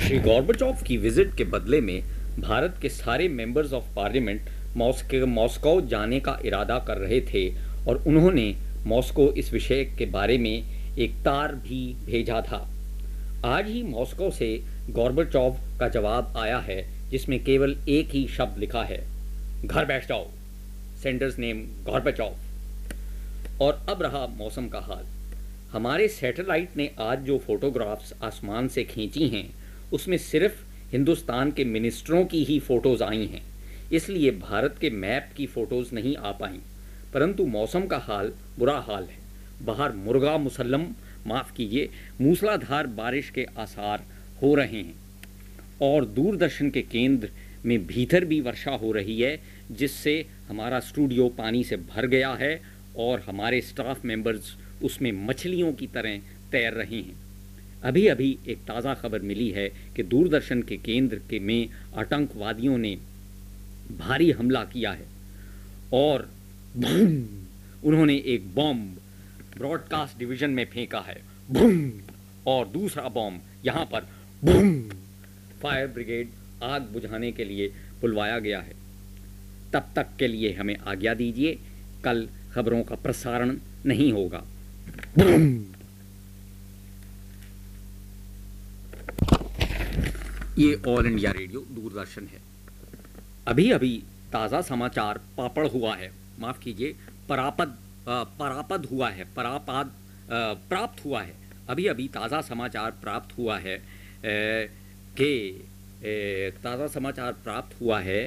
श्री 0.00 0.18
गॉर्बचॉफ 0.18 0.82
की 0.82 0.96
विज़िट 0.96 1.34
के 1.36 1.44
बदले 1.44 1.80
में 1.80 2.02
भारत 2.40 2.78
के 2.82 2.88
सारे 2.88 3.28
members 3.28 3.72
of 3.72 3.94
parliament 3.96 4.48
Moscow 4.76 5.26
Moscow 5.26 5.80
जाने 5.80 6.20
का 6.20 6.38
इरादा 6.44 6.78
कर 6.78 6.96
रहे 6.96 7.20
थे 7.20 7.48
और 7.88 8.02
उन्होंने 8.06 8.54
मॉस्को 8.86 9.30
इस 9.32 9.52
विषय 9.52 9.84
के 9.98 10.06
बारे 10.06 10.38
में 10.38 10.64
एक 10.98 11.14
तार 11.14 11.54
भी 11.54 11.96
भेजा 12.06 12.40
था। 12.40 12.68
आज 13.44 13.68
ही 13.68 13.82
मॉस्को 13.82 14.30
से 14.30 14.62
गॉर्बचॉव 14.90 15.56
का 15.80 15.88
जवाब 15.88 16.36
आया 16.36 16.58
है, 16.58 16.82
जिसमें 17.10 17.44
केवल 17.44 17.76
एक 17.88 18.10
ही 18.10 18.26
शब्द 18.28 18.58
लिखा 18.58 18.82
है, 18.82 19.02
घर 19.64 19.84
बैठ 19.84 20.08
जाओ। 20.08 20.26
Sender's 21.02 21.38
name 21.38 21.64
Gorbachev. 21.84 22.34
और 23.60 23.86
अब 23.88 24.02
रहा 24.02 24.26
मौसम 24.38 24.68
का 24.68 24.80
हाल। 24.80 25.04
हमारे 25.74 26.08
सैटेलाइट 26.08 26.68
ने 26.76 26.90
आज 26.98 27.18
जो 27.18 27.38
फोटोग्राफ्स 27.38 28.14
आसमान 28.22 28.68
से 28.68 28.84
खींची 28.84 29.28
हैं, 29.28 29.54
उसमें 29.92 30.16
सिर्फ़ 30.16 30.64
हिंदुस्तान 30.92 31.52
के 31.52 31.64
मिनिस्टरों 31.64 32.24
की 32.24 32.44
ही 32.44 32.60
फ़ोटोज़ 32.60 33.02
आई 33.02 33.26
हैं। 33.26 33.42
इसलिए 33.92 34.30
भारत 34.30 34.76
के 34.80 34.90
मैप 34.90 35.30
की 35.36 35.46
फ़ोटोज़ 35.46 35.94
नहीं 35.94 36.16
आ 36.16 36.32
पाई। 36.32 36.60
परंतु 37.14 37.46
मौसम 37.46 37.80
का 37.86 37.98
हाल 37.98 38.32
बुरा 38.58 38.78
हाल 38.78 39.04
है। 39.04 39.18
बाहर 39.62 39.92
मुर्गा 39.92 40.38
मुसल्लम, 40.38 40.86
माफ़ 41.26 41.54
कीजिए, 41.54 41.90
मूसलाधार 42.20 42.86
बारिश 42.86 43.30
के 43.30 43.46
आसार 43.58 44.04
हो 44.42 44.54
रहे 44.54 44.82
हैं। 44.82 44.94
और 45.82 46.04
दूरदर्शन 46.04 46.70
के 46.70 46.82
केंद्र 46.82 47.30
में 47.64 47.86
भीतर 47.86 48.24
भी 48.24 48.40
वर्षा 48.40 48.70
हो 48.70 48.92
रही 48.92 49.20
है, 49.20 49.40
जिससे 49.70 50.26
हमारा 50.48 50.80
स्टूडियो 50.80 51.28
पानी 51.28 51.64
से 51.64 51.76
भर 51.76 52.06
गया 52.06 52.34
है 52.34 52.62
और 52.96 53.20
हमारे 53.20 53.60
स्टाफ 53.60 54.04
मेंबर्स 54.04 54.56
उसमें 54.82 55.10
मछलियों 55.26 55.72
की 55.72 55.86
तरह 55.86 56.18
तैर 56.52 56.72
रही 56.72 57.00
हैं। 57.02 57.22
अभी 57.82 58.06
अभी 58.06 58.36
एक 58.48 58.58
ताज़ा 58.58 58.94
खबर 58.94 59.22
मिली 59.22 59.48
है 59.50 59.68
कि 59.96 60.02
दूरदर्शन 60.02 60.62
के 60.62 60.76
केंद्र 60.76 61.16
के 61.30 61.38
में 61.38 61.68
आतंकवादियों 61.96 62.78
ने 62.78 62.96
भारी 63.98 64.30
हमला 64.30 64.64
किया 64.64 64.92
है 64.92 65.06
और 65.92 66.28
उन्होंने 67.84 68.16
एक 68.26 68.54
बॉम्ब 68.54 69.00
ब्रॉडकास्ट 69.58 70.18
डिवीज़न 70.18 70.50
में 70.50 70.64
फेंका 70.64 71.00
है। 71.00 71.20
बूम 71.50 71.90
और 72.46 72.66
दूसरा 72.68 73.08
बॉम्ब 73.08 73.66
यहाँ 73.66 73.84
पर 73.84 74.08
बूम 74.42 74.80
फायर 75.62 75.86
ब्रिगेड 75.86 76.28
आग 76.62 76.82
बुझाने 76.82 77.30
के 77.32 77.44
लिए 77.44 77.68
बुलवाया 78.00 78.38
गया 78.38 78.60
है। 78.60 78.72
तब 79.72 79.92
तक 79.96 80.16
के 80.18 80.26
लिए 80.28 80.52
हमें 80.52 80.76
आज्ञा 80.76 81.14
दीजिए, 81.14 81.58
कल 82.04 82.28
खबरों 82.54 82.82
का 82.82 82.94
प्रसारण 82.94 83.56
नहीं 83.86 84.12
होगा। 84.12 84.44
ये 90.58 90.74
ऑल 90.88 91.06
इंडिया 91.06 91.30
रेडियो 91.30 91.60
दूरदर्शन 91.70 92.26
है। 92.26 92.40
अभी 93.48 93.70
अभी 93.70 93.92
ताज़ा 94.32 94.60
समाचार 94.62 95.20
पापड़ 95.36 95.66
हुआ 95.66 95.94
है। 95.96 96.10
माफ़ 96.40 96.58
कीजिए, 96.60 96.94
परापद 97.28 97.76
परापद 98.08 98.86
हुआ 98.86 99.08
है, 99.08 99.24
परापाद 99.36 99.92
प्राप्त 100.68 101.04
हुआ 101.04 101.22
है। 101.22 101.34
अभी 101.68 101.86
अभी 101.86 102.08
ताज़ा 102.08 102.40
समाचार 102.40 102.90
प्राप्त 103.02 103.36
हुआ 103.38 103.58
है 103.58 103.76
कि 105.18 105.30
ताज़ा 106.64 106.86
समाचार 106.86 107.32
प्राप्त 107.44 107.80
हुआ 107.80 108.00
है 108.00 108.22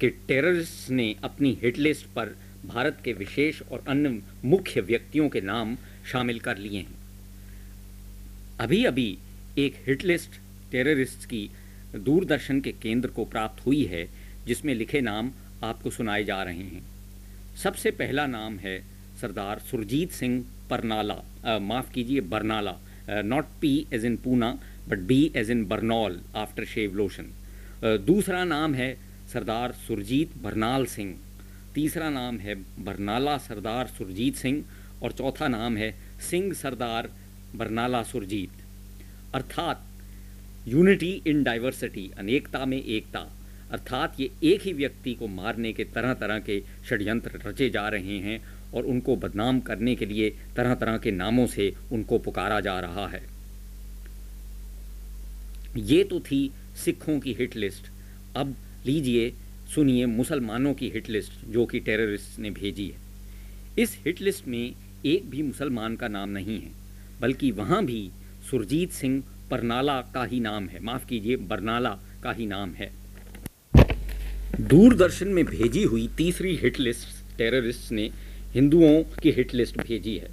कि 0.00 0.08
टेररिस्ट 0.28 0.90
ने 0.90 1.14
अपनी 1.24 1.58
हिट 1.62 1.78
लिस्ट 1.78 2.06
पर 2.06 2.34
भारत 2.64 2.98
के 3.04 3.12
विशेष 3.12 3.62
और 3.62 3.84
अन्य 3.88 4.20
मुख्य 4.44 4.80
व्यक्तियों 4.80 5.28
के 5.28 5.40
नाम 5.40 5.76
शामिल 6.08 6.38
कर 6.40 6.58
लिए 6.58 6.78
हैं। 6.78 6.96
अभी 8.60 8.84
अभी 8.84 9.08
एक 9.58 9.82
हिटलिस्ट 9.86 10.40
टेररिस्ट 10.72 11.24
की 11.24 11.48
दूरदर्शन 11.96 12.60
के 12.60 12.72
केंद्र 12.82 13.08
को 13.08 13.24
प्राप्त 13.24 13.64
हुई 13.66 13.84
है, 13.84 14.08
जिसमें 14.46 14.74
लिखे 14.74 15.00
नाम 15.00 15.30
आपको 15.64 15.90
सुनाए 15.90 16.24
जा 16.24 16.42
रहे 16.42 16.64
हैं। 16.64 16.82
सबसे 17.62 17.90
पहला 17.92 18.26
नाम 18.26 18.58
है 18.58 18.78
सरदार 19.20 19.58
सुरजीत 19.60 20.12
सिंह 20.12 20.44
परनाला। 20.70 21.16
माफ़ 21.60 21.92
कीजिए, 21.92 22.20
Barnala. 22.22 22.76
Not 23.24 23.44
P 23.60 23.72
as 23.92 24.04
in 24.04 24.16
Poona 24.16 24.50
but 24.88 24.98
B 25.08 25.20
as 25.36 25.50
in 25.50 25.64
Barnaul 25.66 26.20
after 26.36 26.64
shave 26.64 26.94
lotion 26.96 27.30
दूसरा 28.06 28.42
नाम 28.44 28.74
है 28.74 28.88
सरदार 29.32 29.72
सुरजीत 29.86 30.36
बरनाल 30.42 30.86
सिंह। 30.86 31.14
तीसरा 31.74 32.10
नाम 32.10 32.38
है 32.38 32.54
बरनाला 32.84 33.36
सरदार 33.38 33.86
सुरजीत 33.88 34.36
सिंह। 34.36 34.64
और 35.02 35.12
चौथा 35.12 35.48
नाम 35.48 35.76
है 35.76 35.94
सिंह 36.30 36.52
सरदार 36.52 37.10
बरनाला 37.56 38.02
सुरजीत। 38.02 38.62
अर्थात 39.34 39.86
यूनिटी 40.68 41.10
इन 41.26 41.42
डाइवर्सिटी 41.42 42.10
अनेकता 42.18 42.64
में 42.66 42.82
एकता। 42.82 43.20
अर्थात 43.72 44.20
ये 44.20 44.30
एक 44.44 44.62
ही 44.62 44.72
व्यक्ति 44.72 45.14
को 45.14 45.26
मारने 45.28 45.72
के 45.72 45.84
तरह 45.84 46.14
तरह 46.14 46.38
के 46.38 46.60
षड्यंत्र 46.88 47.40
रचे 47.46 47.68
जा 47.70 47.88
रहे 47.88 48.18
हैं 48.18 48.40
और 48.74 48.84
उनको 48.84 49.16
बदनाम 49.16 49.60
करने 49.60 49.94
के 49.94 50.06
लिए 50.06 50.30
तरह 50.56 50.74
तरह 50.74 50.98
के 50.98 51.10
नामों 51.10 51.46
से 51.46 51.74
उनको 51.92 52.18
पुकारा 52.18 52.60
जा 52.60 52.78
रहा 52.80 53.06
है। 53.08 53.22
ये 55.76 56.02
तो 56.04 56.20
थी 56.20 56.50
सिखों 56.84 57.18
की 57.20 57.32
हिट 57.32 57.56
लिस्ट। 57.56 57.90
अब 58.36 58.54
लीजिए, 58.86 59.30
सुनिए 59.74 60.06
मुसलमानों 60.06 60.74
की 60.74 60.88
हिट 60.90 61.08
लिस्ट 61.10 61.44
जो 61.46 61.66
कि 61.66 61.80
टेररिस्ट 61.80 62.38
ने 62.38 62.50
भेजी 62.50 62.86
है। 62.88 63.06
इस 63.78 63.98
हिट 64.06 64.20
लिस्ट 64.20 64.48
में 64.48 64.74
एक 65.06 65.30
भी 65.30 65.42
मुसलमान 65.42 65.96
का 65.96 66.08
नाम 66.08 66.28
नहीं 66.28 66.60
है, 66.60 66.70
बल्कि 67.20 67.50
वहाँ 67.50 67.84
भी 67.84 68.10
सुरजीत 68.50 68.92
सिंह 68.92 69.22
परनाला 69.50 70.00
का 70.00 70.24
ही 70.24 70.40
नाम 70.40 70.68
है। 70.68 70.84
माफ़ 70.84 71.06
कीजिए, 71.06 71.36
बरनाला 71.36 71.98
का 72.22 72.32
ही 72.32 72.46
नाम 72.46 72.70
है। 72.70 72.90
दूरदर्शन 74.60 75.28
में 75.28 75.44
भेजी 75.44 75.82
हुई 75.82 76.08
तीसरी 76.16 76.56
हिट 76.56 76.80
लिस्ट 76.80 77.38
टेररिस्ट 77.38 77.92
ने 77.92 78.10
हिंदुओं 78.54 79.02
की 79.22 79.30
हिट 79.30 79.54
लिस्ट 79.54 79.80
भेजी 79.80 80.16
है। 80.16 80.30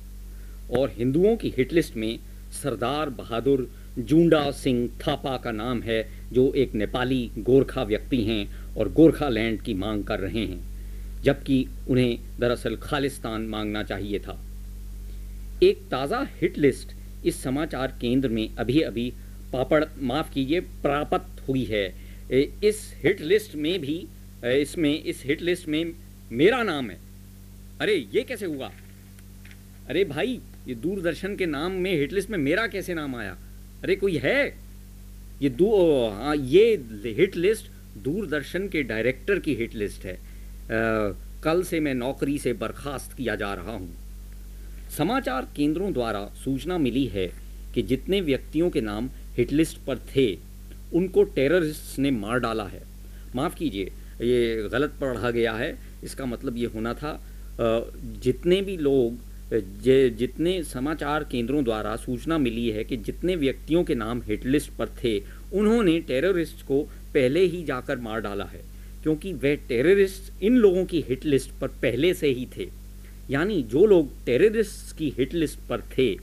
और 0.80 0.94
हिंदुओं 0.98 1.38
की 1.38 1.50
हिट 1.58 1.74
लिस्ट 1.74 1.96
में 1.96 2.20
सरदार 2.64 3.10
बहादुर 3.10 3.72
जूंडा 4.00 4.52
सिंह 4.52 4.88
थापा 4.88 5.38
का 5.38 5.52
नाम 5.52 5.82
है, 5.82 6.10
जो 6.34 6.54
एक 6.54 6.74
नेपाली 6.74 7.32
गोरखा 7.40 7.84
व्यक्ति 7.84 8.24
हैं 8.24 8.76
और 8.76 8.94
गोरखा 8.94 9.30
लैंड 9.30 9.62
की 9.62 9.74
मांग 9.74 10.04
कर 10.04 10.20
रहे 10.20 10.46
हैं, 10.46 10.76
जबकि 11.22 11.68
उन्हें 11.90 12.20
दरअसल 12.40 12.76
खालिस्तान 12.76 13.42
मांगना 13.42 13.84
चाहिए 13.84 14.20
था। 14.20 14.45
एक 15.64 15.78
ताज़ा 15.92 16.22
हिट 16.42 16.58
लिस्ट 16.58 16.94
इस 17.26 17.42
समाचार 17.44 17.94
केंद्र 18.02 18.30
में 18.30 18.56
अभी 18.56 18.82
अभी 18.82 19.12
पापड़ 19.54 19.84
माफ़ 20.02 20.34
कीजिए 20.34 20.60
प्राप्त 20.84 21.48
हुई 21.48 21.64
है। 21.66 21.86
इस 22.64 22.82
हिट 23.04 23.22
लिस्ट 23.22 23.56
में 23.56 23.80
भी 23.82 23.98
इसमें 24.44 25.04
इस 25.04 25.24
हिट 25.26 25.42
लिस्ट 25.42 25.68
में 25.68 25.94
मेरा 26.32 26.62
नाम 26.64 26.90
है। 26.90 26.98
अरे 27.82 27.96
ये 28.14 28.24
कैसे 28.24 28.46
हुआ? 28.46 28.72
अरे 29.90 30.04
भाई 30.06 30.40
ये 30.68 30.76
दूरदर्शन 30.76 31.36
के 31.36 31.46
नाम 31.46 31.72
में 31.82 31.92
हिट 31.92 32.14
लिस्ट 32.14 32.30
में 32.30 32.38
मेरा 32.38 32.68
कैसे 32.68 32.94
नाम 32.94 33.16
आया? 33.16 33.38
अरे 33.84 33.96
कोई 33.96 34.18
है? 34.24 34.46
ये 35.42 35.50
दू 35.52 35.74
हाँ 36.10 36.36
ये 36.36 36.64
हिट 37.18 37.36
लिस्ट 37.36 37.72
दूरदर्शन 38.04 38.68
के 38.68 38.84
डायरेक्टर 38.84 39.40
की 39.40 39.56
हिट 39.56 39.76
लिस्ट 39.76 40.06
है। 40.06 40.14
आ, 40.14 41.14
कल 41.44 41.64
से 41.64 41.80
मैं 41.80 41.94
नौकरी 41.94 42.38
से 42.40 42.54
बर्खास्त 42.56 43.18
किया 43.18 43.36
जा 43.36 43.54
रहा 43.54 43.72
हूँ। 43.72 43.94
समाचार 44.90 45.48
केंद्रों 45.56 45.92
द्वारा 45.94 46.26
सूचना 46.36 46.78
मिली 46.78 47.06
है 47.06 47.28
कि 47.74 47.82
जितने 47.84 48.22
व्यक्तियों 48.22 48.70
के 48.70 48.82
नाम 48.82 49.10
हिटलिस्ट 49.38 49.78
पर 49.78 49.98
थे, 50.10 50.28
उनको 50.94 51.24
टेररिस्ट 51.26 52.00
ने 52.00 52.12
मार 52.12 52.40
डाला 52.40 52.64
है। 52.64 52.82
माफ़ 53.36 53.56
कीजिए, 53.56 53.92
ये 54.22 54.70
गलत 54.72 54.94
पढ़ा 55.02 55.32
गया 55.32 55.54
है। 55.54 55.78
इसका 56.04 56.26
मतलब 56.26 56.58
ये 56.58 56.66
होना 56.66 56.94
था 56.94 57.20
जितने 58.24 58.62
भी 58.62 58.78
लोग, 58.78 59.18
जे, 59.84 60.10
जितने 60.10 60.62
समाचार 60.64 61.24
केंद्रों 61.24 61.64
द्वारा 61.64 61.96
सूचना 61.96 62.38
मिली 62.38 62.70
है 62.70 62.84
कि 62.84 62.98
जितने 62.98 63.36
व्यक्तियों 63.36 63.84
के 63.84 63.96
नाम 63.96 64.22
हिटलिस्ट 64.22 64.72
पर 64.72 64.90
थे, 65.04 65.20
उन्होंने 65.54 66.00
टेररिस्ट 66.00 66.66
को 66.68 66.82
पहले 67.14 67.40
ही 67.40 67.64
जाकर 67.64 68.00
मार 68.00 68.22
डाला 68.22 68.46
है, 68.46 68.62
क्योंकि 69.04 69.34
वह 69.34 69.56
टेररिस्ट 69.68 70.44
इन 70.44 70.58
लोगों 70.58 70.86
की 70.86 71.04
हिट 71.08 71.26
लिस्ट 71.26 71.52
पर 71.62 71.68
पहले 71.82 72.14
से 72.14 72.28
ही 72.30 72.48
थे। 72.58 72.70
यानी 73.32 73.64
जो 73.64 73.86
लोग 73.86 74.26
टेररिस्ट 74.26 74.98
की 74.98 75.10
हिट 75.18 75.34
लिस्ट 75.34 75.60
पर 75.70 75.82
थे, 75.82 76.18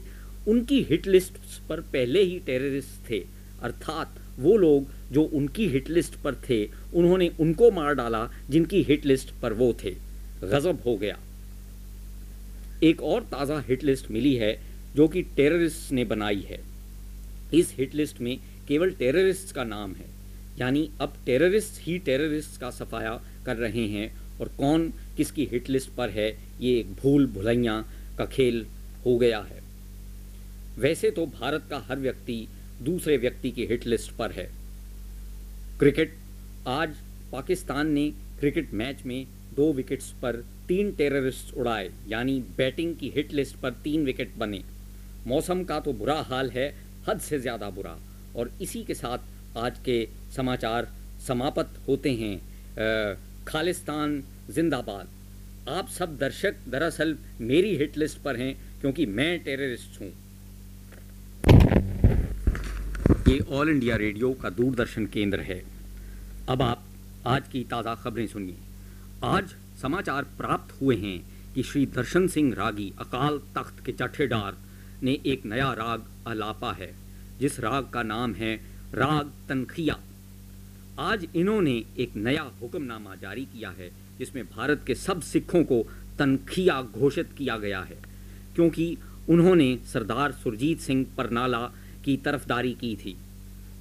उनकी 0.47 0.81
हिट 0.83 1.07
लिस्ट 1.07 1.33
पर 1.69 1.81
पहले 1.81 2.21
ही 2.21 2.39
टेररिस्ट 2.39 3.09
थे। 3.09 3.25
अर्थात 3.61 4.15
वो 4.39 4.57
लोग 4.57 4.87
जो 5.11 5.23
उनकी 5.23 5.67
हिट 5.67 5.89
लिस्ट 5.89 6.15
पर 6.15 6.35
थे, 6.35 6.69
उन्होंने 6.93 7.31
उनको 7.39 7.71
मार 7.71 7.93
डाला 7.93 8.29
जिनकी 8.49 8.81
हिट 8.83 9.05
लिस्ट 9.05 9.29
पर 9.41 9.53
वो 9.53 9.77
थे। 9.83 9.95
गजब 10.43 10.81
हो 10.85 10.97
गया। 10.97 11.19
एक 12.83 13.01
और 13.01 13.21
ताज़ा 13.21 13.59
हिट 13.59 13.83
लिस्ट 13.83 14.11
मिली 14.11 14.35
है, 14.35 14.59
जो 14.95 15.07
कि 15.07 15.21
टेररिस्ट 15.21 15.91
ने 15.91 16.05
बनाई 16.05 16.41
है। 16.41 16.59
इस 17.53 17.73
हिट 17.77 17.95
लिस्ट 17.95 18.21
में 18.21 18.39
केवल 18.67 18.91
टेररिस्ट 18.91 19.55
का 19.55 19.63
नाम 19.63 19.93
है। 19.93 20.05
यानी 20.59 20.89
अब 21.01 21.13
टेररिस्ट 21.25 21.81
ही 21.81 21.97
टेररिस्ट 21.99 22.59
का 22.59 22.69
सफाया 22.69 23.21
कर 23.45 23.55
रहे 23.55 23.87
हैं 23.87 24.22
और 24.41 24.47
कौन 24.57 24.89
किसकी 25.17 25.45
हिट 25.51 25.69
लिस्ट 25.69 25.89
पर 25.95 26.09
है 26.09 26.29
ये 26.61 26.77
एक 26.79 26.93
भूल 26.93 27.27
भुलैया 27.27 27.79
का 28.17 28.25
खेल 28.27 28.65
हो 29.05 29.17
गया 29.17 29.39
है। 29.41 29.61
वैसे 30.77 31.09
तो 31.11 31.25
भारत 31.31 31.67
का 31.69 31.77
हर 31.87 31.99
व्यक्ति 31.99 32.47
दूसरे 32.81 33.17
व्यक्ति 33.17 33.51
की 33.51 33.65
हिट 33.65 33.85
लिस्ट 33.87 34.11
पर 34.11 34.31
है। 34.31 34.49
क्रिकेट 35.79 36.15
आज 36.69 36.95
पाकिस्तान 37.31 37.91
ने 37.91 38.09
क्रिकेट 38.39 38.73
मैच 38.73 39.03
में 39.05 39.25
दो 39.55 39.71
विकेट्स 39.73 40.09
पर 40.21 40.35
तीन 40.67 40.91
टेररिस्ट 40.91 41.53
उड़ाए 41.53 41.89
यानी 42.07 42.39
बैटिंग 42.57 42.95
की 42.95 43.11
हिट 43.15 43.33
लिस्ट 43.33 43.55
पर 43.55 43.71
तीन 43.83 44.05
विकेट 44.05 44.35
बने। 44.37 44.61
मौसम 45.27 45.63
का 45.63 45.79
तो 45.79 45.93
बुरा 45.93 46.19
हाल 46.29 46.49
है 46.51 46.73
हद 47.07 47.19
से 47.21 47.39
ज़्यादा 47.39 47.69
बुरा। 47.69 47.97
और 48.35 48.51
इसी 48.61 48.83
के 48.83 48.93
साथ 48.93 49.57
आज 49.57 49.77
के 49.79 50.07
समाचार 50.35 50.87
समाप्त 51.27 51.79
होते 51.87 52.11
हैं। 52.11 52.35
आ, 52.35 53.15
खालिस्तान 53.47 54.21
जिंदाबाद। 54.49 55.07
आप 55.69 55.87
सब 55.89 56.17
दर्शक 56.17 56.55
दरअसल 56.69 57.15
मेरी 57.41 57.75
हिट 57.77 57.97
लिस्ट 57.97 58.17
पर 58.17 58.35
हैं, 58.35 58.55
क्योंकि 58.81 59.05
मैं 59.07 59.39
टेररिस्ट 59.43 60.01
हूँ। 60.01 60.11
ये 63.27 63.39
ऑल 63.51 63.69
इंडिया 63.69 63.95
रेडियो 63.95 64.31
का 64.33 64.49
दूरदर्शन 64.51 65.05
केंद्र 65.05 65.39
है। 65.41 65.61
अब 66.49 66.61
आप 66.61 66.83
आज 67.27 67.47
की 67.47 67.63
ताज़ा 67.63 67.95
खबरें 67.95 68.27
सुनिए। 68.27 68.55
आज 69.25 69.53
समाचार 69.81 70.23
प्राप्त 70.37 70.81
हुए 70.81 70.95
हैं 70.95 71.19
कि 71.55 71.63
श्री 71.63 71.85
दर्शन 71.95 72.27
सिंह 72.27 72.53
रागी 72.53 72.91
अकाल 72.99 73.37
तख्त 73.55 73.85
के 73.85 73.91
जठेदार 73.91 74.57
ने 75.03 75.17
एक 75.25 75.45
नया 75.45 75.71
राग 75.73 76.05
अलापा 76.27 76.71
है, 76.73 76.93
जिस 77.39 77.59
राग 77.59 77.89
का 77.93 78.03
नाम 78.03 78.33
है 78.33 78.55
राग 78.93 79.31
तनखिया। 79.49 79.97
आज 80.99 81.27
इन्होंने 81.35 81.83
एक 81.97 82.15
नया 82.15 82.41
हुक्मनामा 82.61 83.15
जारी 83.15 83.45
किया 83.45 83.69
है, 83.69 83.89
जिसमें 84.19 84.43
भारत 84.45 84.83
के 84.87 84.95
सब 84.95 85.21
सिखों 85.21 85.63
को 85.63 85.81
तनखिया 86.19 86.81
घोषित 86.81 87.29
किया 87.37 87.57
गया 87.57 87.81
है, 87.81 87.97
क्योंकि 88.55 88.97
उन्होंने 89.29 89.77
सरदार 89.93 90.31
सुरजीत 90.31 90.79
सिंह 90.79 91.05
परनाला 91.17 91.61
की 92.05 92.17
तरफदारी 92.17 92.73
की 92.73 92.95
थी। 92.95 93.15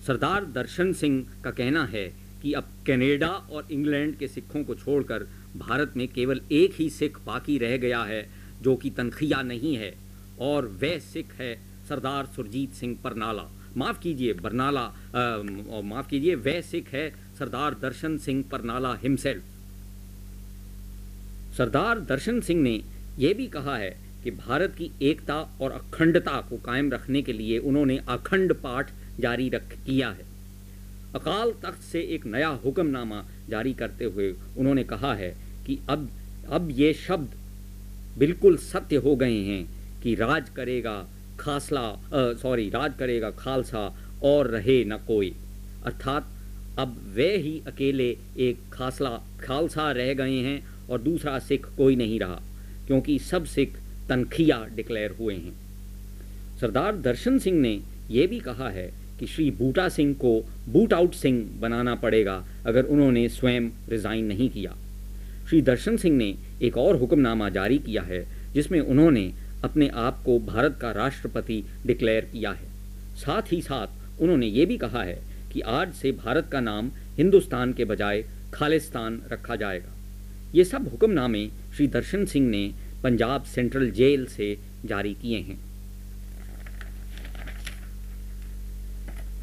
सरदार 0.06 0.44
दर्शन 0.44 0.92
सिंह 0.92 1.26
का 1.44 1.50
कहना 1.50 1.84
है 1.84 2.06
कि 2.42 2.52
अब 2.52 2.68
कनाडा 2.86 3.28
और 3.28 3.68
इंग्लैंड 3.72 4.16
के 4.16 4.28
सिखों 4.28 4.64
को 4.64 4.74
छोड़कर 4.74 5.26
भारत 5.56 5.92
में 5.96 6.08
केवल 6.08 6.40
एक 6.52 6.74
ही 6.74 6.90
सिख 6.90 7.18
बाकी 7.26 7.58
रह 7.58 7.76
गया 7.76 8.02
है, 8.02 8.28
जो 8.62 8.76
कि 8.76 8.90
तनखिया 8.90 9.42
नहीं 9.42 9.76
है, 9.76 9.94
और 10.40 10.66
वह 10.82 10.98
सिख 10.98 11.32
है 11.32 11.54
सरदार 11.88 12.26
सुरजीत 12.26 12.72
सिंह 12.72 12.98
परनाला। 13.04 13.50
माफ़ 13.76 14.00
कीजिए, 14.00 14.32
बरनाला 14.32 14.86
माफ़ 15.84 16.08
कीजिए, 16.08 16.34
वह 16.36 16.60
सिख 16.60 16.88
है, 16.88 17.08
सरदार 17.38 17.74
दर्शन 17.82 18.16
सिंह 18.18 18.44
परनाला 18.52 18.94
हिमसेल्फ 18.94 19.42
सरदार 21.56 22.00
दर्शन 22.00 22.40
सिंह 22.40 22.60
ने 22.62 22.80
यह 23.18 23.34
भी 23.34 23.46
कहा 23.46 23.76
है 23.76 23.90
कि 24.24 24.30
भारत 24.30 24.74
की 24.74 24.90
एकता 25.02 25.36
और 25.60 25.72
अखंडता 25.72 26.40
को 26.40 26.56
कायम 26.56 26.90
रखने 26.92 27.22
के 27.22 27.32
लिए 27.32 27.58
उन्होंने 27.60 27.98
अखंड 28.08 28.52
पाठ 28.54 28.90
जारी 29.20 29.48
रख, 29.48 29.72
किया 29.86 30.10
है। 30.10 30.24
अकाल 31.14 31.52
तख्त 31.62 31.82
से 31.82 32.00
एक 32.14 32.26
नया 32.26 32.48
हुक्मनामा 32.64 33.22
जारी 33.48 33.72
करते 33.74 34.04
हुए 34.04 34.30
उन्होंने 34.58 34.84
कहा 34.84 35.14
है 35.14 35.30
कि 35.66 35.78
अब 35.88 36.08
अब 36.50 36.70
ये 36.70 36.92
शब्द 36.96 37.34
बिल्कुल 38.18 38.56
सत्य 38.56 38.96
हो 38.96 39.14
गए 39.16 39.38
हैं 39.42 39.64
कि 40.02 40.14
राज 40.14 40.48
करेगा 40.48 40.96
खासला 41.42 41.86
सॉरी 42.14 42.68
राज 42.68 42.92
करेगा 42.98 43.30
खालसा 43.30 43.96
और 44.22 44.46
रहे 44.46 44.84
न 44.84 44.96
कोई। 44.96 45.34
अर्थात, 45.86 46.26
अब 46.78 46.96
वे 47.14 47.36
ही 47.36 47.62
अकेले 47.66 48.16
एक 48.38 48.56
खासला, 48.72 49.20
खालसा 49.40 49.90
रह 49.92 50.14
गए 50.14 50.38
हैं 50.38 50.62
और 50.90 51.02
दूसरा 51.02 51.38
सिख 51.38 51.66
कोई 51.76 51.96
नहीं 51.96 52.20
रहा, 52.20 52.40
क्योंकि 52.86 53.18
सब 53.18 53.44
सिख 53.44 53.78
तनखिया 54.08 54.66
डिक्लेयर 54.76 55.10
हुए 55.10 55.34
हैं। 55.34 55.52
सरदार 56.60 56.96
दर्शन 56.96 57.38
सिंह 57.38 57.60
ने 57.60 57.80
यह 58.10 58.26
भी 58.26 58.40
कहा 58.40 58.68
है 58.68 58.92
कि 59.20 59.26
श्री 59.26 59.50
बूटा 59.50 59.88
सिंह 59.88 60.14
को 60.14 60.44
बूट 60.68 60.92
आउट 60.92 61.14
सिंह 61.14 61.60
बनाना 61.60 61.94
पड़ेगा 61.94 62.44
अगर 62.66 62.84
उन्होंने 62.84 63.28
स्वयं 63.28 63.70
रिज़ाइन 63.88 64.24
नहीं 64.24 64.50
किया। 64.50 64.76
श्री 65.48 65.62
दर्शन 65.62 65.96
सिंह 65.96 66.16
ने 66.16 66.34
एक 66.62 66.78
और 66.78 66.96
हुक्मनामा 66.96 67.48
जारी 67.48 67.78
किया 67.78 68.02
है, 68.02 68.26
जिसमें 68.54 68.80
उन्होंने 68.80 69.32
अपने 69.64 69.88
आप 69.96 70.22
को 70.24 70.38
भारत 70.46 70.78
का 70.80 70.90
राष्ट्रपति 70.92 71.62
डिक्लेयर 71.86 72.24
किया 72.24 72.52
है। 72.52 72.70
साथ 73.16 73.52
ही 73.52 73.60
साथ 73.62 74.20
उन्होंने 74.22 74.46
ये 74.46 74.66
भी 74.66 74.76
कहा 74.76 75.02
है 75.02 75.18
कि 75.52 75.60
आज 75.60 75.92
से 75.92 76.12
भारत 76.14 76.48
का 76.52 76.60
नाम 76.60 76.90
हिंदुस्तान 77.18 77.72
के 77.72 77.84
बजाय 77.84 78.24
खालिस्तान 78.54 79.20
रखा 79.32 79.56
जाएगा। 79.56 79.92
ये 80.54 80.64
सब 80.64 80.88
हुक्मनामे 80.88 81.46
श्री 81.76 81.86
दर्शन 81.88 82.24
सिंह 82.26 82.48
ने 82.48 82.70
पंजाब 83.02 83.44
सेंट्रल 83.44 83.90
जेल 83.90 84.26
से 84.26 84.56
जारी 84.84 85.14
किए 85.14 85.38
हैं। 85.40 85.60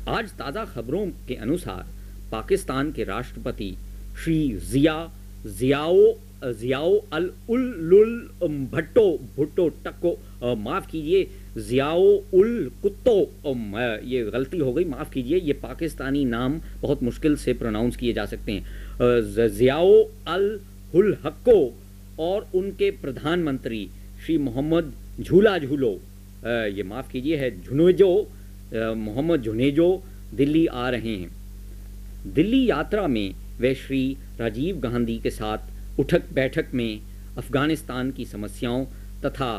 आज 0.09 0.31
ताज़ा 0.33 0.65
खबरों 0.65 1.05
के 1.27 1.35
अनुसार 1.37 1.85
पाकिस्तान 2.31 2.91
के 2.91 3.03
राष्ट्रपति 3.03 3.75
श्री 4.23 4.37
जिया 4.71 4.97
जियाओ 5.47 6.01
जियाओ 6.43 6.95
अल 7.13 7.29
उल 7.49 8.29
भट्टो, 8.73 9.05
भुट्टो 9.35 9.67
टक्को 9.85 10.55
माफ़ 10.57 10.89
कीजिए, 10.91 11.27
जियाओ 11.59 12.03
उल 12.33 12.71
कुत्तो 12.81 13.17
ये 14.05 14.23
गलती 14.25 14.57
हो 14.57 14.73
गई, 14.73 14.85
माफ़ 14.85 15.11
कीजिए, 15.13 15.37
ये 15.37 15.53
पाकिस्तानी 15.53 16.23
नाम 16.25 16.59
बहुत 16.81 17.03
मुश्किल 17.03 17.35
से 17.37 17.53
प्रोनाउंस 17.53 17.95
किए 17.97 18.13
जा 18.13 18.25
सकते 18.25 18.51
हैं। 18.51 18.63
जियाओ 19.49 20.03
अल 20.27 20.59
हुल 20.93 21.17
हक्को 21.23 21.59
और 22.19 22.47
उनके 22.55 22.91
प्रधानमंत्री 22.91 23.87
श्री 24.25 24.37
मोहम्मद 24.37 24.93
झूला 25.21 25.57
झूलो 25.57 25.91
ये 26.45 26.83
माफ़ 26.83 27.11
कीजिए, 27.11 27.35
है 27.35 27.49
झुनेजो 27.61 28.29
मोहम्मद 28.73 29.41
झुनेजो 29.41 30.03
दिल्ली 30.33 30.65
आ 30.67 30.89
रहे 30.89 31.15
हैं। 31.15 32.33
दिल्ली 32.33 32.65
यात्रा 32.69 33.07
में 33.07 33.33
वे 33.59 33.73
श्री 33.75 34.01
राजीव 34.39 34.79
गांधी 34.79 35.17
के 35.19 35.29
साथ 35.29 35.78
उठक 35.99 36.31
बैठक 36.33 36.73
में 36.73 36.99
अफ़गानिस्तान 37.37 38.11
की 38.11 38.25
समस्याओं 38.25 38.85
तथा 39.25 39.51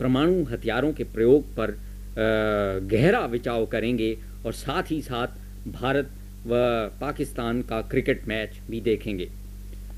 परमाणु 0.00 0.42
हथियारों 0.44 0.92
के 0.92 1.04
प्रयोग 1.14 1.54
पर 1.56 1.76
गहरा 2.90 3.24
विचार 3.26 3.64
करेंगे 3.64 4.16
और 4.46 4.52
साथ 4.52 4.90
ही 4.90 5.00
साथ 5.02 5.28
भारत 5.72 6.10
व 6.46 6.50
पाकिस्तान 7.00 7.62
का 7.62 7.80
क्रिकेट 7.82 8.26
मैच 8.28 8.60
भी 8.70 8.80
देखेंगे। 8.80 9.28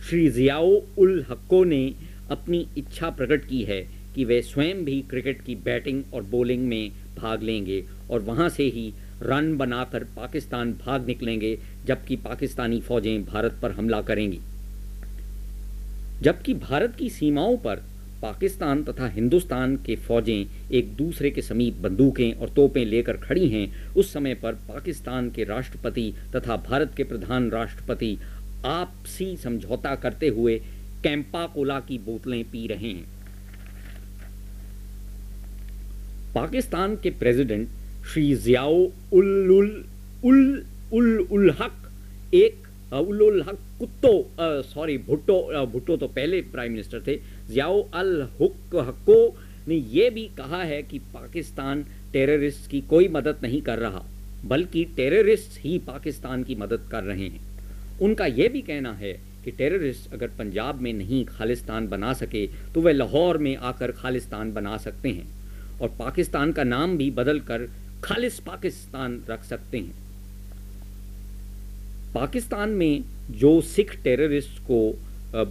श्री 0.08 0.28
ज़ियाओ 0.28 0.70
उल 0.98 1.24
हक्को 1.30 1.62
ने 1.64 1.82
अपनी 2.30 2.66
इच्छा 2.78 3.10
प्रकट 3.10 3.44
की 3.44 3.62
है 3.62 3.80
कि 4.14 4.24
वे 4.24 4.40
स्वयं 4.42 4.84
भी 4.84 5.00
क्रिकेट 5.10 5.42
की 5.44 5.54
बैटिंग 5.64 6.02
और 6.14 6.22
बॉलिंग 6.30 6.66
में 6.68 6.90
भाग 7.16 7.42
लेंगे 7.42 7.82
और 8.10 8.20
वहाँ 8.20 8.48
से 8.48 8.64
ही 8.66 8.92
रन 9.22 9.56
बनाकर 9.56 10.04
पाकिस्तान 10.16 10.72
भाग 10.86 11.06
निकलेंगे, 11.06 11.58
जबकि 11.86 12.16
पाकिस्तानी 12.16 12.80
फौजें 12.80 13.24
भारत 13.24 13.58
पर 13.62 13.70
हमला 13.70 14.00
करेंगी। 14.02 14.40
जबकि 16.22 16.54
भारत 16.54 16.96
की 16.96 17.08
सीमाओं 17.10 17.56
पर 17.56 17.76
पाकिस्तान 18.22 18.82
तथा 18.84 19.06
हिंदुस्तान 19.08 19.76
के 19.76 19.94
फौजें 19.96 20.70
एक 20.70 20.92
दूसरे 20.96 21.30
के 21.30 21.42
समीप 21.42 21.76
बंदूकें 21.76 22.32
और 22.32 22.48
तोपें 22.48 22.84
लेकर 22.84 23.16
खड़ी 23.16 23.48
हैं। 23.48 23.94
उस 23.94 24.12
समय 24.12 24.34
पर 24.34 24.54
पाकिस्तान 24.68 25.30
के 25.30 25.44
राष्ट्रपति 25.44 26.12
तथा 26.36 26.56
भारत 26.68 26.92
के 26.96 27.04
प्रधान 27.04 27.50
राष्ट्रपति 27.50 28.18
आपसी 28.64 29.36
समझौता 29.36 29.94
करते 29.94 30.28
हुए 30.28 30.58
कैंपा 31.02 31.46
कोला 31.46 31.80
की 31.80 31.98
बोतलें 31.98 32.44
पी 32.44 32.66
रहे 32.66 32.88
हैं। 32.88 33.08
पाकिस्तान 36.34 36.96
के 36.96 37.10
प्रेसिडेंट 37.10 37.68
श्री 38.12 38.34
जियाओ 38.34 38.76
उल 39.12 39.50
उल 39.50 39.84
उल 40.24 40.64
उल 40.92 41.18
उल 41.32 41.50
हक 41.50 41.90
एक 42.34 42.68
उल 42.94 43.22
उल 43.22 43.42
हक 43.42 43.58
कुत्तो 43.80 44.62
सॉरी 44.64 44.96
भुट्टो 45.00 45.66
भुट्टो 45.66 45.96
तो 45.96 46.06
पहले 46.08 46.40
प्राइम 46.52 46.72
मिनिस्टर 46.72 47.02
थे, 47.06 47.16
जियाओ 47.48 47.80
अल 47.94 48.20
हुक 48.40 48.76
हक्को 48.78 49.36
ने 49.68 49.74
यह 49.74 50.10
भी 50.10 50.24
कहा 50.36 50.62
है 50.64 50.82
कि 50.82 50.98
पाकिस्तान 51.14 51.84
टेररिस्ट 52.12 52.70
की 52.70 52.80
कोई 52.90 53.08
मदद 53.10 53.38
नहीं 53.42 53.60
कर 53.62 53.78
रहा, 53.78 54.02
बल्कि 54.44 54.84
टेररिस्ट 54.96 55.58
ही 55.60 55.78
पाकिस्तान 55.86 56.42
की 56.44 56.54
मदद 56.56 56.88
कर 56.90 57.02
रहे 57.04 57.26
हैं। 57.26 57.48
उनका 58.00 58.26
यह 58.28 58.48
भी 58.48 58.60
कहना 58.62 58.92
है 58.94 59.12
कि 59.44 59.50
टेररिस्ट 59.50 60.12
अगर 60.14 60.28
पंजाब 60.38 60.80
में 60.80 60.92
नहीं 60.92 61.24
खालिस्तान 61.26 61.88
बना 61.88 62.12
सके 62.14 62.46
तो 62.74 62.80
वह 62.80 62.92
लाहौर 62.92 63.38
में 63.38 63.54
आकर 63.56 63.92
खालिस्तान 63.92 64.52
बना 64.52 64.76
सकते 64.78 65.08
हैं, 65.08 65.26
और 65.80 65.88
पाकिस्तान 65.98 66.52
का 66.52 66.64
नाम 66.66 66.96
भी 66.98 67.10
बदल 67.12 67.40
कर 67.42 67.68
खालिस 68.04 68.38
पाकिस्तान 68.42 69.20
रख 69.30 69.44
सकते 69.44 69.78
हैं। 69.78 70.09
पाकिस्तान 72.14 72.70
में 72.70 73.04
जो 73.32 73.60
सिख 73.60 73.94
टेररिस्ट 74.04 74.58
को 74.70 74.80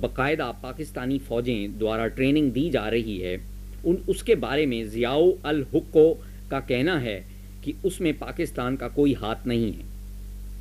बकायदा 0.02 0.52
पाकिस्तानी 0.64 1.18
फ़ौजें 1.20 1.78
द्वारा 1.80 2.08
ट्रेनिंग 2.08 2.52
दी 2.52 2.70
जा 2.70 2.88
रही 2.88 3.18
है, 3.18 3.38
उन, 3.86 3.96
उसके 4.10 4.36
बारे 4.36 4.66
में 4.66 4.84
ज़ियाओ 4.90 5.32
अल 5.46 5.62
हुक्को 5.74 6.10
का 6.52 6.60
कहना 6.62 6.98
है 7.00 7.24
कि 7.64 7.74
उसमें 7.86 8.18
पाकिस्तान 8.20 8.76
का 8.76 8.88
कोई 8.88 9.14
हाथ 9.14 9.48
नहीं 9.48 9.72
है। 9.74 9.88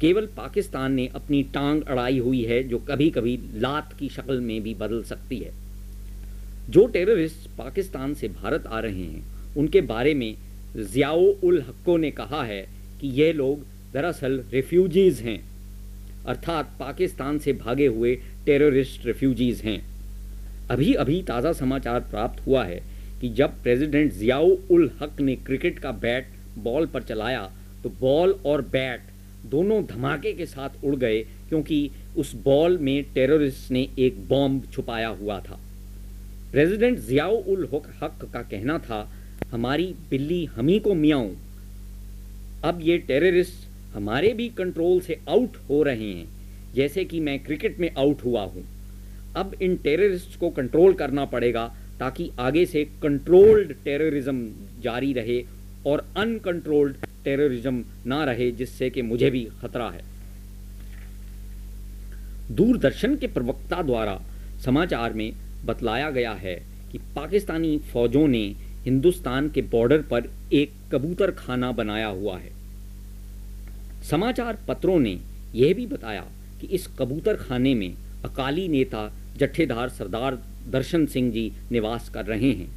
केवल 0.01 0.27
पाकिस्तान 0.37 0.93
ने 0.93 1.07
अपनी 1.15 1.43
टांग 1.43 1.83
अड़ाई 1.83 2.19
हुई 2.19 2.43
है, 2.45 2.63
जो 2.63 2.79
कभी 2.79 3.11
कभी 3.11 3.39
लात 3.55 3.93
की 3.93 4.09
शक्ल 4.09 4.41
में 4.41 4.63
भी 4.63 4.75
बदल 4.75 5.03
सकती 5.03 5.39
है। 5.39 5.53
जो 6.71 6.87
टेररिस्ट 6.87 7.49
पाकिस्तान 7.59 8.15
से 8.15 8.29
भारत 8.29 8.67
आ 8.67 8.81
रहे 8.81 9.03
हैं, 9.03 9.25
उनके 9.57 9.81
बारे 9.81 10.15
में 10.15 10.35
ज़ियाओ 10.77 11.25
उल 11.45 11.61
हक्को 11.61 11.97
ने 11.97 12.11
कहा 12.11 12.45
है 12.45 12.63
कि 13.01 13.09
ये 13.21 13.33
लोग 13.33 13.67
दरअसल 13.93 14.43
रेफ्यूजीज़ 14.53 15.23
हैं। 15.23 15.41
अर्थात 16.27 16.75
पाकिस्तान 16.81 17.39
से 17.39 17.53
भागे 17.55 17.87
हुए 17.87 18.15
टेररिस्ट 18.47 19.07
रेफ्यूजीज़ 19.07 19.63
हैं। 19.63 19.81
अभी 20.71 20.93
अभी 20.97 21.23
ताज़ा 21.23 21.53
समाचार 21.55 22.01
प्राप्त 22.11 22.47
हुआ 22.47 22.65
है 22.65 22.81
कि 23.21 23.29
जब 23.35 23.63
प्रेसिडेंट 23.63 24.13
ज़ियाओ 24.13 24.49
उल 24.71 24.91
हक 25.01 25.21
ने 25.21 25.37
क्रिकेट 25.37 25.79
का 25.79 25.93
बैट 26.03 26.27
बॉल 26.59 26.87
पर 26.87 27.03
चलाया 27.03 27.51
तो 27.83 27.89
बॉल 28.01 28.35
और 28.47 28.63
बैट 28.69 29.01
दोनों 29.47 29.83
धमाके 29.87 30.33
के 30.33 30.47
साथ 30.47 30.85
उड़ 30.85 30.95
गए 30.97 31.21
क्योंकि 31.49 31.91
उस 32.17 32.35
बॉल 32.45 32.77
में 32.79 33.05
टेररिस्ट 33.15 33.71
ने 33.71 33.87
एक 33.99 34.19
बॉम्ब 34.29 34.65
छुपाया 34.73 35.09
हुआ 35.21 35.39
था। 35.41 35.59
प्रेसिडेंट 36.53 36.99
ज़ियाओ 36.99 37.37
उल 37.45 37.69
हक 37.73 38.25
का 38.33 38.43
कहना 38.43 38.79
था, 38.79 39.09
हमारी 39.51 39.87
बिल्ली 40.11 40.45
हमी 40.47 40.79
को 40.79 40.95
मियाऊं। 40.95 41.31
अब 42.65 42.81
ये 42.83 42.99
टेररिस्ट 42.99 43.68
हमारे 43.95 44.33
भी 44.35 44.49
कंट्रोल 44.49 45.01
से 45.01 45.19
आउट 45.29 45.57
हो 45.71 45.83
रहे 45.83 46.13
हैं, 46.13 46.29
जैसे 46.75 47.05
कि 47.05 47.21
मैं 47.21 47.39
क्रिकेट 47.45 47.79
में 47.81 47.91
आउट 47.91 48.25
हुआ 48.25 48.43
हूँ। 48.45 48.65
अब 49.37 49.55
इन 49.63 49.77
टेररिस्ट 49.77 50.39
को 50.41 50.51
कंट्रोल 50.51 50.95
करना 50.95 51.25
पड़ेगा, 51.25 51.67
ताकि 51.99 52.31
आगे 52.39 52.65
से 52.67 52.85
कंट्रोल्ड 53.03 53.73
टेररिज्म 53.85 54.51
जारी 54.83 55.13
रहे 55.13 55.43
और 55.87 56.05
अनकंट्रोल्ड 56.17 56.97
टेररिज्म 57.25 57.85
ना 58.07 58.23
रहे, 58.25 58.51
जिससे 58.51 58.91
कि 58.91 59.03
मुझे 59.03 59.31
भी 59.31 59.45
खतरा 59.61 59.89
है। 59.91 60.05
दूरदर्शन 62.51 63.17
के 63.17 63.27
प्रवक्ता 63.27 63.83
द्वारा 63.83 64.21
समाचार 64.65 65.13
में 65.13 65.33
बतलाया 65.65 66.11
गया 66.11 66.33
है 66.35 66.55
कि 66.93 66.99
पाकिस्तानी 67.17 67.77
फौजों 67.93 68.27
ने 68.29 68.45
हिंदुस्तान 68.85 69.49
के 69.49 69.63
बॉर्डर 69.63 70.03
पर 70.03 70.31
एक 70.53 70.73
कबूतर 70.93 71.31
खाना 71.31 71.73
बनाया 71.73 72.07
हुआ 72.07 72.39
है। 72.39 72.58
समाचार 74.03 74.59
पत्रों 74.69 74.99
ने 75.01 75.19
यह 75.55 75.75
भी 75.75 75.87
बताया 75.87 76.25
कि 76.61 76.67
इस 76.67 76.87
कबूतर 76.99 77.37
खाने 77.37 77.75
में 77.75 77.95
अकाली 78.25 78.69
नेता 78.69 79.11
जत्थेदार 79.37 79.89
सरदार 79.89 80.39
दर्शन 80.71 81.07
सिंह 81.07 81.31
जी 81.33 81.51
निवास 81.73 82.09
कर 82.09 82.25
रहे 82.25 82.53
हैं 82.53 82.69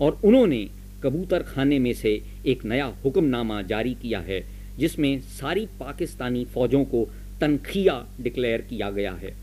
और 0.00 0.20
उन्होंने 0.24 0.66
कबूतर 1.02 1.42
खाने 1.42 1.78
में 1.78 1.92
से 1.92 2.20
एक 2.46 2.64
नया 2.64 2.84
हुक्मनामा 3.04 3.60
जारी 3.62 3.94
किया 3.94 4.20
है, 4.20 4.40
जिसमें 4.78 5.20
सारी 5.20 5.66
पाकिस्तानी 5.80 6.44
फौजों 6.44 6.84
को 6.84 7.04
तनखिया 7.40 8.04
डिक्लेयर 8.20 8.60
किया 8.60 8.90
गया 8.90 9.12
है। 9.12 9.34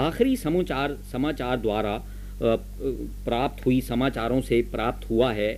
आखिरी 0.00 0.36
समाचार 0.36 0.96
समाचार 1.12 1.60
द्वारा 1.60 2.00
प्राप्त 2.42 3.64
हुई 3.66 3.80
समाचारों 3.80 4.40
से 4.40 4.60
प्राप्त 4.62 5.08
हुआ 5.10 5.32
है 5.32 5.52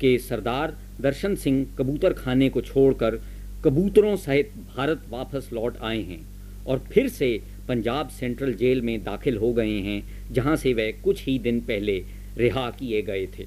कि 0.00 0.18
सरदार 0.18 0.76
दर्शन 1.00 1.34
सिंह 1.34 1.66
कबूतर 1.78 2.12
खाने 2.12 2.48
को 2.48 2.60
छोड़कर 2.60 3.20
कबूतरों 3.64 4.14
सहित 4.16 4.50
भारत 4.76 5.02
वापस 5.08 5.48
लौट 5.52 5.76
आए 5.82 6.00
हैं 6.02 6.20
और 6.66 6.78
फिर 6.92 7.08
से 7.08 7.28
पंजाब 7.68 8.08
सेंट्रल 8.08 8.54
जेल 8.54 8.80
में 8.82 9.02
दाखिल 9.04 9.36
हो 9.36 9.52
गए 9.52 9.78
हैं, 9.80 10.02
जहाँ 10.32 10.54
से 10.56 10.72
वह 10.74 10.90
कुछ 11.04 11.24
ही 11.24 11.38
दिन 11.38 11.60
पहले 11.60 11.98
रिहा 12.36 12.68
किए 12.70 13.02
गए 13.02 13.26
थे। 13.38 13.46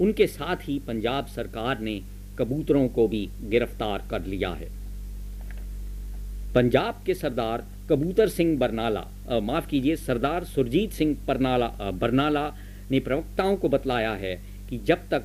उनके 0.00 0.26
साथ 0.26 0.68
ही 0.68 0.78
पंजाब 0.78 1.26
सरकार 1.26 1.80
ने 1.80 2.00
कबूतरों 2.38 2.86
को 2.88 3.06
भी 3.08 3.28
गिरफ़्तार 3.42 4.06
कर 4.10 4.24
लिया 4.24 4.50
है। 4.50 4.68
पंजाब 6.54 7.02
के 7.06 7.14
सरदार 7.14 7.66
कबूतर 7.90 8.28
सिंह 8.28 8.58
बरनाला 8.58 9.04
माफ़ 9.42 9.68
कीजिए, 9.68 9.96
सरदार 9.96 10.44
सुरजीत 10.44 10.92
सिंह 10.92 11.16
परनाला 11.28 11.68
बरनाला 11.92 12.46
ने 12.90 13.00
प्रवक्ताओं 13.00 13.56
को 13.56 13.68
बतलाया 13.68 14.12
है 14.14 14.34
कि 14.70 14.78
जब 14.78 15.08
तक 15.10 15.24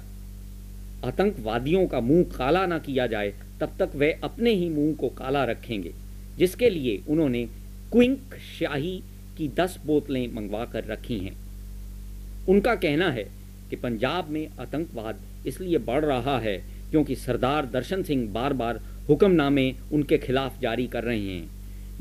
आतंकवादियों 1.06 1.86
का 1.88 2.00
मुँह 2.00 2.24
काला 2.38 2.66
ना 2.66 2.78
किया 2.80 3.08
जाए 3.08 3.34
तब 3.62 3.76
तक 3.80 3.96
वे 3.96 4.12
अपने 4.24 4.52
ही 4.52 4.70
मुँह 4.70 4.94
को 4.96 5.10
काला 5.10 5.44
रखेंगे, 5.46 5.94
जिसके 6.38 6.70
लिए 6.70 7.02
उन्होंने 7.10 7.46
क्विंक 7.92 8.36
शाही 8.60 9.02
की 9.38 9.48
दस 9.48 9.78
बोतलें 9.86 10.34
मंगवा 10.34 10.66
कर 10.66 10.86
रखी 10.86 11.18
हैं। 11.18 11.36
उनका 12.50 12.76
कहना 12.76 13.10
है 13.10 13.24
कि 13.70 13.76
पंजाब 13.76 14.30
में 14.30 14.48
आतंकवाद 14.60 15.22
इसलिए 15.48 15.78
बढ़ 15.78 16.06
रहा 16.06 16.38
है 16.40 16.58
क्योंकि 16.92 17.16
सरदार 17.16 17.66
दर्शन 17.66 18.04
सिंह 18.04 18.28
बार 18.34 18.54
बार 18.54 18.80
हुक्मनामे 19.10 19.72
उनके 19.94 20.18
खिलाफ 20.18 20.60
जारी 20.62 20.88
कर 20.88 21.04
रहे 21.04 21.20
हैं, 21.20 21.50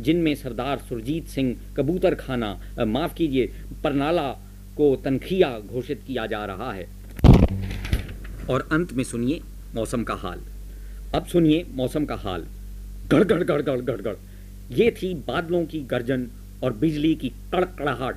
जिनमें 0.01 0.35
सरदार 0.35 0.79
सुरजीत 0.79 1.27
सिंह 1.27 1.57
कबूतर 1.77 2.15
खाना 2.15 2.59
माफ़ 2.87 3.15
कीजिए, 3.15 3.47
परनाला 3.85 4.31
को 4.77 4.95
तनखिया 4.97 5.59
घोषित 5.61 6.03
किया 6.07 6.27
जा 6.27 6.45
रहा 6.45 6.73
है। 6.73 6.89
और 8.51 8.69
अंत 8.73 8.93
में 8.93 9.05
सुनिए 9.05 9.41
मौसम 9.75 10.03
का 10.03 10.15
हाल। 10.15 10.41
अब 11.15 11.27
सुनिए 11.27 11.65
मौसम 11.71 12.05
का 12.05 12.15
हाल। 12.15 12.47
गड़ 13.11 13.23
गड़ 13.25 13.43
गड़ 13.43 13.63
गड़ 13.63 13.81
गड़ 13.81 14.01
गड़। 14.01 14.17
ये 14.73 14.91
थी 14.93 15.13
बादलों 15.29 15.65
की 15.67 15.81
गर्जन 15.81 16.27
और 16.63 16.73
बिजली 16.73 17.15
की 17.15 17.29
कड़कड़ाहट, 17.53 18.17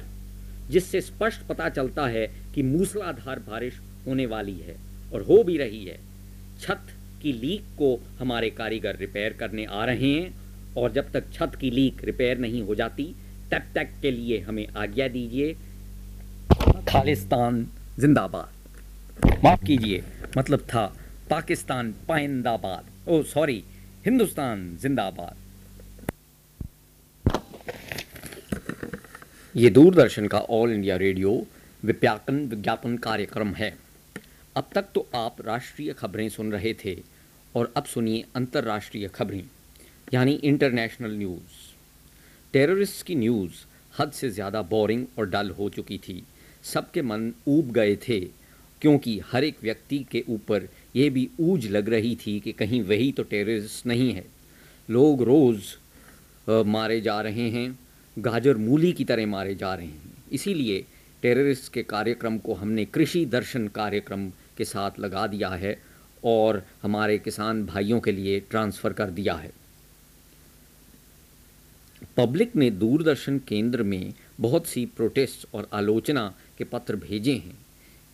जिससे 0.69 1.01
स्पष्ट 1.01 1.47
पता 1.47 1.69
चलता 1.69 2.07
है 2.07 2.27
कि 2.55 2.63
मूसलाधार 2.63 3.39
बारिश 3.39 3.79
होने 4.07 4.25
वाली 4.25 4.57
है 4.59 4.75
और 5.13 5.21
हो 5.21 5.43
भी 5.43 5.57
रही 5.57 5.85
है। 5.85 5.97
छत 6.61 6.93
की 7.21 7.33
लीक 7.33 7.75
को 7.77 7.95
हमारे 8.19 8.49
कारीगर 8.49 8.95
रिपेयर 8.95 9.33
करने 9.33 9.65
आ 9.65 9.85
रहे 9.85 10.13
हैं 10.13 10.33
और 10.77 10.91
जब 10.91 11.11
तक 11.11 11.31
छत 11.33 11.55
की 11.61 11.69
लीक 11.71 12.03
रिपेयर 12.03 12.37
नहीं 12.37 12.61
हो 12.61 12.75
जाती 12.75 13.13
तब 13.51 13.63
तक 13.75 13.87
के 14.01 14.11
लिए 14.11 14.39
हमें 14.39 14.67
आज्ञा 14.67 15.07
दीजिए। 15.07 15.53
खालिस्तान, 16.89 17.67
जिंदाबाद। 17.99 19.41
माफ़ 19.43 19.65
कीजिए 19.65 20.03
मतलब 20.37 20.59
था। 20.59 20.93
पाकिस्तान 21.29 21.93
पाइंदाबाद। 22.07 23.09
ओ 23.09 23.21
सॉरी 23.25 23.63
हिंदुस्तान 24.05 24.75
जिंदाबाद। 24.81 25.35
ये 29.55 29.69
दूरदर्शन 29.69 30.27
का 30.27 30.39
ऑल 30.51 30.71
इंडिया 30.71 30.95
रेडियो 30.97 31.31
विज्ञापन 31.83 32.45
विज्ञापन 32.47 32.97
कार्यक्रम 32.99 33.53
है। 33.53 33.73
अब 34.55 34.69
तक 34.73 34.85
तो 34.95 35.07
आप 35.15 35.41
राष्ट्रीय 35.45 35.93
खबरें 35.93 36.27
सुन 36.29 36.51
रहे 36.51 36.73
थे 36.75 36.97
और 37.55 37.71
अब 37.77 37.85
सुनिए 37.85 38.23
अंतर्राष्ट्रीय 38.35 39.07
खबरें, 39.07 39.43
यानी 40.13 40.33
इंटरनेशनल 40.43 41.17
न्यूज़। 41.17 41.61
टेररिस्ट 42.53 43.05
की 43.05 43.15
न्यूज़ 43.15 43.65
हद 43.93 44.11
से 44.11 44.29
ज़्यादा 44.29 44.61
बोरिंग 44.63 45.05
और 45.19 45.29
डल 45.29 45.49
हो 45.49 45.69
चुकी 45.69 45.97
थी। 45.99 46.23
सबके 46.63 47.01
मन 47.01 47.31
ऊब 47.47 47.71
गए 47.71 47.95
थे, 48.07 48.19
क्योंकि 48.81 49.19
हर 49.25 49.43
एक 49.43 49.57
व्यक्ति 49.63 50.05
के 50.11 50.23
ऊपर 50.29 50.67
ये 50.95 51.09
भी 51.09 51.29
ऊज 51.39 51.65
लग 51.71 51.89
रही 51.89 52.15
थी 52.15 52.39
कि 52.39 52.51
कहीं 52.51 52.81
वही 52.81 53.11
तो 53.11 53.23
टेररिस्ट 53.23 53.85
नहीं 53.85 54.13
है। 54.13 54.25
लोग 54.89 55.21
रोज़ 55.23 55.63
मारे 56.67 56.99
जा 57.01 57.21
रहे 57.21 57.49
हैं, 57.49 57.79
गाजर 58.17 58.57
मूली 58.57 58.91
की 58.93 59.05
तरह 59.05 59.27
मारे 59.27 59.55
जा 59.55 59.73
रहे 59.75 59.87
हैं। 59.87 60.13
इसीलिए 60.31 60.85
टेररिस्ट 61.21 61.71
के 61.73 61.83
कार्यक्रम 61.83 62.37
को 62.37 62.53
हमने 62.53 62.85
कृषि 62.85 63.25
दर्शन 63.25 63.67
कार्यक्रम 63.67 64.29
के 64.57 64.65
साथ 64.65 64.99
लगा 64.99 65.25
दिया 65.27 65.49
है 65.49 65.77
और 66.23 66.63
हमारे 66.81 67.17
किसान 67.17 67.65
भाइयों 67.65 67.99
के 67.99 68.11
लिए 68.11 68.39
ट्रांसफ़र 68.39 68.93
कर 68.93 69.09
दिया 69.09 69.33
है। 69.33 69.51
पब्लिक 72.17 72.55
ने 72.55 72.69
दूरदर्शन 72.71 73.37
केंद्र 73.39 73.83
में 73.83 74.13
बहुत 74.39 74.65
सी 74.67 74.85
प्रोटेस्ट 74.85 75.47
और 75.53 75.69
आलोचना 75.73 76.33
के 76.57 76.63
पत्र 76.63 76.95
भेजे 76.95 77.33
हैं 77.33 77.57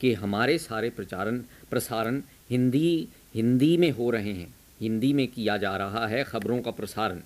कि 0.02 0.14
हमारे 0.14 0.58
सारे 0.58 0.90
प्रचारण, 0.90 1.40
प्रसारण 1.70 2.22
हिंदी 2.50 3.08
हिंदी 3.36 3.76
में 3.78 3.92
हो 3.92 4.10
रहे 4.10 4.34
हैं। 4.34 4.54
हिंदी 4.82 5.12
में 5.14 5.28
किया 5.28 5.58
जा 5.58 5.76
रहा 5.78 6.08
है 6.08 6.24
ख़बरों 6.24 6.62
का 6.62 6.72
प्रसारण। 6.72 7.20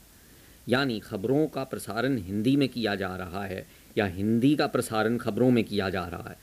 यानी 0.69 0.99
ख़बरों 0.99 1.45
का 1.47 1.63
प्रसारण 1.63 2.17
हिंदी 2.17 2.55
में 2.55 2.67
किया 2.69 2.95
जा 2.95 3.15
रहा 3.15 3.43
है 3.45 3.65
या 3.97 4.05
हिंदी 4.05 4.55
का 4.55 4.67
प्रसारण 4.67 5.17
खबरों 5.17 5.49
में 5.51 5.63
किया 5.63 5.89
जा 5.89 6.05
रहा 6.05 6.29
है। 6.29 6.37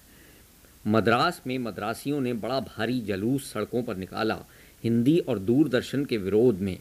मद्रास 0.86 1.40
में 1.46 1.58
मद्रासियों 1.58 2.20
ने 2.20 2.32
बड़ा 2.32 2.60
भारी 2.60 3.00
जलूस 3.00 3.52
सड़कों 3.52 3.82
पर 3.82 3.96
निकाला 3.96 4.38
हिंदी 4.84 5.18
और 5.18 5.38
दूरदर्शन 5.38 6.04
के 6.04 6.16
विरोध 6.16 6.60
में। 6.60 6.78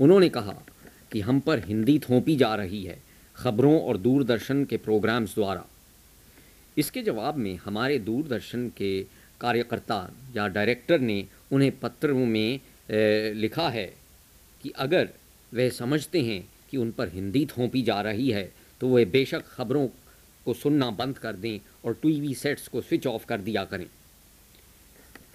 उन्होंने 0.00 0.28
कहा 0.28 0.54
कि 1.12 1.20
हम 1.20 1.40
पर 1.40 1.58
हिंदी 1.58 1.98
थोपी 1.98 2.36
जा 2.36 2.54
रही 2.54 2.82
है 2.84 2.98
खबरों 3.36 3.80
और 3.80 3.96
दूरदर्शन 3.96 4.64
के 4.64 4.76
प्रोग्राम्स 4.76 5.34
द्वारा। 5.34 5.64
इसके 6.76 7.02
जवाब 7.02 7.36
में 7.36 7.58
हमारे 7.64 7.98
दूरदर्शन 7.98 8.68
के 8.68 9.06
कार्यकर्ता 9.42 9.98
या 10.36 10.46
डायरेक्टर 10.48 11.00
ने 11.00 11.24
उन्हें 11.52 11.70
पत्र 11.78 12.12
में 12.12 12.60
लिखा 13.34 13.68
है 13.68 13.86
कि 14.62 14.70
अगर 14.76 15.08
वह 15.52 15.68
समझते 15.70 16.22
हैं 16.22 16.42
कि 16.70 16.76
उन 16.76 16.90
पर 16.92 17.08
हिंदी 17.08 17.46
थोपी 17.46 17.82
जा 17.82 18.00
रही 18.02 18.30
है 18.30 18.44
तो 18.80 18.88
वह 18.88 19.04
बेशक 19.04 19.46
खबरों 19.46 19.86
को 20.44 20.54
सुनना 20.54 20.90
बंद 20.90 21.18
कर 21.18 21.36
दें 21.36 21.58
और 21.84 21.94
टीवी 22.02 22.34
सेट्स 22.34 22.68
को 22.68 22.80
स्विच 22.80 23.06
ऑफ़ 23.06 23.26
कर 23.26 23.40
दिया 23.40 23.64
करें। 23.64 23.86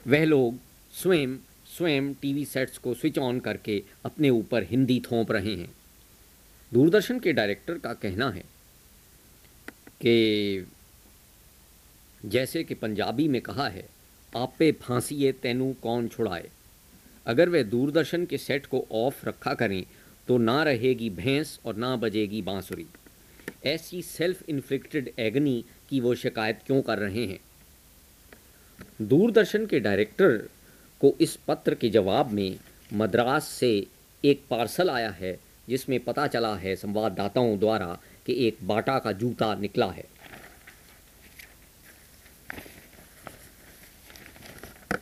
वह 0.07 0.25
लोग 0.25 0.57
स्वयं 0.93 1.37
स्वयं 1.77 2.13
टीवी 2.13 2.45
सेट्स 2.45 2.77
को 2.77 2.93
स्विच 2.93 3.17
ऑन 3.19 3.39
करके 3.39 3.83
अपने 4.05 4.29
ऊपर 4.29 4.63
हिंदी 4.63 4.99
थोप 5.01 5.31
रहे 5.31 5.55
हैं। 5.55 5.71
दूरदर्शन 6.71 7.19
के 7.19 7.33
डायरेक्टर 7.33 7.77
का 7.77 7.93
कहना 7.93 8.29
है 8.29 8.43
कि, 10.01 10.15
जैसे 12.25 12.63
कि 12.63 12.75
पंजाबी 12.75 13.27
में 13.27 13.41
कहा 13.41 13.67
है 13.69 13.85
आप 14.35 14.53
पे 14.59 14.71
फांसी 14.71 15.15
ये 15.15 15.31
तेनू 15.31 15.75
कौन 15.81 16.07
छुड़ाए? 16.07 16.49
अगर 17.25 17.49
वे 17.49 17.63
दूरदर्शन 17.63 18.25
के 18.25 18.37
सेट 18.37 18.65
को 18.65 18.85
ऑफ़ 18.91 19.25
रखा 19.25 19.53
करें 19.53 19.85
तो 20.27 20.37
ना 20.37 20.63
रहेगी 20.63 21.09
भैंस 21.09 21.59
और 21.65 21.75
ना 21.75 21.95
बजेगी 21.95 22.41
बांसुरी। 22.41 22.85
ऐसी 23.65 24.01
सेल्फ 24.01 24.49
इन्फ्लिक्टेड 24.49 25.11
एगनी 25.19 25.63
की 25.89 25.99
वो 25.99 26.15
शिकायत 26.15 26.59
क्यों 26.65 26.81
कर 26.81 26.99
रहे 26.99 27.25
हैं? 27.25 27.39
दूरदर्शन 29.01 29.65
के 29.65 29.79
डायरेक्टर 29.79 30.37
को 31.01 31.15
इस 31.21 31.35
पत्र 31.47 31.75
के 31.75 31.89
जवाब 31.89 32.31
में 32.31 32.57
मद्रास 32.93 33.47
से 33.47 33.87
एक 34.23 34.41
पार्सल 34.49 34.89
आया 34.89 35.09
है, 35.09 35.37
जिसमें 35.69 35.99
पता 35.99 36.27
चला 36.27 36.55
है 36.55 36.75
संवाददाताओं 36.75 37.57
द्वारा 37.59 37.97
कि 38.25 38.33
एक 38.47 38.57
बाटा 38.63 38.99
का 38.99 39.11
जूता 39.11 39.53
निकला 39.55 39.91
है। 39.91 40.05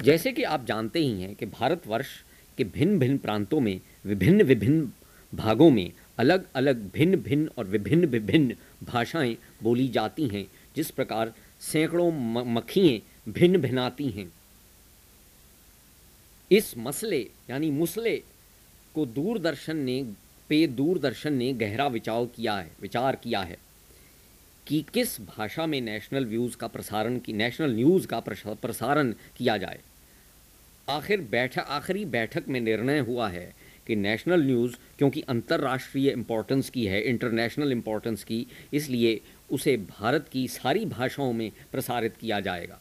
जैसे 0.01 0.31
कि 0.31 0.43
आप 0.43 0.65
जानते 0.65 0.99
ही 0.99 1.21
हैं 1.21 1.36
कि 1.36 1.45
भारतवर्ष 1.45 2.07
के 2.57 2.63
भिन्न 2.63 2.99
भिन्न 2.99 3.17
प्रांतों 3.17 3.59
में 3.59 3.81
विभिन्न 4.05 4.43
विभिन्न 4.43 4.91
भागों 5.36 5.69
में 5.69 5.91
अलग 6.17 6.45
अलग 6.55 6.91
भिन्न 6.93 7.15
भिन्न 7.15 7.49
और 7.57 7.65
विभिन्न 7.65 8.05
विभिन्न 8.05 8.55
भाषाएँ 8.83 9.38
बोली 9.63 9.88
जाती 9.88 10.27
हैं, 10.27 10.47
जिस 10.75 10.91
प्रकार 10.91 11.33
सैकड़ों 11.59 12.11
मक्खियाँ 12.45 13.31
भिन्न 13.33 13.57
भिन्नाती 13.57 14.09
हैं। 14.09 14.31
इस 16.51 16.77
मसले, 16.77 17.29
यानी 17.49 17.71
मुसले 17.71 18.23
को 18.95 19.05
दूरदर्शन 19.05 19.77
ने, 19.77 20.03
पे 20.49 20.67
दूरदर्शन 20.67 21.33
ने 21.33 21.53
गहरा 21.53 21.88
विचार 21.88 22.25
किया 22.25 22.55
है, 22.55 22.71
विचार 22.81 23.15
किया 23.15 23.39
है। 23.39 23.64
कि 24.68 24.86
किस 24.93 25.22
भाषा 25.22 25.66
में 25.66 25.82
नेशनल 25.82 26.26
व्यूज़ 26.26 26.57
का 26.57 26.68
प्रसारण 26.68 27.20
की 27.20 27.34
नेशनल 27.34 27.76
न्यूज़ 27.76 28.07
का 28.07 28.20
प्रसारण 28.20 29.11
किया 29.38 29.57
जाए। 29.57 29.80
आखिर 30.89 31.22
बैठक 31.22 31.59
आखिरी 31.59 32.05
बैठक 32.05 32.47
में 32.49 32.59
निर्णय 32.59 32.99
हुआ 32.99 33.30
है 33.30 33.53
कि 33.88 33.95
नेशनल 33.95 34.43
न्यूज़ 34.43 34.76
क्योंकि 34.97 35.22
अंतर्राष्ट्रीय 35.22 36.09
इम्पोर्टेंस 36.09 36.70
की 36.70 36.86
है 36.86 37.01
इंटरनेशनल 37.01 37.72
इम्पोर्टेंस 37.72 38.24
की, 38.24 38.47
इसलिए 38.74 39.22
उसे 39.51 39.78
भारत 39.78 40.30
की 40.32 40.47
सारी 40.47 40.86
भाषाओं 40.86 41.34
में 41.34 41.51
प्रसारित 41.72 42.18
किया 42.18 42.39
जाएगा। 42.39 42.80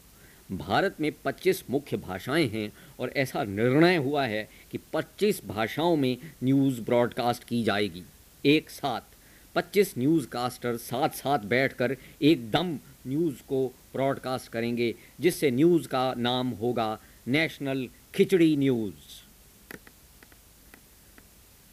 भारत 0.52 0.96
में 1.00 1.12
25 1.24 1.64
मुख्य 1.70 1.96
भाषाएँ 1.96 2.48
हैं 2.48 2.72
और 3.00 3.12
ऐसा 3.16 3.44
निर्णय 3.44 3.96
हुआ 3.96 4.26
है 4.26 4.48
कि 4.70 4.78
25 4.92 5.40
भाषाओं 5.46 5.96
में 5.96 6.16
न्यूज़ 6.42 6.80
ब्रॉडकास्ट 6.80 7.44
की 7.44 7.62
जाएगी। 7.64 8.02
एक 8.44 8.70
साथ 8.70 9.13
25 9.54 9.94
न्यूज़ 9.98 10.26
कास्टर 10.26 10.76
साथ 10.76 11.08
साथ 11.08 11.38
बैठकर 11.38 11.96
एकदम 12.22 12.78
न्यूज़ 13.06 13.42
को 13.48 13.66
ब्रॉडकास्ट 13.92 14.50
करेंगे, 14.52 14.94
जिससे 15.20 15.50
न्यूज़ 15.50 15.88
का 15.88 16.14
नाम 16.18 16.48
होगा 16.50 16.98
नेशनल 17.28 17.88
खिचड़ी 18.14 18.56
न्यूज़ 18.56 19.22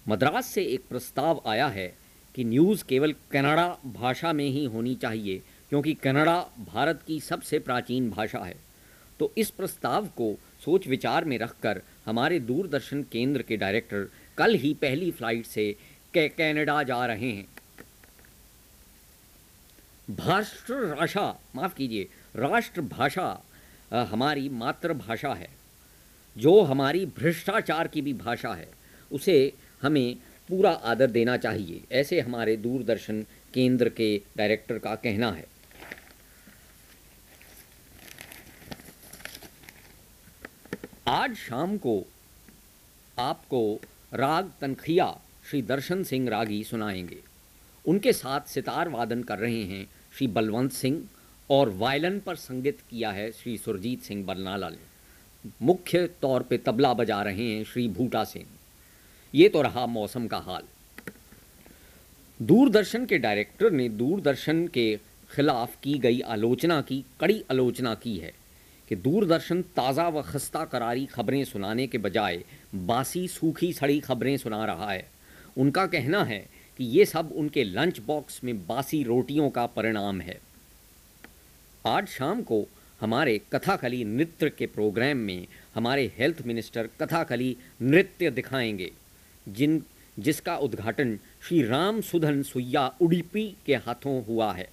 मद्रास 0.06 0.46
से 0.46 0.64
एक 0.64 0.84
प्रस्ताव 0.90 1.42
आया 1.48 1.68
है 1.68 1.88
कि 2.36 2.44
न्यूज़ 2.44 2.84
केवल 2.84 3.14
कन्नड़ा 3.32 3.68
भाषा 3.86 4.34
में 4.34 4.46
ही 4.46 4.66
होनी 4.66 4.96
चाहिए, 4.96 5.42
क्योंकि 5.70 5.94
कन्नड़ा 5.94 6.40
भारत 6.60 7.02
की 7.08 7.20
सबसे 7.20 7.60
प्राचीन 7.60 8.10
भाषा 8.10 8.40
है। 8.40 8.56
तो 9.20 9.32
इस 9.38 9.50
प्रस्ताव 9.50 10.08
को 10.08 10.34
सोच 10.66 10.88
विचार 10.88 11.26
में 11.26 11.38
रखकर 11.38 11.82
हमारे 12.06 12.40
दूरदर्शन 12.40 13.04
केंद्र 13.04 13.42
के 13.42 13.58
डायरेक्टर 13.58 14.08
कल 14.38 14.56
ही 14.56 14.74
पहली 14.74 15.12
फ़्लाइट 15.12 15.46
से 15.46 15.76
कनाडा 16.18 16.82
जा 16.84 17.06
रहे 17.06 17.32
हैं। 17.32 17.48
राशा 20.20 21.40
माफ़ 21.56 21.76
कीजिए, 21.76 22.10
राष्ट्रभाषा 22.36 23.44
हमारी 23.94 24.50
मातृभाषा 24.50 25.34
है। 25.34 25.50
जो 26.38 26.62
हमारी 26.62 27.06
भ्रष्टाचार 27.06 27.88
की 27.88 28.02
भी 28.02 28.14
भाषा 28.14 28.54
है, 28.54 28.70
उसे 29.12 29.54
हमें 29.82 30.16
पूरा 30.50 30.72
आदर 30.72 31.12
देना 31.12 31.38
चाहिए, 31.38 31.84
ऐसे 31.92 32.20
हमारे 32.20 32.58
दूरदर्शन 32.58 33.26
केंद्र 33.54 33.90
के 33.90 34.22
डायरेक्टर 34.38 34.80
का 34.80 34.96
कहना 34.96 35.32
है। 35.32 35.46
आज 41.08 41.36
शाम 41.36 41.78
को 41.78 42.06
आपको 43.20 43.80
राग 44.14 44.52
तनखिया 44.62 45.22
श्री 45.50 45.62
दर्शन 45.62 46.04
सिंह 46.04 46.30
रागी 46.30 46.64
सुनाएँगे। 46.64 47.20
उनके 47.86 48.14
साथ 48.14 48.42
सितार 48.42 48.90
वादन 48.90 49.24
कर 49.24 49.38
रहे 49.38 49.64
हैं 49.64 49.90
श्री 50.18 50.28
बलवंत 50.28 50.72
सिंह 50.72 51.04
और 51.50 51.70
वायलन 51.70 52.20
पर 52.20 52.36
संगीत 52.36 52.80
किया 52.90 53.12
है 53.12 53.32
श्री 53.32 53.58
सुरजीत 53.58 54.02
सिंह 54.02 54.26
बरनाला 54.26 54.70
ने 54.70 54.90
मुख्य 55.62 56.06
तौर 56.22 56.44
पे 56.44 56.58
तबला 56.58 56.94
बजा 56.94 57.22
रहे 57.22 57.50
हैं 57.50 57.64
श्री 57.64 57.88
भूटा 57.88 58.24
सिंह 58.24 58.46
ये 59.34 59.48
तो 59.50 59.62
रहा 59.62 59.86
मौसम 59.86 60.28
का 60.28 60.38
हाल। 60.38 60.64
दूरदर्शन 62.40 63.06
के 63.06 63.18
डायरेक्टर 63.18 63.72
ने 63.72 63.88
दूरदर्शन 63.90 64.68
के 64.68 64.96
खिलाफ 65.30 65.76
की 65.84 65.98
गई 66.00 66.20
आलोचना 66.20 66.82
की, 66.82 67.04
कड़ी 67.20 67.44
आलोचना 67.52 67.94
की 67.96 68.18
है 68.18 68.34
कि 68.90 68.96
दूरदर्शन 68.96 69.62
ताज़ा 69.76 70.08
व 70.10 70.22
खस्ता 70.22 70.64
करारी 70.66 71.06
खबरें 71.06 71.44
सुनाने 71.46 71.88
के 71.88 71.98
बजाय 71.98 72.44
बासी 72.76 73.28
सूखी 73.28 73.72
सड़ी 73.74 74.00
खबरें 74.00 74.36
सुना 74.38 74.66
रहा 74.66 74.92
है। 74.92 75.10
उनका 75.58 75.86
कहना 75.88 76.24
है 76.24 76.46
कि 76.82 76.88
ये 76.88 77.06
सब 77.06 77.32
उनके 77.36 77.64
लंच 77.64 78.00
बॉक्स 78.00 78.44
में 78.44 78.68
बासी 78.68 79.04
रोटियों 79.04 79.50
का 79.50 79.66
परिणाम 79.66 80.22
है। 80.22 80.40
आज 81.88 82.08
शाम 82.08 82.42
को 82.42 82.66
हमारे 83.02 83.42
कथाकली 83.54 84.04
नृत्य 84.04 84.50
के 84.50 84.66
प्रोग्राम 84.66 85.18
में 85.18 85.48
हमारे 85.76 86.12
हेल्थ 86.18 86.42
मिनिस्टर 86.46 86.90
कथाकली 87.02 87.58
नृत्य 87.82 88.32
दिखाएँगे, 88.32 88.92
जिन, 89.50 89.84
जिसका 90.20 90.58
उद्घाटन 90.58 91.20
श्री 91.48 91.64
राम 91.64 92.02
सुधन 92.02 92.44
सुइया 92.44 92.94
उडीपी 93.02 93.56
के 93.66 93.76
हाथों 93.76 94.26
हुआ 94.26 94.54
है। 94.54 94.70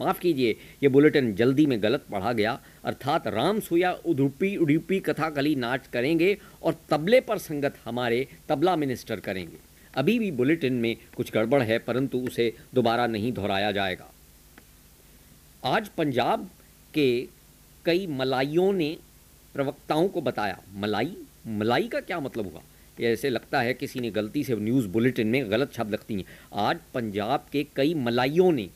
माफ़ 0.00 0.20
कीजिए, 0.20 0.56
ये 0.82 0.88
बुलेटिन 0.88 1.34
जल्दी 1.34 1.66
में 1.66 1.82
गलत 1.82 2.04
पढ़ा 2.12 2.32
गया, 2.32 2.60
अर्थात 2.84 3.26
राम 3.26 3.60
सुया 3.60 3.92
उडुपी, 3.92 4.56
उडीपी 4.56 5.00
कथाकली 5.00 5.54
नाच 5.54 5.86
करेंगे 5.86 6.38
और 6.62 6.76
तबले 6.90 7.20
पर 7.20 7.38
संगत 7.38 7.78
हमारे 7.84 8.28
तबला 8.48 8.76
मिनिस्टर 8.76 9.20
करेंगे। 9.20 9.71
अभी 9.94 10.18
भी 10.18 10.30
बुलेटिन 10.30 10.72
में 10.72 10.96
कुछ 11.16 11.32
गड़बड़ 11.32 11.62
है, 11.62 11.78
परंतु 11.78 12.18
उसे 12.18 12.52
दोबारा 12.74 13.06
नहीं 13.06 13.32
दोहराया 13.32 13.72
जाएगा। 13.72 14.10
आज 15.64 15.88
पंजाब 15.88 16.48
के 16.94 17.28
कई 17.84 18.06
मलाइयों 18.06 18.72
ने 18.72 18.96
प्रवक्ताओं 19.54 20.08
को 20.08 20.20
बताया, 20.20 20.60
मलाई? 20.74 21.16
मलाई 21.46 21.88
का 21.88 22.00
क्या 22.00 22.20
मतलब 22.20 22.52
हुआ? 22.52 22.62
ये 23.00 23.12
ऐसे 23.12 23.30
लगता 23.30 23.60
है 23.60 23.74
किसी 23.74 24.00
ने 24.00 24.10
गलती 24.10 24.44
से 24.44 24.56
न्यूज़ 24.56 24.88
बुलेटिन 24.88 25.26
में 25.26 25.50
गलत 25.50 25.72
शब्द 25.72 25.92
लगती 25.92 26.14
हैं। 26.14 26.24
आज 26.54 26.78
पंजाब 26.94 27.46
के 27.52 27.66
कई 27.76 27.94
मलाइयों 27.94 28.50
ने, 28.52 28.68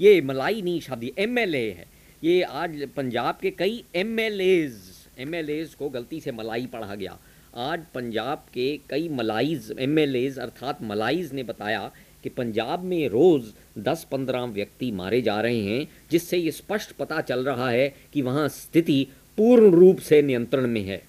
ये 0.00 0.20
मलाई 0.20 0.62
नहीं 0.62 0.80
शब्द 0.80 1.10
एम 1.18 1.38
एल 1.38 1.54
ए 1.54 1.70
है। 1.70 1.86
ये 2.24 2.42
आज 2.42 2.88
पंजाब 2.96 3.38
के 3.42 3.50
कई 3.50 3.84
M 3.94 4.20
L 4.20 4.40
As, 4.40 4.74
M 5.18 5.34
L 5.34 5.50
As 5.50 5.74
को 5.74 5.88
गलती 5.88 6.20
से 6.20 6.32
मलाई 6.32 6.66
पढ़ा 6.66 6.94
गया। 6.94 7.18
आज 7.54 7.80
पंजाब 7.94 8.44
के 8.54 8.66
कई 8.90 9.08
मलाइज 9.08 9.74
एम 9.78 9.98
एल 9.98 10.14
अर्थात 10.40 10.82
मलाइज 10.82 11.32
ने 11.32 11.42
बताया 11.42 11.90
कि 12.22 12.28
पंजाब 12.28 12.84
में 12.84 13.08
रोज़ 13.08 13.50
10-15 13.78 14.46
व्यक्ति 14.48 14.90
मारे 14.92 15.20
जा 15.22 15.40
रहे 15.40 15.60
हैं, 15.62 15.88
जिससे 16.10 16.36
ये 16.36 16.50
स्पष्ट 16.50 16.92
पता 16.92 17.20
चल 17.20 17.44
रहा 17.44 17.68
है 17.70 17.88
कि 18.12 18.22
वहाँ 18.22 18.48
स्थिति 18.48 19.06
पूर्ण 19.38 19.70
रूप 19.70 19.98
से 19.98 20.22
नियंत्रण 20.22 20.66
में 20.66 20.82
है। 20.84 21.02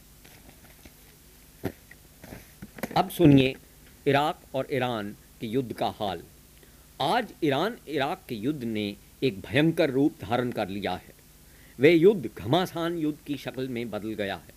अब 2.98 3.10
सुनिए 3.10 3.56
इराक 4.06 4.42
और 4.56 4.68
ईरान 4.72 5.16
के 5.42 5.48
युद्ध 5.48 5.72
का 5.74 5.94
हाल। 6.00 6.22
आज 7.02 7.34
ईरान, 7.44 7.78
इराक 7.88 8.26
के 8.30 8.36
युद्ध 8.36 8.64
ने 8.64 8.96
एक 9.24 9.40
भयंकर 9.42 9.90
रूप 9.90 10.16
धारण 10.22 10.52
कर 10.52 10.70
लिया 10.70 10.92
है। 10.92 11.14
वे 11.80 11.94
युद्ध 11.94 12.30
घमासान 12.38 12.98
युद्ध 12.98 13.18
की 13.28 13.38
शक्ल 13.38 13.68
में 13.68 13.90
बदल 13.92 14.14
गया 14.14 14.36
है। 14.36 14.53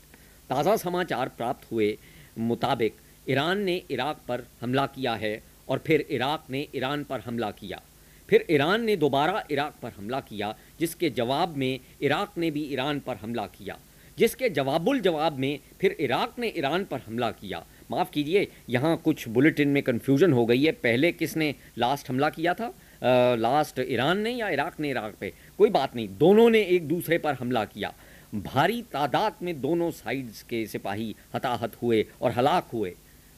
ताज़ा 0.51 0.77
समाचार 0.77 1.29
प्राप्त 1.29 1.71
हुए 1.73 1.97
मुताबिक 2.39 2.95
ईरान 3.29 3.63
ने 3.63 3.83
इराक 3.91 4.21
पर 4.29 4.47
हमला 4.61 4.87
किया 4.87 5.15
है 5.15 5.41
और 5.69 5.79
फिर 5.87 6.07
इराक 6.11 6.45
ने 6.51 6.67
ईरान 6.75 7.03
पर 7.05 7.21
हमला 7.21 7.51
किया। 7.51 7.81
फिर 8.29 8.47
ईरान 8.51 8.85
ने 8.85 8.97
दोबारा 8.97 9.43
इराक 9.51 9.75
पर 9.83 9.93
हमला 9.97 10.21
किया 10.21 10.55
जिसके 10.81 11.11
जवाब 11.11 11.57
में 11.57 11.81
इराक 12.03 12.39
ने 12.39 12.51
भी 12.51 12.65
ईरान 12.73 13.01
पर 13.01 13.17
हमला 13.17 13.47
किया। 13.49 13.79
जिसके 14.19 14.49
जवाबुल 14.51 15.01
जवाब 15.01 15.39
में 15.39 15.59
फिर 15.81 15.97
इराक 16.01 16.39
ने 16.39 16.53
ईरान 16.57 16.85
पर 16.85 17.01
हमला 17.07 17.31
किया। 17.31 17.65
माफ़ 17.91 18.11
कीजिए 18.11 18.47
यहाँ 18.69 18.97
कुछ 18.97 19.29
बुलेटिन 19.29 19.69
में 19.69 19.83
कन्फ्यूज़न 19.83 20.33
हो 20.33 20.45
गई 20.47 20.63
है 20.63 20.73
पहले 20.73 21.13
किसने 21.13 21.55
लास्ट 21.79 22.11
हमला 22.11 22.31
किया 22.31 22.55
था? 22.55 22.67
आ, 22.67 23.35
लास्ट 23.35 23.81
ईरान 23.89 24.19
ने 24.19 24.31
या 24.31 24.49
इराक 24.49 24.81
ने? 24.81 24.91
इराक 24.91 25.15
पे। 25.21 25.33
कोई 25.59 25.71
बात 25.71 25.97
नहीं 25.97 26.09
दोनों 26.19 26.49
ने 26.51 26.63
एक 26.67 26.89
दूसरे 26.89 27.19
पर 27.19 27.35
हमला 27.35 27.65
किया। 27.65 27.93
भारी 28.35 28.81
तादाद 28.83 29.35
में 29.43 29.61
दोनों 29.61 29.91
साइड्स 29.91 30.43
के 30.43 30.67
सिपाही 30.67 31.15
हताहत 31.35 31.77
हुए 31.83 32.05
और 32.23 32.33
हलाक 32.33 32.69
हुए। 32.73 32.95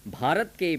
भारत 0.09 0.53
के 0.59 0.77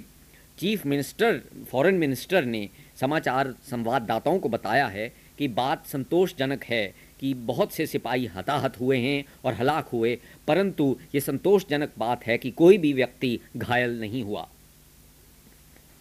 चीफ 0.59 0.85
मिनिस्टर 0.85 1.41
फॉरेन 1.69 1.95
मिनिस्टर 1.95 2.45
ने 2.45 2.67
समाचार 2.99 3.53
संवाददाताओं 3.63 4.39
को 4.39 4.49
बताया 4.49 4.87
है 4.87 5.07
कि 5.37 5.47
बात 5.47 5.85
संतोषजनक 5.87 6.63
है 6.63 6.85
कि 7.19 7.33
बहुत 7.33 7.73
से 7.73 7.85
सिपाही 7.87 8.25
हताहत 8.25 8.79
हुए 8.79 8.97
हैं 8.97 9.23
और 9.45 9.53
हलाक 9.53 9.87
हुए, 9.87 10.17
परंतु 10.47 10.95
ये 11.15 11.21
संतोषजनक 11.21 11.91
बात 11.97 12.25
है 12.25 12.37
कि 12.37 12.51
कोई 12.51 12.77
भी 12.77 12.93
व्यक्ति 12.93 13.39
घायल 13.57 13.99
नहीं 13.99 14.23
हुआ। 14.23 14.47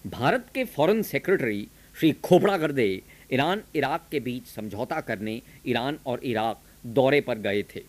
भारत 0.07 0.47
के 0.55 0.65
फॉरेन 0.65 1.03
सेक्रेटरी 1.03 1.67
श्री 1.97 2.11
खोपड़ा 2.25 2.57
गर्दे 2.57 2.89
ईरान 3.33 3.63
इराक 3.75 4.09
के 4.11 4.21
बीच 4.21 4.47
समझौता 4.47 5.01
करने, 5.01 5.41
ईरान 5.67 5.99
और 6.07 6.21
इराक 6.25 6.61
दौरे 6.87 7.21
पर 7.21 7.39
गए 7.39 7.63
थे। 7.63 7.83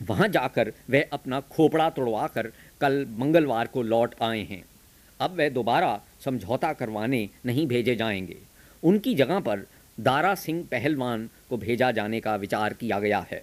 वहाँ 0.00 0.28
जाकर 0.28 0.72
वह 0.90 1.04
अपना 1.12 1.40
खोपड़ा 1.50 1.88
तोड़वा 1.90 2.26
कर 2.26 2.52
कल 2.80 3.04
मंगलवार 3.10 3.66
को 3.66 3.82
लौट 3.82 4.14
आए 4.22 4.42
हैं। 4.42 4.62
अब 5.20 5.36
वह 5.38 5.48
दोबारा 5.48 6.00
समझौता 6.24 6.72
करवाने 6.72 7.28
नहीं 7.46 7.66
भेजे 7.66 7.94
जाएँगे। 7.96 8.36
उनकी 8.82 9.14
जगह 9.14 9.40
पर 9.40 9.66
दारा 9.98 10.34
सिंह 10.34 10.62
पहलवान 10.70 11.28
को 11.50 11.56
भेजा 11.56 11.90
जाने 11.92 12.20
का 12.20 12.34
विचार 12.36 12.72
किया 12.72 12.98
गया 13.00 13.26
है। 13.30 13.42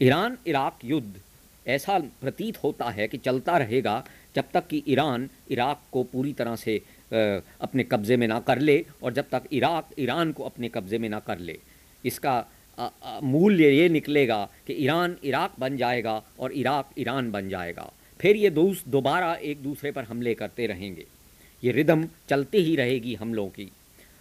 ईरान 0.00 0.36
इराक 0.46 0.78
युद्ध 0.84 1.20
ऐसा 1.66 1.98
प्रतीत 2.20 2.62
होता 2.64 2.90
है 2.90 3.06
कि 3.08 3.18
चलता 3.18 3.56
रहेगा 3.58 4.02
जब 4.36 4.44
तक 4.54 4.66
कि 4.66 4.82
ईरान 4.88 5.28
इराक 5.50 5.80
को 5.92 6.02
पूरी 6.02 6.32
तरह 6.32 6.56
से 6.56 6.76
अपने 7.12 7.82
कब्ज़े 7.84 8.16
में 8.16 8.26
ना 8.28 8.38
कर 8.40 8.58
ले 8.58 8.84
और 9.02 9.12
जब 9.12 9.28
तक 9.32 9.42
इराक 9.52 9.90
ईरान 9.98 10.32
को 10.32 10.44
अपने 10.44 10.68
कब्ज़े 10.68 10.98
में 10.98 11.08
ना 11.08 11.18
कर 11.20 11.38
ले। 11.38 11.58
इसका 12.04 12.44
मूल्य 13.22 13.70
ये 13.70 13.88
निकलेगा 13.88 14.48
कि 14.66 14.72
ईरान 14.74 15.16
इराक 15.24 15.54
बन 15.60 15.76
जाएगा 15.76 16.22
और 16.38 16.52
इराक 16.52 16.90
ईरान 16.98 17.30
बन 17.30 17.48
जाएगा। 17.48 17.90
फिर 18.20 18.36
ये 18.36 18.50
दोस्त 18.50 18.88
दोबारा 18.88 19.34
एक 19.34 19.62
दूसरे 19.62 19.90
पर 19.92 20.04
हमले 20.04 20.34
करते 20.34 20.66
रहेंगे। 20.66 21.04
ये 21.62 21.72
रिदम 21.72 22.04
चलती 22.28 22.58
ही 22.58 22.76
रहेगी 22.76 23.14
हमलों 23.14 23.48
की। 23.48 23.70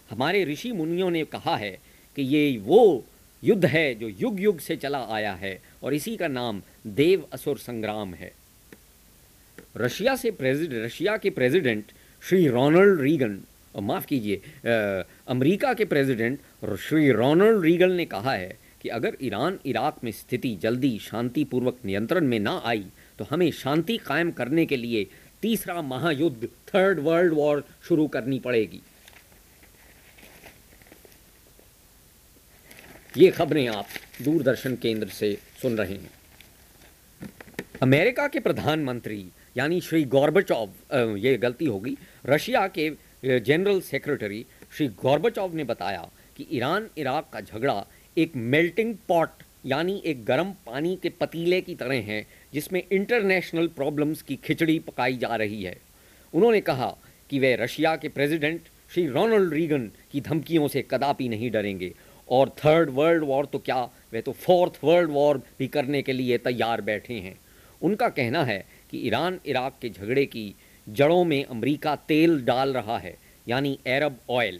हमारे 0.10 0.44
ऋषि 0.46 0.72
मुनियों 0.72 1.10
ने 1.12 1.24
कहा 1.26 1.56
है 1.58 1.78
कि 2.18 2.22
ये 2.24 2.58
वो 2.58 3.04
युद्ध 3.44 3.66
है 3.66 3.94
जो 3.96 4.08
युग 4.10 4.40
युग 4.42 4.60
से 4.60 4.76
चला 4.76 5.06
आया 5.16 5.34
है 5.34 5.60
और 5.84 5.94
इसी 5.94 6.16
का 6.18 6.28
नाम 6.28 6.62
देव 6.88 7.28
असुर 7.34 7.58
संग्राम 7.58 8.14
है। 8.14 8.32
रशिया 9.78 10.16
से 10.16 10.32
प्रेसिडेंट 10.32 10.84
रशिया 10.86 11.18
के 11.18 11.30
प्रेसिडेंट 11.30 11.92
श्री 12.24 12.48
रोनाल्ड 12.48 13.02
रीगन 13.02 13.40
माफ़ 13.78 14.06
कीजिए 14.06 14.42
अमेरिका 15.28 15.74
के 15.74 15.86
प्रेसिडेंट 15.86 16.40
श्री 16.62 17.12
रोनाल्ड 17.12 17.62
रीगल 17.64 17.92
ने 17.92 18.06
कहा 18.06 18.32
है 18.34 18.58
कि 18.82 18.90
अगर 18.90 19.18
ईरान, 19.22 19.60
इराक 19.66 19.98
में 20.04 20.12
स्थिति 20.12 20.54
जल्दी 20.56 20.98
शांतिपूर्वक 21.02 21.78
नियंत्रण 21.86 22.26
में 22.28 22.40
ना 22.40 22.62
आई 22.66 22.86
तो 23.20 23.26
हमें 23.30 23.52
शांति 23.52 23.98
कायम 23.98 24.32
करने 24.32 24.66
के 24.66 24.78
लिए 24.78 25.06
तीसरा 25.42 25.82
महायुद्ध 25.82 26.48
थर्ड 26.70 27.00
वर्ल्ड 27.00 27.34
वॉर 27.34 27.64
शुरू 27.88 28.08
करनी 28.08 28.40
पड़ेगी। 28.40 28.82
ये 33.18 33.32
खबरें 33.32 33.68
आप 33.68 33.86
दूरदर्शन 34.22 34.76
केंद्र 34.76 35.08
से 35.10 35.34
सुन 35.62 35.78
रहे 35.78 35.94
हैं। 35.94 36.12
अमेरिका 37.82 38.28
के 38.28 38.40
प्रधानमंत्री, 38.40 39.26
यानी 39.58 39.82
श्री 39.82 40.04
गॉर्बचॉव 40.06 41.18
ये 41.18 41.38
गलती 41.38 41.66
होगी, 41.66 41.98
रशिया 42.26 42.68
के 42.78 42.90
जनरल 43.40 43.82
सेक्रेटरी 43.82 44.46
श्री 44.72 44.88
गॉर्बचॉव 45.04 45.56
ने 45.56 45.64
बताया 45.64 46.10
कि 46.38 46.48
ईरान, 46.52 46.90
इराक 46.98 47.30
का 47.34 47.42
झगड़ा 47.42 47.86
एक 48.18 48.36
मेल्टिंग 48.36 48.96
पॉट 49.08 49.30
यानी 49.66 50.02
एक 50.06 50.26
गर्म 50.26 50.52
पानी 50.66 51.00
के 51.04 51.10
पतीले 51.10 51.62
की 51.62 51.76
तरह 51.76 51.96
है, 51.96 52.26
जिसमें 52.54 52.84
इंटरनेशनल 52.92 53.68
प्रॉब्लम्स 53.68 54.22
की 54.22 54.36
खिचड़ी 54.36 54.80
पकाई 54.80 55.18
जा 55.18 55.36
रही 55.36 55.64
है। 55.64 55.78
उन्होंने 56.34 56.62
कहा 56.62 56.96
कि 57.30 57.40
वे 57.40 57.56
रशिया 57.56 57.96
के 57.96 58.08
प्रेसिडेंट 58.08 58.62
श्री 58.94 59.08
रोनाल्ड 59.08 59.54
रीगन, 59.54 59.92
की 60.12 60.22
धमकियों 60.22 60.68
से 60.68 60.86
कदापि 60.92 61.28
नहीं 61.30 61.52
डरेंगे। 61.52 61.94
और 62.30 62.50
थर्ड 62.50 62.90
वर्ल्ड 62.90 63.24
वॉर 63.24 63.46
तो 63.46 63.60
क्या, 63.60 63.90
वे 64.12 64.22
तो 64.22 64.32
फोर्थ 64.32 64.80
वर्ल्ड 64.84 65.12
वॉर 65.12 65.42
भी 65.60 65.68
करने 65.68 66.02
के 66.02 66.14
लिए 66.14 66.38
तैयार 66.38 66.82
बैठे 66.82 67.14
हैं। 67.14 67.40
उनका 67.82 68.10
कहना 68.10 68.44
है 68.44 68.66
कि 68.92 68.98
ईरान, 68.98 69.40
इराक 69.46 69.78
के 69.82 69.90
झगड़े 69.90 70.26
की 70.26 70.54
जड़ों 70.90 71.24
में 71.24 71.44
अमेरिका 71.46 71.96
तेल 71.96 72.42
डाल 72.42 72.74
रहा 72.74 72.98
है, 72.98 73.16
यानी 73.48 73.80
अरब 73.88 74.20
ऑयल 74.30 74.60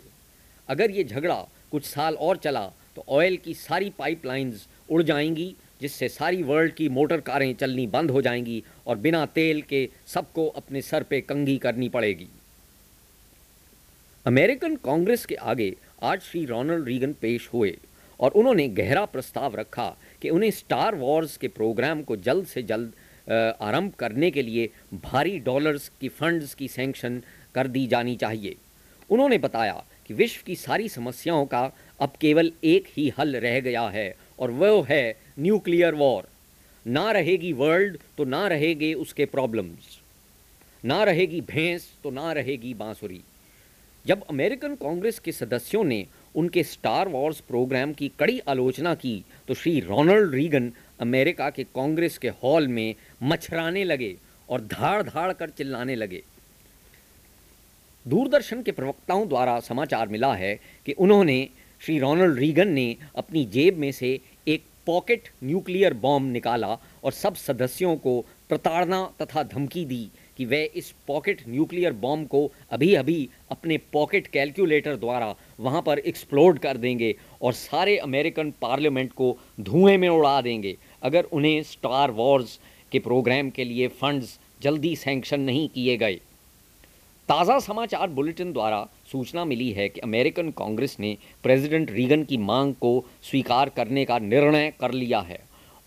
अगर 0.70 0.92
ये 0.92 1.04
झगड़ा 1.04 1.48
कुछ 1.72 1.86
साल 1.86 2.16
और 2.16 2.38
चला 2.38 2.66
तो 2.96 3.04
ऑयल 3.10 3.38
की 3.38 3.54
सारी 3.54 3.90
पाइपलाइंस 3.90 4.68
उड़ 4.90 5.02
जाएँगी, 5.04 5.56
जिससे 5.82 6.08
सारी 6.10 6.44
वर्ल्ड 6.44 6.74
की 6.74 6.88
मोटर 6.90 7.20
कारें 7.22 7.54
चलनी 7.56 7.86
बंद 7.88 8.12
हो 8.12 8.22
जाएँगी 8.22 8.64
और 8.88 8.98
बिना 8.98 9.26
तेल 9.26 9.62
के 9.62 9.88
सबको 10.08 10.48
अपने 10.48 10.82
सर 10.82 11.04
पे 11.04 11.22
कंगी 11.22 11.58
करनी 11.58 11.90
पड़ेगी। 11.90 12.28
अमेरिकन 14.26 14.76
कांग्रेस 14.76 15.26
के 15.26 15.36
आगे 15.36 15.74
आज 16.04 16.22
श्री 16.22 16.44
रोनाल्ड 16.46 16.88
रीगन 16.88 17.14
पेश 17.14 17.50
हुए 17.54 17.78
और 18.20 18.32
उन्होंने 18.32 18.68
गहरा 18.70 19.04
प्रस्ताव 19.06 19.56
रखा 19.56 19.88
कि 20.22 20.30
उन्हें 20.30 20.52
स्टार 20.52 20.96
वॉर्स 20.96 21.38
के 21.38 21.48
प्रोग्राम 21.48 22.02
को 22.04 22.16
जल्द 22.18 22.48
से 22.48 22.64
जल्द 22.64 22.94
आरंभ 23.62 23.92
करने 24.00 24.32
के 24.32 24.42
लिए 24.42 24.70
भारी 25.04 25.38
डॉलर्स 25.40 25.90
की 26.02 26.08
फंड्स 26.10 26.54
की 26.54 26.68
सैंक्शन 26.68 27.22
कर 27.56 27.68
दी 27.68 27.86
जानी 27.88 28.16
चाहिए। 28.16 28.56
उन्होंने 29.10 29.38
बताया 29.38 29.84
कि 30.10 30.14
विश्व 30.14 30.44
की 30.46 30.56
सारी 30.56 30.90
समस्याओं 30.90 31.46
का 31.46 31.72
अब 32.00 32.14
केवल 32.22 32.52
एक 32.64 32.88
ही 32.98 33.08
हल 33.18 33.36
रह 33.36 33.60
गया 33.60 33.88
है, 33.90 34.16
और 34.40 34.52
वह 34.52 34.86
है 34.90 35.18
न्यूक्लियर 35.40 35.96
वॉर। 35.96 36.28
ना 36.86 37.12
रहेगी 37.12 37.54
वर्ल्ड 37.54 37.98
तो 38.18 38.26
ना 38.26 38.48
रहेंगे 38.48 38.94
उसके 38.94 39.26
प्रॉब्लम्स। 39.26 40.00
ना 40.84 41.04
रहेगी 41.04 41.42
भैंस 41.42 41.90
तो 42.04 42.12
ना 42.12 42.32
रहेगी 42.34 42.74
बांसुरी। 42.74 43.22
जब 44.06 44.24
अमेरिकन 44.30 44.76
कांग्रेस 44.76 45.20
के 45.20 45.32
सदस्यों 45.32 45.84
ने 45.84 46.06
उनके 46.36 46.64
स्टार 46.64 47.08
वॉर्स 47.08 47.40
प्रोग्राम 47.40 47.94
की 47.94 48.12
कड़ी 48.20 48.40
आलोचना 48.40 48.94
की 48.96 49.24
तो 49.48 49.54
श्री 49.54 49.80
रोनाल्ड 49.80 50.34
रीगन 50.34 50.72
अमेरिका 51.00 51.50
के 51.50 51.64
कांग्रेस 51.76 52.18
के 52.18 52.30
हॉल 52.44 52.68
में 52.68 52.96
मछराने 53.24 53.84
लगे 53.84 54.16
और 54.50 54.62
धाड़ 54.62 55.02
धाड़ 55.04 55.32
कर 55.34 55.50
चिल्लाने 55.50 55.96
लगे। 55.96 56.22
दूरदर्शन 58.08 58.62
के 58.64 58.72
प्रवक्ताओं 58.72 59.28
द्वारा 59.28 59.60
समाचार 59.60 60.08
मिला 60.08 60.34
है 60.34 60.54
कि 60.86 60.92
उन्होंने 60.92 61.48
श्री 61.82 61.98
रोनाल्ड 62.00 62.38
रीगन 62.40 62.68
ने 62.68 62.96
अपनी 63.16 63.44
जेब 63.46 63.78
में 63.78 63.92
से 63.92 64.20
एक 64.48 64.64
पॉकेट 64.86 65.28
न्यूक्लियर 65.44 65.94
बॉम्ब 65.94 66.32
निकाला 66.32 66.68
और 67.04 67.12
सब 67.12 67.36
सदस्यों 67.36 67.96
को 67.96 68.20
प्रताड़ना 68.50 69.02
तथा 69.22 69.44
धमकी 69.44 69.84
दी 69.86 70.10
कि 70.38 70.46
वे 70.46 70.64
इस 70.76 70.94
पॉकेट 71.08 71.42
न्यूक्लियर 71.48 71.94
बॉम्ब 71.94 72.28
को 72.28 72.52
अभी 72.72 72.94
अभी 72.96 73.30
अपने 73.52 73.78
पॉकेट 73.94 74.28
कैलकुलेटर 74.28 74.96
द्वारा 74.96 75.34
वहाँ 75.60 75.82
पर 75.82 76.00
एक्सप्लोड 76.00 76.60
कर 76.60 76.78
देंगे 76.78 77.16
और 77.42 77.54
सारे 77.54 77.98
अमेरिकन 77.98 78.52
पार्लियामेंट 78.62 79.12
को 79.14 79.38
धुएँ 79.60 79.98
में 79.98 80.10
उड़ा 80.10 80.42
देंगे। 80.42 80.76
अगर 81.04 81.24
उन्हें 81.24 81.62
स्टार 81.64 82.12
वॉर्स 82.12 82.60
के 82.92 83.00
प्रोग्राम 83.00 83.50
के 83.50 83.64
लिए 83.64 83.88
फंड्स 84.02 84.40
जल्दी 84.62 84.96
सैंक्शन 84.96 85.40
नहीं 85.42 85.68
किए 85.70 85.98
गए। 85.98 86.20
ताज़ा 87.30 87.58
समाचार 87.60 88.10
बुलेटिन 88.10 88.52
द्वारा 88.54 88.88
सूचना 89.12 89.44
मिली 89.46 89.70
है 89.72 89.88
कि 89.90 90.00
अमेरिकन 90.00 90.50
कांग्रेस 90.50 90.96
ने 91.00 91.16
प्रेसिडेंट 91.44 91.90
रीगन 91.92 92.24
की 92.24 92.38
मांग 92.38 92.74
को 92.74 92.92
स्वीकार 93.24 93.70
करने 93.70 94.06
का 94.06 94.20
निर्णय 94.20 94.72
कर 94.80 94.92
लिया 94.92 95.20
है। 95.20 95.40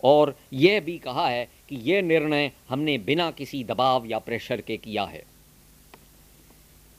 और 0.03 0.35
यह 0.53 0.81
भी 0.81 0.97
कहा 0.99 1.27
है 1.29 1.49
कि 1.69 1.77
यह 1.85 2.03
निर्णय 2.03 2.51
हमने 2.69 2.97
बिना 2.99 3.31
किसी 3.31 3.63
दबाव 3.65 4.07
या 4.07 4.19
प्रेशर 4.19 4.61
के 4.61 4.77
किया 4.77 5.05
है। 5.05 5.23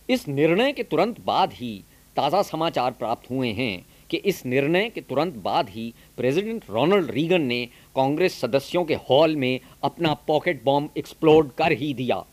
इस 0.09 0.27
निर्णय 0.27 0.71
के 0.71 0.83
तुरंत 0.83 1.19
बाद 1.25 1.53
ही 1.53 1.73
ताज़ा 2.15 2.41
समाचार 2.41 2.91
प्राप्त 2.91 3.29
हुए 3.31 3.51
हैं 3.51 3.85
कि 4.09 4.17
इस 4.17 4.45
निर्णय 4.45 4.89
के 4.89 5.01
तुरंत 5.01 5.35
बाद 5.43 5.69
ही 5.69 5.93
प्रेसिडेंट 6.17 6.63
रोनाल्ड 6.69 7.11
रीगन 7.11 7.41
ने 7.43 7.65
कांग्रेस 7.95 8.39
सदस्यों 8.41 8.83
के 8.85 8.95
हॉल 9.09 9.35
में 9.35 9.59
अपना 9.83 10.13
पॉकेट 10.27 10.63
बॉम्ब 10.63 10.97
एक्सप्लोड 10.97 11.51
कर 11.51 11.71
ही 11.71 11.93
दिया। 11.93 12.23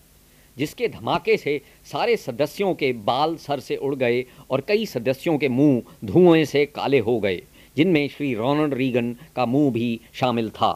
जिसके 0.59 0.89
धमाके 0.89 1.37
से 1.37 1.61
सारे 1.93 2.17
सदस्यों 2.17 2.75
के 2.75 2.93
बाल 3.05 3.37
सर 3.37 3.61
से 3.61 3.77
उड़ 3.77 3.95
गए 3.95 4.25
और 4.51 4.61
कई 4.61 4.87
सदस्यों 4.87 5.37
के 5.39 5.49
मुँह 5.49 5.83
धुएँ 6.05 6.45
से 6.45 6.65
काले 6.67 6.99
हो 6.99 7.19
गए, 7.21 7.43
जिनमें 7.77 8.09
श्री 8.09 8.35
रोनल्ड 8.35 8.75
रीगन 8.75 9.15
का 9.37 9.47
मुँह 9.47 9.71
भी 9.73 10.01
शामिल 10.15 10.51
था। 10.51 10.73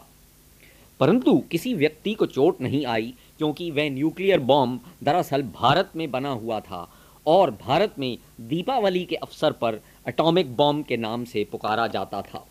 परंतु 1.01 1.39
किसी 1.51 1.75
व्यक्ति 1.75 2.15
को 2.15 2.27
चोट 2.27 2.61
नहीं 2.61 2.85
आई, 2.87 3.15
क्योंकि 3.39 3.71
वह 3.71 3.91
न्यूक्लियर 3.91 4.41
बॉम्ब 4.41 4.81
दरअसल 5.03 5.43
भारत 5.43 5.91
में 5.97 6.11
बना 6.11 6.31
हुआ 6.31 6.61
था 6.61 6.89
और 7.27 7.51
भारत 7.63 7.95
में 7.99 8.17
दीपावली 8.41 9.05
के 9.05 9.17
अवसर 9.17 9.53
पर 9.53 9.81
एटॉमिक 10.09 10.55
बॉम्ब 10.57 10.85
के 10.87 10.97
नाम 10.97 11.25
से 11.25 11.45
पुकारा 11.45 11.87
जाता 11.87 12.23
था। 12.23 12.47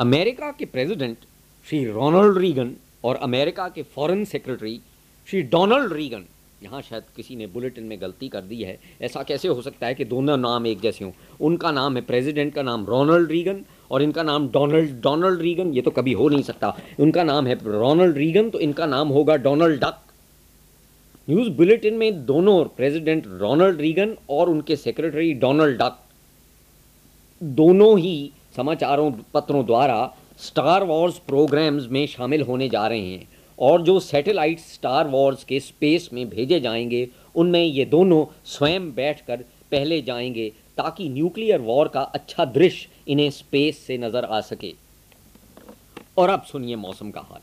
अमेरिका 0.00 0.50
के 0.50 0.64
प्रेसिडेंट 0.64 1.18
श्री 1.66 1.84
रोनाल्ड 1.84 2.38
रीगन 2.38 2.72
और 3.04 3.16
अमेरिका 3.16 3.68
के 3.68 3.82
foreign 3.94 4.24
secretary 4.24 4.80
Shri 5.28 5.42
Donald 5.44 5.92
Regan, 5.92 6.24
यहाँ 6.62 6.80
शायद 6.82 7.02
किसी 7.16 7.36
ने 7.36 7.46
बुलेटिन 7.46 7.84
में 7.84 8.00
गलती 8.00 8.28
कर 8.28 8.40
दी 8.40 8.62
है, 8.62 8.78
ऐसा 9.02 9.22
कैसे 9.22 9.48
हो 9.48 9.62
सकता 9.62 9.86
है 9.86 9.94
कि 9.94 10.04
दोनों 10.04 10.36
नाम 10.36 10.66
एक 10.66 10.80
जैसे 10.80 11.04
हों? 11.04 11.12
उनका 11.40 11.70
नाम 11.70 11.96
है 11.96 12.02
प्रेसिडेंट, 12.02 12.52
का 12.54 12.62
नाम 12.62 12.84
रोनाल्ड 12.86 13.30
रीगन 13.30 13.64
और 13.90 14.02
इनका 14.02 14.22
नाम 14.22 14.48
डोनाल्ड 14.48 15.00
डोनाल्ड 15.02 15.40
रीगन, 15.40 15.72
ये 15.74 15.82
तो 15.82 15.90
कभी 15.90 16.12
हो 16.12 16.28
नहीं 16.28 16.42
सकता। 16.42 16.74
उनका 17.00 17.24
नाम 17.24 17.46
है 17.46 17.58
रोनाल्ड 17.64 18.16
रीगन 18.16 18.50
तो 18.50 18.60
इनका 18.60 18.86
नाम 18.86 19.08
होगा 19.08 19.36
डोनाल्ड 19.38 19.80
डक। 19.80 19.98
न्यूज़ 21.28 21.50
बुलेटिन 21.50 21.94
में 21.94 22.24
दोनों 22.26 22.64
प्रेसिडेंट 22.76 23.26
रोनाल्ड 23.40 23.80
रीगन 23.80 24.16
और 24.30 24.48
उनके 24.48 24.76
सेक्रेटरी 24.76 25.32
डोनाल्ड 25.34 25.78
डक। 25.78 25.98
दोनों 27.40 27.98
ही 27.98 28.30
समाचारों 28.56 29.10
पत्रों 29.34 29.64
द्वारा 29.66 30.02
स्टार 30.42 30.84
वॉर्स 30.84 31.18
प्रोग्राम्स 31.18 31.86
में 31.90 32.06
शामिल 32.06 32.42
होने 32.42 32.68
जा 32.68 32.86
रहे 32.86 33.00
हैं 33.00 33.28
और 33.58 33.82
जो 33.82 33.98
सैटेलाइट 34.00 34.60
स्टार 34.60 35.08
वॉर्स 35.08 35.44
के 35.44 35.58
स्पेस 35.60 36.08
में 36.12 36.28
भेजे 36.28 36.58
जाएँगे, 36.60 37.08
उनमें 37.34 37.64
ये 37.64 37.84
दोनों 37.84 38.24
स्वयं 38.44 38.90
बैठकर 38.94 39.44
पहले 39.72 40.00
जाएँगे 40.02 40.48
ताकि 40.76 41.08
न्यूक्लियर 41.08 41.60
वॉर 41.60 41.88
का 41.88 42.00
अच्छा 42.00 42.44
दृश्य 42.44 42.88
इन्हें 43.08 43.30
स्पेस 43.30 43.78
से 43.78 43.98
नज़र 43.98 44.24
आ 44.24 44.40
सके। 44.40 44.72
और 46.18 46.28
अब 46.28 46.42
सुनिए 46.42 46.76
मौसम 46.76 47.10
का 47.10 47.20
हाल। 47.20 47.40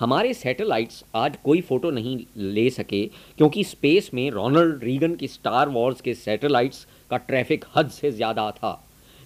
हमारे 0.00 0.32
सैटेलाइट्स 0.34 1.02
आज 1.14 1.36
कोई 1.44 1.60
फ़ोटो 1.60 1.90
नहीं 1.90 2.18
ले 2.36 2.68
सके 2.70 3.04
क्योंकि 3.38 3.64
स्पेस 3.64 4.10
में 4.14 4.30
रोनल्ड 4.30 4.84
रीगन 4.84 5.14
की 5.14 5.28
स्टार 5.28 5.68
वॉर्स 5.68 6.00
के 6.00 6.14
सैटेलाइट्स 6.14 6.86
का 7.10 7.16
ट्रैफ़िक 7.16 7.64
हद 7.76 7.90
से 7.90 8.12
ज़्यादा 8.12 8.50
था। 8.50 8.72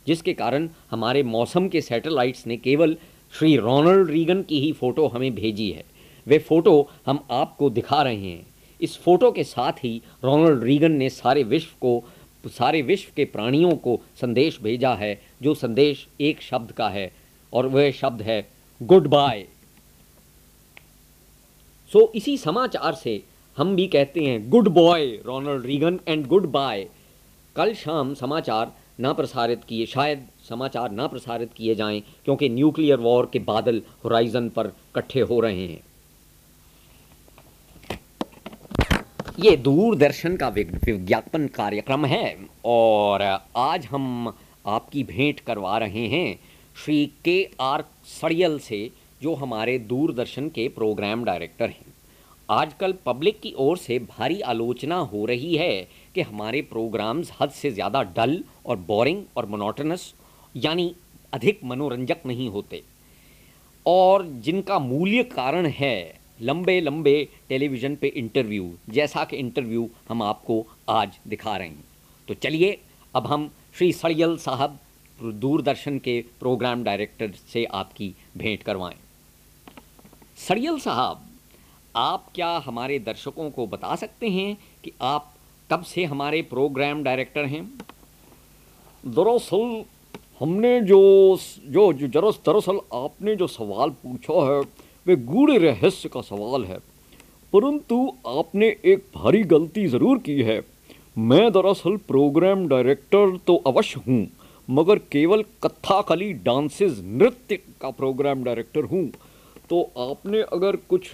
जिसके 0.07 0.33
कारण 0.33 0.69
हमारे 0.91 1.23
मौसम 1.23 1.69
के 1.69 1.81
सैटेलाइट्स 1.81 2.47
ने 2.47 2.57
केवल 2.57 2.97
श्री 3.39 3.57
रोनल्ड 3.57 4.11
रीगन 4.11 4.43
की 4.43 4.61
ही 4.61 4.73
फ़ोटो 4.73 5.07
हमें 5.07 5.35
भेजी 5.35 5.71
है। 5.71 5.85
वे 6.27 6.39
फ़ोटो 6.39 6.91
हम 7.07 7.25
आपको 7.31 7.71
दिखा 7.71 8.03
रहे 8.03 8.17
हैं। 8.17 8.47
इस 8.81 8.97
फ़ोटो 8.99 9.33
के 9.33 9.45
साथ 9.45 9.73
ही 9.73 10.03
रोनल्ड 10.25 10.63
रीगन 10.65 10.93
ने 10.93 11.09
सारे 11.11 11.43
विश्व 11.43 11.71
को, 11.81 12.05
सारे 12.47 12.83
विश्व 12.83 13.13
के 13.17 13.25
प्राणियों 13.25 13.75
को 13.77 14.01
संदेश 14.21 14.59
भेजा 14.63 14.95
है, 14.95 15.21
जो 15.43 15.55
संदेश 15.55 16.07
एक 16.21 16.43
शब्द 16.43 16.73
का 16.73 16.89
है, 16.89 17.13
और 17.53 17.67
वह 17.67 17.91
शब्द 17.91 18.23
है 18.23 18.49
गुड 18.83 19.07
बाय 19.07 19.45
सो 21.93 22.13
इसी 22.15 22.37
समाचार 22.39 22.95
से 22.95 23.23
हम 23.57 23.77
भी 23.77 23.87
कहते 23.87 24.21
हैं 24.21 24.51
good 24.51 24.69
boy 24.69 25.07
Ronald 25.07 25.67
Reagan 25.67 26.01
and 26.09 26.27
good 26.27 26.47
bye 26.47 26.89
कल 27.57 27.75
शाम 27.75 28.15
समाचार 28.15 28.73
ना 28.99 29.13
प्रसारित 29.13 29.65
किए, 29.65 29.87
शायद 29.87 30.27
समाचार 30.49 30.91
ना 30.91 31.07
प्रसारित 31.07 31.53
किए 31.53 31.75
जाएँ, 31.75 32.01
क्योंकि 32.25 32.49
न्यूक्लियर 32.49 32.99
वॉर 32.99 33.31
के 33.33 33.39
बादल 33.41 33.83
होराइजन 34.05 34.49
पर 34.49 34.67
इकट्ठे 34.67 35.21
हो 35.23 35.41
रहे 35.41 35.67
हैं। 35.67 35.83
ये 39.39 39.57
दूरदर्शन 39.57 40.37
का 40.37 40.49
विज्ञापन 40.49 41.47
कार्यक्रम 41.47 42.05
है, 42.07 42.37
और 42.65 43.23
आज 43.57 43.87
हम 43.87 44.33
आपकी 44.67 45.03
भेंट 45.05 45.41
करवा 45.41 45.79
रहे 45.79 46.07
हैं 46.09 46.39
श्री 46.77 47.05
के 47.25 47.49
आर 47.61 47.85
सड़ियल 48.11 48.59
से, 48.59 48.91
जो 49.23 49.35
हमारे 49.35 49.79
दूरदर्शन 49.81 50.49
के 50.49 50.69
प्रोग्राम 50.69 51.25
डायरेक्टर 51.25 51.69
हैं। 51.69 51.93
आजकल 52.49 52.95
पब्लिक 53.07 53.41
की 53.41 53.53
ओर 53.59 53.77
से 53.79 53.99
भारी 53.99 54.41
आलोचना 54.43 54.97
हो 55.03 55.25
रही 55.25 55.57
है 55.57 55.87
कि 56.15 56.23
हमारे 56.23 56.63
प्रोग्राम्स 56.63 57.33
हद 57.41 57.51
से 57.53 57.71
ज़्यादा 57.71 58.03
डल 58.17 58.43
और 58.67 58.77
बोरिंग 58.89 59.23
और 59.37 59.47
मोनोटनस 59.47 60.13
यानी 60.55 60.95
अधिक 61.33 61.61
मनोरंजक 61.65 62.27
नहीं 62.27 62.49
होते। 62.49 62.83
और 63.87 64.27
जिनका 64.45 64.79
मूल्य 64.79 65.23
कारण 65.25 65.67
है 65.67 66.21
लंबे 66.43 66.81
लंबे 66.81 67.17
टेलीविज़न 67.49 67.97
पे 67.97 68.07
इंटरव्यू 68.09 68.73
जैसा 68.91 69.25
कि 69.25 69.37
इंटरव्यू 69.37 69.89
हम 70.09 70.23
आपको 70.23 70.65
आज 70.91 71.19
दिखा 71.29 71.57
रहे 71.57 71.69
हैं। 71.69 71.85
तो 72.29 72.35
चलिए, 72.35 72.79
अब 73.15 73.27
हम 73.27 73.51
श्री 73.75 73.93
सड़ियल 73.93 74.37
साहब 74.39 74.79
दूरदर्शन 75.19 75.99
के 75.99 76.21
प्रोग्राम 76.41 76.83
डायरेक्टर 76.85 77.33
से 77.53 77.65
आपकी 77.65 78.15
भेंट 78.37 78.63
करवाएँ। 78.63 78.97
सड़ियल 80.39 80.79
साहब, 80.79 81.27
आप 81.95 82.27
क्या 82.35 82.49
हमारे 82.67 82.99
दर्शकों 83.01 83.51
को 83.51 83.67
बता 83.67 83.97
सकते 83.97 84.29
हैं 84.31 84.57
कि 84.85 84.93
आप 85.03 85.34
कब 85.71 85.83
से 85.83 86.05
हमारे 86.05 86.41
प्रोग्राम 86.43 87.03
डायरेक्टर 87.05 87.45
हैं। 87.45 87.65
दरअसल, 89.05 89.85
हमने 90.41 90.81
जो 90.81 91.01
जो 91.67 91.93
जो 91.93 92.21
दरअसल 92.47 92.79
आपने 92.95 93.35
जो 93.37 93.47
सवाल 93.47 93.91
पूछा 94.03 94.45
है 94.45 94.61
वे 95.07 95.17
गूढ़ 95.25 95.51
रहस्य 95.53 96.09
का 96.09 96.21
सवाल 96.21 96.65
है। 96.65 96.79
परंतु 97.53 97.97
आपने 98.29 98.69
एक 98.85 99.05
भारी 99.15 99.43
गलती 99.45 99.87
ज़रूर 99.87 100.19
की 100.19 100.41
है। 100.43 100.61
मैं 101.21 101.51
दरअसल 101.53 101.97
प्रोग्राम 102.09 102.67
डायरेक्टर 102.69 103.37
तो 103.47 103.57
अवश्य 103.67 104.01
हूँ, 104.09 104.27
मगर 104.69 104.99
केवल 105.13 105.43
कथाकली, 105.63 106.33
डांसेस, 106.33 107.01
नृत्य 107.05 107.57
का 107.81 107.91
प्रोग्राम 107.91 108.45
डायरेक्टर 108.45 108.85
हूँ। 108.85 109.07
तो 109.71 109.83
आपने 110.01 110.41
अगर 110.53 110.77
कुछ 110.89 111.11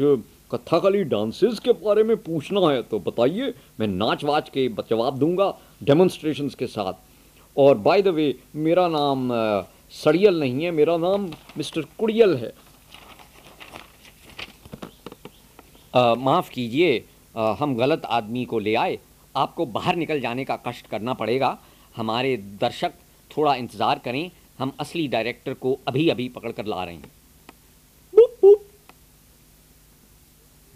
कथाकली 0.53 1.03
डांसेस 1.05 1.59
के 1.59 1.73
बारे 1.75 2.03
में 2.03 2.17
पूछना 2.19 2.61
है 2.63 2.83
तो 2.83 2.99
बताइए, 3.01 3.53
मैं 3.81 3.87
नाच 3.89 4.25
वाच 4.25 4.49
के 4.49 4.69
जवाब 4.81 5.19
दूँगा 5.19 5.53
डेमोन्स्ट्रेशंस 5.83 6.55
के 6.55 6.67
साथ। 6.69 6.93
और 7.57 7.79
बाय 7.79 8.03
द 8.03 8.09
वे 8.09 8.35
मेरा 8.57 8.87
नाम 8.89 9.29
सड़ियल 9.95 10.41
नहीं 10.41 10.65
है, 10.65 10.71
मेरा 10.71 10.97
नाम 10.99 11.31
मिस्टर 11.59 11.83
कुड़ियल 11.99 12.35
है। 12.37 12.53
माफ़ 15.95 16.51
कीजिए 16.51 17.05
हम 17.35 17.77
गलत 17.77 18.05
आदमी 18.07 18.45
को 18.45 18.59
ले 18.59 18.75
आए। 18.77 18.99
आपको 19.35 19.67
बाहर 19.69 19.97
निकल 19.97 20.21
जाने 20.21 20.45
का 20.45 20.57
कष्ट 20.67 20.87
करना 20.87 21.15
पड़ेगा। 21.15 21.57
हमारे 21.95 22.37
दर्शक 22.61 22.93
थोड़ा 23.31 23.55
इंतज़ार 23.55 23.99
करें। 23.99 24.31
हम 24.59 24.73
असली 24.81 25.07
डायरेक्टर 25.09 25.55
को 25.55 25.79
अभी 25.89 26.09
अभी 26.09 26.29
पकड़ 26.29 26.53
कर 26.53 26.67
ला 26.67 26.83
रहे 26.85 26.95
हैं। 26.95 27.11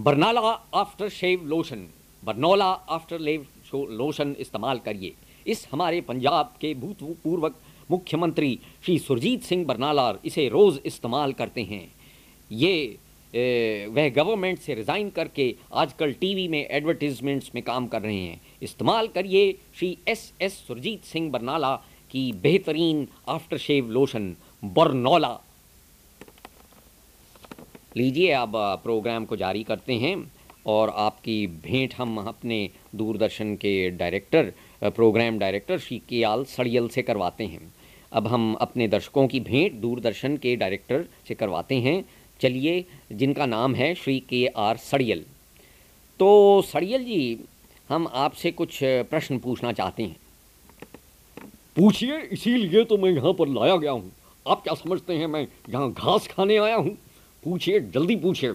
बरनाला 0.05 0.41
आफ्टर 0.75 1.09
शेव 1.11 1.45
लोशन 1.49 1.85
बरनौला 2.23 2.67
आफ्टर 2.95 3.19
लेव 3.19 3.45
लोशन 3.91 4.35
इस्तेमाल 4.41 4.79
करिए 4.87 5.13
इस 5.47 5.67
हमारे 5.73 6.01
पंजाब 6.09 6.53
के 6.61 6.73
भूतपूर्व 6.81 7.47
मुख्यमंत्री 7.91 8.59
श्री 8.85 8.99
सुरजीत 8.99 9.43
सिंह 9.43 9.65
बरनाला 9.67 10.13
इसे 10.25 10.47
रोज़ 10.49 10.79
इस्तेमाल 10.87 11.33
करते 11.39 11.63
हैं 11.71 11.87
ये 12.51 12.75
वह 13.89 14.09
गवर्नमेंट 14.17 14.59
से 14.59 14.75
रिज़ाइन 14.75 15.11
करके 15.11 15.55
आजकल 15.75 16.13
टीवी 16.21 16.47
में 16.49 16.61
एडवर्टीजमेंट्स 16.61 17.51
में 17.55 17.63
काम 17.65 17.87
कर 17.95 18.03
रहे 18.03 18.19
हैं 18.19 18.41
इस्तेमाल 18.63 19.09
करिए 19.15 19.51
श्री 19.79 19.97
एस 20.09 20.33
एस 20.43 20.63
सुरजीत 20.67 21.05
सिंह 21.05 21.31
बरनाला 21.31 21.75
की 22.11 22.31
बेहतरीन 22.43 23.07
आफ्टर 23.31 23.59
शेव 23.61 23.91
लोशन 23.91 24.35
बरनौला 24.77 25.37
लीजिए 27.97 28.31
अब 28.33 28.53
प्रोग्राम 28.83 29.25
को 29.25 29.37
जारी 29.37 29.63
करते 29.63 29.95
हैं 29.95 30.17
और 30.67 30.91
आपकी 30.97 31.47
भेंट 31.65 31.95
हम 31.95 32.17
अपने 32.19 32.69
दूरदर्शन 32.95 33.55
के 33.57 33.91
डायरेक्टर 33.91 34.53
प्रोग्राम 34.85 35.39
डायरेक्टर 35.39 35.79
श्री 35.79 35.99
के 36.09 36.23
आल 36.25 36.45
सड़ियल 36.47 36.89
से 36.89 37.03
करवाते 37.03 37.45
हैं। 37.45 37.73
अब 38.13 38.27
हम 38.27 38.53
अपने 38.55 38.89
दर्शकों 38.89 39.27
की 39.29 39.41
भेंट 39.41 39.73
दूरदर्शन 39.73 40.37
के 40.37 40.57
डायरेक्टर 40.57 41.05
से 41.29 41.35
करवाते 41.35 41.75
हैं। 41.81 42.05
चलिए, 42.41 42.85
जिनका 43.13 43.47
नाम 43.47 43.75
है 43.75 43.95
श्री 43.95 44.19
के 44.21 44.47
आर 44.47 44.77
सड़ियल। 44.77 45.25
तो 46.21 46.63
सड़ियल 46.63 47.05
जी, 47.05 47.39
हम 47.89 48.09
आपसे 48.15 48.51
कुछ 48.51 48.79
प्रश्न 48.83 49.39
पूछना 49.39 49.73
चाहते 49.73 50.03
हैं। 50.03 50.17
पूछिए, 51.77 52.19
इसीलिए 52.23 52.85
तो 52.85 52.99
मैं 52.99 53.11
यहाँ 53.11 53.33
पर 53.33 53.49
लाया 53.51 53.77
गया 53.77 53.91
हूँ। 53.91 54.13
आप 54.47 54.63
क्या 54.63 54.75
समझते 54.75 55.15
हैं 55.15 55.27
मैं 55.27 55.47
यहाँ 55.71 55.93
घास 55.93 56.27
खाने 56.27 56.57
आया 56.57 56.77
हूँ? 56.77 56.97
पूछिए, 57.45 57.81
जल्दी 57.81 58.17
पूछिए। 58.17 58.53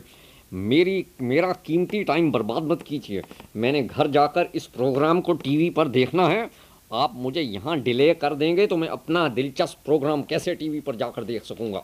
मेरी, 0.51 1.05
मेरा 1.21 1.51
कीमती 1.65 2.03
टाइम 2.03 2.31
बर्बाद 2.31 2.63
मत 2.63 2.81
कीजिए। 2.81 3.21
मैंने 3.55 3.81
घर 3.83 4.07
जाकर 4.07 4.49
इस 4.55 4.65
प्रोग्राम 4.67 5.21
को 5.21 5.33
टीवी 5.33 5.69
पर 5.69 5.87
देखना 5.87 6.27
है। 6.27 6.49
आप 6.93 7.15
मुझे 7.15 7.41
यहाँ 7.41 7.79
डिले 7.79 8.13
कर 8.13 8.33
देंगे 8.35 8.67
तो 8.67 8.77
मैं 8.77 8.87
अपना 8.87 9.27
दिलचस्प 9.29 9.85
प्रोग्राम 9.85 10.23
कैसे 10.23 10.55
टीवी 10.55 10.79
पर 10.79 10.95
जाकर 10.95 11.23
देख 11.23 11.43
सकूँगा? 11.43 11.83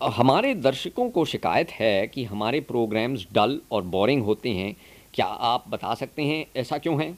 हमारे 0.00 0.54
दर्शकों 0.54 1.08
को 1.10 1.24
शिकायत 1.24 1.70
है 1.70 2.06
कि 2.06 2.24
हमारे 2.24 2.60
प्रोग्राम्स 2.60 3.26
डल 3.32 3.60
और 3.72 3.82
बोरिंग 3.84 4.22
होते 4.22 4.50
हैं। 4.50 4.74
क्या 5.14 5.26
आप 5.26 5.64
बता 5.68 5.94
सकते 5.94 6.22
हैं 6.22 6.44
ऐसा 6.56 6.78
क्यों 6.78 7.00
है? 7.02 7.14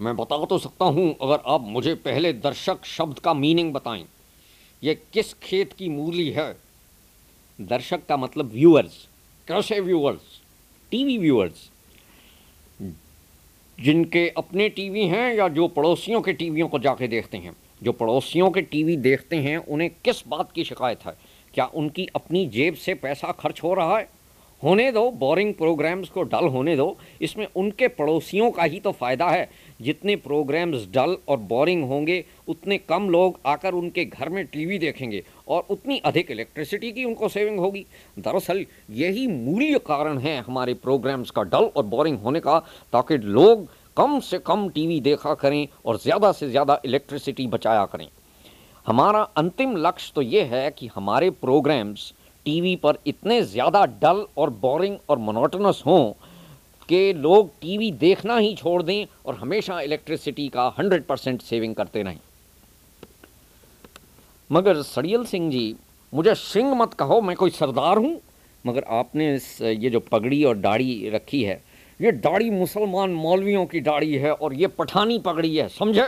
मैं 0.00 0.16
बता 0.16 0.44
तो 0.44 0.58
सकता 0.58 0.84
हूँ 0.84 1.16
अगर 1.22 1.38
आप 1.46 1.60
मुझे 1.60 1.94
पहले 1.94 2.32
दर्शक 2.32 2.84
शब्द 2.84 3.18
का 3.18 3.34
मीनिंग 3.34 3.72
बताएँ। 3.72 4.04
ये 4.82 4.94
किस 5.12 5.34
खेत 5.34 5.72
की 5.72 5.88
मूली 5.88 6.30
है? 6.30 6.56
दर्शक 7.60 8.06
का 8.06 8.16
मतलब 8.16 8.50
व्यूअर्स 8.52 9.08
कैसे 9.48 9.80
व्यूअर्स 9.80 10.40
टीवी 10.90 11.18
व्यूअर्स 11.18 11.70
जिनके 13.80 14.28
अपने 14.28 14.68
टीवी 14.68 15.06
हैं 15.06 15.34
या 15.34 15.48
जो 15.48 15.68
पड़ोसियों 15.68 16.20
के 16.20 16.32
टीवियों 16.32 16.68
को 16.68 16.78
जाके 16.78 17.08
देखते 17.08 17.36
हैं? 17.36 17.56
जो 17.82 17.92
पड़ोसियों 17.92 18.50
के 18.50 18.62
टीवी 18.62 18.96
देखते 18.96 19.36
हैं, 19.36 19.58
उन्हें 19.58 19.90
किस 20.04 20.28
बात 20.28 20.52
की 20.52 20.64
शिकायत 20.64 21.00
है? 21.06 21.16
क्या 21.54 21.66
उनकी 21.66 22.08
अपनी 22.14 22.46
जेब 22.46 22.74
से 22.74 22.94
पैसा 22.94 23.32
खर्च 23.32 23.62
हो 23.62 23.74
रहा 23.74 23.98
है? 23.98 24.08
होने 24.64 24.92
दो 24.92 25.10
बोरिंग 25.10 25.54
प्रोग्राम्स 25.54 26.08
को 26.08 26.22
डल 26.22 26.46
होने 26.48 26.76
दो। 26.76 26.98
इसमें 27.22 27.46
उनके 27.56 27.88
पड़ोसियों 27.88 28.50
का 28.50 28.62
ही 28.62 28.80
तो 28.80 28.92
फ़ायदा 28.92 29.30
है। 29.30 29.50
जितने 29.80 30.16
प्रोग्राम्स 30.16 30.86
डल 30.94 31.16
और 31.28 31.36
बोरिंग 31.38 31.84
होंगे, 31.84 32.24
उतने 32.48 32.78
कम 32.78 33.08
लोग 33.10 33.38
आकर 33.46 33.74
उनके 33.74 34.04
घर 34.04 34.28
में 34.28 34.44
टीवी 34.46 34.78
देखेंगे 34.78 35.22
और 35.48 35.66
उतनी 35.70 35.98
अधिक 36.04 36.30
इलेक्ट्रिसिटी 36.30 36.92
की 36.92 37.04
उनको 37.04 37.28
सेविंग 37.28 37.58
होगी। 37.58 37.84
दरअसल, 38.18 38.64
यही 38.90 39.26
मूल्य 39.26 39.78
कारण 39.86 40.18
है 40.18 40.38
हमारे 40.40 40.74
प्रोग्राम्स 40.76 41.30
का 41.30 41.42
डल 41.44 41.64
और 41.66 41.84
बोरिंग 41.86 42.18
होने 42.18 42.40
का, 42.40 42.58
ताकि 42.92 43.18
लोग 43.18 43.68
कम 43.96 44.18
से 44.20 44.38
कम 44.38 44.68
टीवी 44.68 45.00
देखा 45.00 45.34
करें 45.34 45.66
और 45.86 45.98
ज़्यादा 45.98 46.32
से 46.32 46.50
ज़्यादा 46.50 46.80
इलेक्ट्रिसिटी 46.84 47.46
बचाया 47.46 47.84
करें। 47.84 48.08
हमारा 48.86 49.20
अंतिम 49.36 49.76
लक्ष्य 49.76 50.12
तो 50.14 50.22
ये 50.22 50.42
है 50.44 50.70
कि 50.70 50.88
हमारे 50.94 51.30
प्रोग्राम्स 51.32 52.12
टीवी 52.46 52.74
पर 52.76 52.96
इतने 53.06 53.40
ज़्यादा 53.42 53.84
डल 54.02 54.24
और 54.38 54.50
बोरिंग 54.62 54.96
और 55.08 55.18
मोनोटनस 55.18 55.82
हों 55.86 56.12
कि 56.88 57.12
लोग 57.12 57.50
टीवी 57.60 57.90
देखना 57.92 58.36
ही 58.36 58.54
छोड़ 58.54 58.82
दें 58.82 59.06
और 59.26 59.34
हमेशा 59.34 59.80
इलेक्ट्रिसिटी 59.80 60.48
का 60.48 60.66
हंड्रेड 60.78 61.04
परसेंट 61.04 61.42
सेविंग 61.42 61.74
करते 61.74 62.02
रहें। 62.02 62.18
मगर 64.50 64.82
सड़ियल 64.82 65.24
सिंह 65.24 65.50
जी, 65.50 65.74
मुझे 66.12 66.34
सिंह 66.34 66.74
मत 66.74 66.94
कहो, 66.94 67.20
मैं 67.20 67.36
कोई 67.36 67.50
सरदार 67.50 67.98
हूँ, 67.98 68.20
मगर 68.64 68.84
आपने 68.90 69.34
इस, 69.34 69.60
ये 69.62 69.90
जो 69.90 70.00
पगड़ी 70.02 70.42
और 70.44 70.56
दाढ़ी 70.56 71.08
रखी 71.08 71.42
है, 71.44 71.62
ये 72.00 72.12
दाढ़ी 72.12 72.50
मुसलमान 72.50 73.10
मौलवियों 73.14 73.64
की 73.66 73.80
दाढ़ी 73.80 74.14
है 74.14 74.32
और 74.32 74.54
ये 74.54 74.66
पठानी 74.68 75.18
पगड़ी 75.18 75.56
है, 75.56 75.68
समझे? 75.68 76.06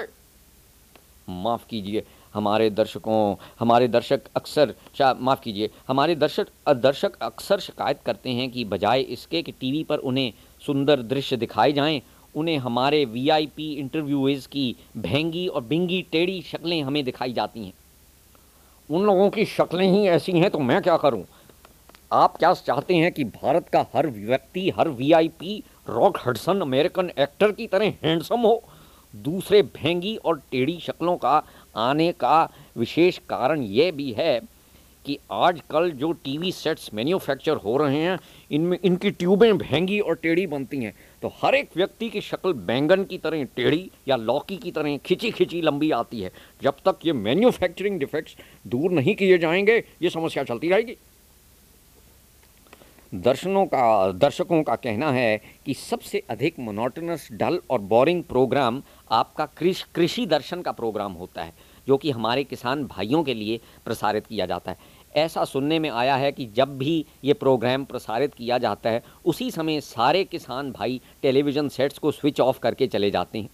माफ़ 1.29 1.67
कीजिए, 1.71 2.05
हमारे 2.35 2.69
दर्शकों, 2.71 3.37
हमारे 3.61 3.89
दर्शक 3.89 4.21
अक्सर 4.37 4.75
माफ़ 5.21 5.41
कीजिए, 5.41 5.71
हमारे 5.89 6.15
दर्शक 6.15 6.49
दर्शक 6.69 7.17
अक्सर 7.23 7.61
शिकायत 7.61 8.01
करते 8.07 8.31
हैं 8.31 8.51
कि 8.51 8.65
बजाय 8.65 9.01
इसके 9.01 9.43
कि 9.43 9.53
टीवी 9.53 9.83
पर 9.85 9.99
उन्हें 10.01 10.33
सुंदर 10.67 11.03
दृश्य 11.03 11.37
दिखाए 11.37 11.73
जाएँ, 11.73 12.01
उन्हें 12.35 12.57
हमारे 12.59 13.05
वीआईपी 13.05 13.73
इंटरव्यूज़ 13.73 14.49
की 14.49 14.75
भेंगी 14.97 15.47
और 15.47 15.63
बिंगी 15.63 16.05
टेढ़ी 16.13 16.41
शक्लें 16.43 16.83
हमें 16.83 17.05
दिखाई 17.05 17.33
जाती 17.33 17.65
हैं। 17.65 17.73
उन 18.91 19.05
लोगों 19.05 19.31
की 19.31 19.45
शक्लें 19.45 19.87
ही 19.93 20.07
ऐसी 20.09 20.33
हैं 20.33 20.51
तो 20.51 20.59
मैं 20.59 20.81
क्या 20.83 20.97
करूँ? 20.97 21.25
आप 22.13 22.37
क्या 22.37 22.53
चाहते 22.55 22.95
हैं 22.95 23.13
कि 23.13 23.25
भारत 23.25 23.69
का 23.69 23.85
हर 23.95 24.07
व्यक्ति, 24.07 24.71
हर 24.71 24.89
VIP 24.89 25.63
Rock 25.89 26.19
Hudson, 26.27 26.61
American 26.61 27.11
actor 27.19 27.53
की 27.53 27.67
तरह 27.67 27.93
हैंडसम 28.03 28.41
हो? 28.41 28.63
दूसरे 29.15 29.63
भेंगी 29.63 30.17
और 30.17 30.41
टेढ़ी 30.51 30.79
शक्लों 30.83 31.17
का 31.17 31.43
आने 31.77 32.13
का 32.13 32.49
विशेष 32.77 33.19
कारण 33.29 33.63
यह 33.63 33.93
भी 33.93 34.13
है 34.13 34.41
कि 35.07 35.19
आजकल 35.33 35.91
जो 35.91 36.13
टीवी 36.13 36.53
सेट्स 36.53 36.91
मैन्युफैक्चर 36.95 37.57
हो 37.57 37.77
रहे 37.77 38.01
हैं, 38.01 38.19
इनमें, 38.51 38.79
इनकी 38.85 39.11
ट्यूबें 39.11 39.59
भेंगी 39.59 40.01
और 40.01 40.15
टेढ़ी 40.15 40.47
बनती 40.47 40.77
हैं। 40.77 40.95
तो 41.23 41.33
हर 41.43 41.55
एक 41.55 41.71
व्यक्ति 41.77 42.09
की 42.09 42.21
शक्ल 42.21 42.53
बैंगन 42.53 43.05
की 43.05 43.19
तरह 43.19 43.45
टेढ़ी 43.45 43.91
या 44.09 44.17
लौकी 44.17 44.57
की 44.57 44.71
तरह 44.71 44.97
खिंची 44.97 45.31
खिंची 45.31 45.61
लंबी 45.63 45.91
आती 45.91 46.21
है। 46.21 46.33
जब 46.63 46.75
तक 46.85 46.97
ये 47.07 47.13
मैन्युफैक्चरिंग 47.13 47.99
डिफेक्ट्स 48.01 48.37
दूर 48.67 48.91
नहीं 48.91 49.15
किए 49.15 49.39
जाएँगे, 49.39 49.85
ये 50.03 50.11
समस्या 50.11 50.45
चलती 50.45 50.69
रहेगी। 50.69 50.97
दर्शनों 53.15 53.67
का, 53.67 54.13
दर्शकों 54.13 54.63
का 54.63 54.77
कहना 54.77 55.11
है 55.13 55.41
कि 55.67 55.75
सबसे 55.75 56.23
अधिक 56.31 56.59
मोनोटनस, 56.59 57.29
डल 57.33 57.61
और 57.71 57.81
बोरिंग 57.81 58.23
प्रोग्राम 58.25 58.83
आपका 59.11 59.47
कृषि 59.47 59.85
कृषि 59.95 60.27
दर्शन 60.27 60.63
का 60.63 60.73
प्रोग्राम 60.73 61.13
होता 61.13 61.43
है, 61.43 61.53
जो 61.89 61.97
कि 61.97 62.11
हमारे 62.11 62.45
किसान 62.45 62.85
भाइयों 62.85 63.23
के 63.23 63.35
लिए 63.35 63.61
प्रसारित 63.85 64.27
किया 64.27 64.47
जाता 64.47 64.71
है। 64.71 64.79
ऐसा 65.17 65.45
सुनने 65.45 65.79
में 65.79 65.91
आया 65.91 66.17
है 66.17 66.33
कि 66.33 66.47
जब 66.47 66.79
भी 66.79 67.05
ये 67.25 67.33
प्रोग्राम 67.33 67.85
प्रसारित 67.85 68.35
किया 68.35 68.59
जाता 68.59 68.91
है, 68.91 69.03
उसी 69.25 69.51
समय 69.51 69.81
सारे 69.81 70.25
किसान 70.25 70.73
भाई 70.73 71.01
टेलीविज़न 71.23 71.69
सेट्स 71.69 71.99
को 71.99 72.11
स्विच 72.11 72.41
ऑफ़ 72.41 72.59
करके 72.59 72.87
चले 72.87 73.11
जाते 73.11 73.39
हैं। 73.39 73.49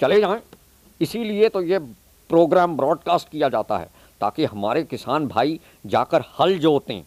चले 0.00 0.20
जाएँ? 0.20 0.40
इसीलिए 1.00 1.48
तो 1.48 1.62
ये 1.62 1.78
प्रोग्राम 2.30 2.76
ब्रॉडकास्ट 2.76 3.28
किया 3.28 3.48
जाता 3.48 3.78
है, 3.78 3.88
ताकि 4.20 4.44
हमारे 4.44 4.82
किसान 4.82 5.26
भाई 5.28 5.60
जाकर 5.86 6.22
हल 6.40 6.58
जोतें। 6.58 7.02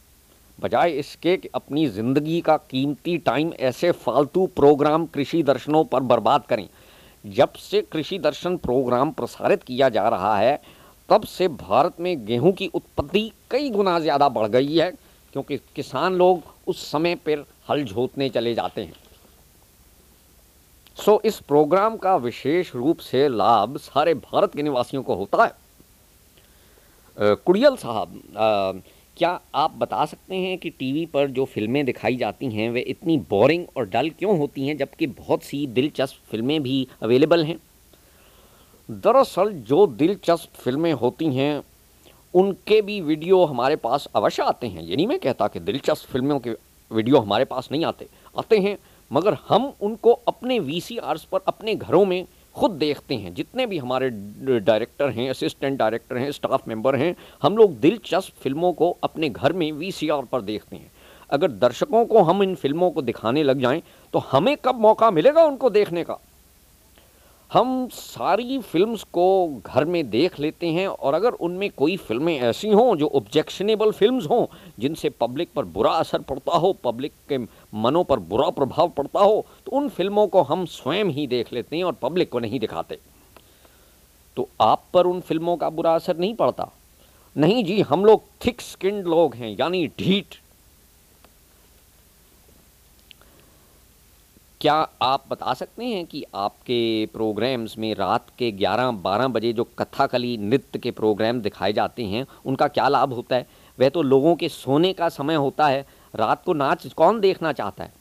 बजाय 0.60 0.91
इसके 0.91 1.38
कि 1.38 1.50
अपनी 1.56 1.88
ज़िंदगी 1.88 2.41
का 2.41 2.58
कीमती 2.58 3.18
टाइम 3.18 3.54
ऐसे 3.60 3.91
फालतू 3.91 4.45
प्रोग्राम 4.47 5.06
कृषि 5.06 5.43
दर्शनों 5.43 5.84
पर 5.84 6.00
बर्बाद 6.00 6.45
करें। 6.45 6.68
जब 7.26 7.54
से 7.54 7.82
कृषि 7.82 8.20
दर्शन 8.20 8.58
प्रोग्राम 8.58 9.12
प्रसारित 9.12 9.64
किया 9.64 9.89
जा 9.89 10.08
रहा 10.10 10.38
है 10.38 10.62
तब 11.10 11.24
से 11.26 11.47
भारत 11.47 11.99
में 11.99 12.26
गेहूँ 12.26 12.51
की 12.53 12.68
उत्पत्ति 12.70 13.32
कई 13.51 13.70
गुना 13.70 13.99
ज़्यादा 13.99 14.30
बढ़ 14.30 14.47
गई 14.47 14.76
है, 14.78 14.91
क्योंकि 15.34 15.57
किसान 15.76 16.16
लोग 16.16 16.41
उस 16.68 16.86
समय 16.91 17.16
पर 17.18 17.45
हल 17.70 17.84
जोतने 17.84 18.30
चले 18.30 18.53
जाते 18.53 18.82
हैं। 18.82 18.93
सो 20.97 21.22
इस 21.26 21.39
प्रोग्राम 21.39 21.95
का 21.97 22.16
विशेष 22.18 22.74
रूप 22.76 22.97
से 22.99 23.28
लाभ 23.30 23.78
सारे 23.78 24.14
भारत 24.16 24.53
के 24.55 24.64
निवासियों 24.64 25.03
को 25.03 25.16
होता 25.16 25.43
है। 25.43 25.51
कुड़ियल 27.18 27.76
साहब 27.76 28.22
क्या 29.18 29.39
आप 29.55 29.72
बता 29.78 30.05
सकते 30.05 30.36
हैं 30.36 30.57
कि 30.57 30.70
टीवी 30.70 31.05
पर 31.05 31.28
जो 31.30 31.45
फ़िल्में 31.45 31.86
दिखाई 31.86 32.16
जाती 32.16 32.49
हैं, 32.49 32.70
वे 32.72 32.80
इतनी 32.82 33.18
बोरिंग 33.30 33.66
और 33.78 33.86
डल 33.89 34.10
क्यों 34.10 34.38
होती 34.39 34.68
हैं, 34.68 34.78
जबकि 34.78 35.07
बहुत 35.07 35.43
सी 35.43 35.66
दिलचस्प 35.70 36.30
फ़िल्में 36.32 36.62
भी 36.64 36.88
अवेलेबल 37.01 37.43
हैं? 37.45 37.57
दरअसल 38.90 39.50
जो 39.70 39.86
दिलचस्प 39.88 40.56
फ़िल्में 40.56 40.92
होती 40.94 41.26
हैं, 41.34 41.62
उनके 42.34 42.82
भी 42.82 43.00
वीडियो 43.02 43.44
हमारे 43.46 43.76
पास 43.76 44.08
अवश्य 44.16 44.44
आते 44.44 44.68
हैं। 44.68 44.82
ये 44.82 44.96
नहीं 44.96 45.08
मैं 45.08 45.18
कहता 45.20 45.48
कि 45.48 45.60
दिलचस्प 45.60 46.12
फ़िल्मों 46.12 46.40
के 46.40 46.56
वीडियो 46.92 47.20
हमारे 47.20 47.46
पास 47.46 47.68
नहीं 47.72 47.84
आते 47.86 48.08
आते 48.38 48.58
हैं, 48.58 48.78
मगर 49.12 49.38
हम 49.48 49.72
उनको 49.82 50.12
अपने 50.28 50.60
वी 50.60 50.82
पर, 51.02 51.40
अपने 51.48 51.76
घरों 51.76 52.06
में 52.06 52.26
खुद 52.56 52.72
देखते 52.72 53.16
हैं। 53.16 53.34
जितने 53.34 53.66
भी 53.66 53.78
हमारे 53.78 54.10
डायरेक्टर 54.60 55.10
हैं, 55.10 55.30
असिस्टेंट 55.30 55.78
डायरेक्टर 55.80 56.18
हैं, 56.18 56.32
स्टाफ 56.32 56.68
मेंबर 56.68 56.96
हैं, 56.96 57.16
हम 57.42 57.58
लोग 57.58 57.80
दिलचस्प 57.80 58.42
फ़िल्मों 58.42 58.72
को 58.74 58.90
अपने 59.04 59.30
घर 59.30 59.54
में 59.54 59.72
वीसीआर 59.72 60.26
पर 60.26 60.42
देखते 60.42 60.76
हैं। 60.76 60.92
अगर 61.30 61.52
दर्शकों 61.52 62.06
को 62.06 62.22
हम 62.22 62.44
इन 62.44 62.56
फ़िल्मों 62.56 62.90
को 62.92 63.02
दिखाने 63.02 63.44
लग 63.44 63.60
जाएँ 63.62 63.82
तो 64.14 64.20
हमें 64.22 64.56
कब 64.58 64.80
मौका 64.82 65.12
मिलेगा 65.12 65.44
उनको 65.44 65.70
देखने 65.70 66.04
का? 66.04 66.18
हम 67.52 67.88
सारी 67.89 68.58
फिल्म्स 68.62 69.04
को 69.14 69.26
घर 69.66 69.86
में 69.86 70.10
देख 70.10 70.39
लेते 70.39 70.68
हैं 70.68 70.88
और 70.88 71.14
अगर 71.14 71.34
उनमें 71.39 71.70
कोई 71.78 71.95
फ़िल्में 71.97 72.39
ऐसी 72.39 72.70
हों 72.70 72.95
जो 72.97 73.08
ऑब्जेक्शनेबल 73.16 73.91
फिल्म्स 73.91 74.26
हों, 74.26 74.45
जिनसे 74.80 75.10
पब्लिक 75.12 75.50
पर 75.56 75.66
बुरा 75.68 75.91
असर 75.91 76.22
पड़ता 76.22 76.58
हो 76.58 76.72
पब्लिक 76.84 77.14
के 77.30 77.38
मनों 77.78 78.04
पर 78.04 78.20
बुरा 78.30 78.50
प्रभाव 78.50 78.89
पड़ता 78.97 79.20
हो 79.20 79.45
तो 79.66 79.72
उन 79.72 79.89
फ़िल्मों 79.89 80.28
को 80.28 80.41
हम 80.41 80.66
स्वयं 80.68 81.06
ही 81.06 81.26
देख 81.28 81.54
लेते 81.54 81.76
हैं 81.78 81.84
और 81.84 81.93
पब्लिक 82.02 82.30
को 82.30 82.39
नहीं 82.39 82.60
दिखाते। 82.60 82.97
तो 84.38 84.47
आप 84.62 84.84
पर 84.93 85.06
उन 85.06 85.20
फ़िल्मों 85.22 85.56
का 85.58 85.70
बुरा 85.70 85.95
असर 85.95 86.18
नहीं 86.18 86.34
पड़ता। 86.36 86.72
नहीं 87.36 87.64
जी, 87.66 87.82
हम 87.82 88.06
लोग 88.06 88.24
थिक 88.45 88.62
स्किन्ड 88.62 89.08
लोग 89.08 89.36
हैं, 89.36 89.56
यानी 89.60 89.86
ढीठ। 90.00 90.36
क्या 94.62 94.88
आप 95.01 95.24
बता 95.30 95.53
सकते 95.53 95.86
हैं 95.86 96.05
कि 96.05 96.26
आपके 96.36 97.05
प्रोग्राम्स 97.14 97.78
में 97.78 97.95
रात 97.95 98.26
के 98.38 98.51
11-12 98.51 99.28
बजे 99.28 99.53
जो 99.53 99.64
कथाकली, 99.64 100.38
नृत्य 100.38 100.80
के 100.80 100.91
प्रोग्राम 100.91 101.41
दिखाए 101.41 101.74
जाते 101.74 102.03
हैं, 102.03 102.26
उनका 102.45 102.68
क्या 102.68 102.88
लाभ 102.88 103.14
होता 103.14 103.36
है? 103.36 103.47
वह 103.80 103.89
तो 103.89 104.01
लोगों 104.01 104.36
के 104.36 104.49
सोने 104.49 104.93
का 104.93 105.10
समय 105.10 105.36
होता 105.36 105.68
है, 105.68 105.86
रात 106.16 106.43
को 106.43 106.53
नाच 106.53 106.88
कौन 106.88 107.20
देखना 107.20 107.53
चाहता 107.53 107.84
है? 107.84 107.93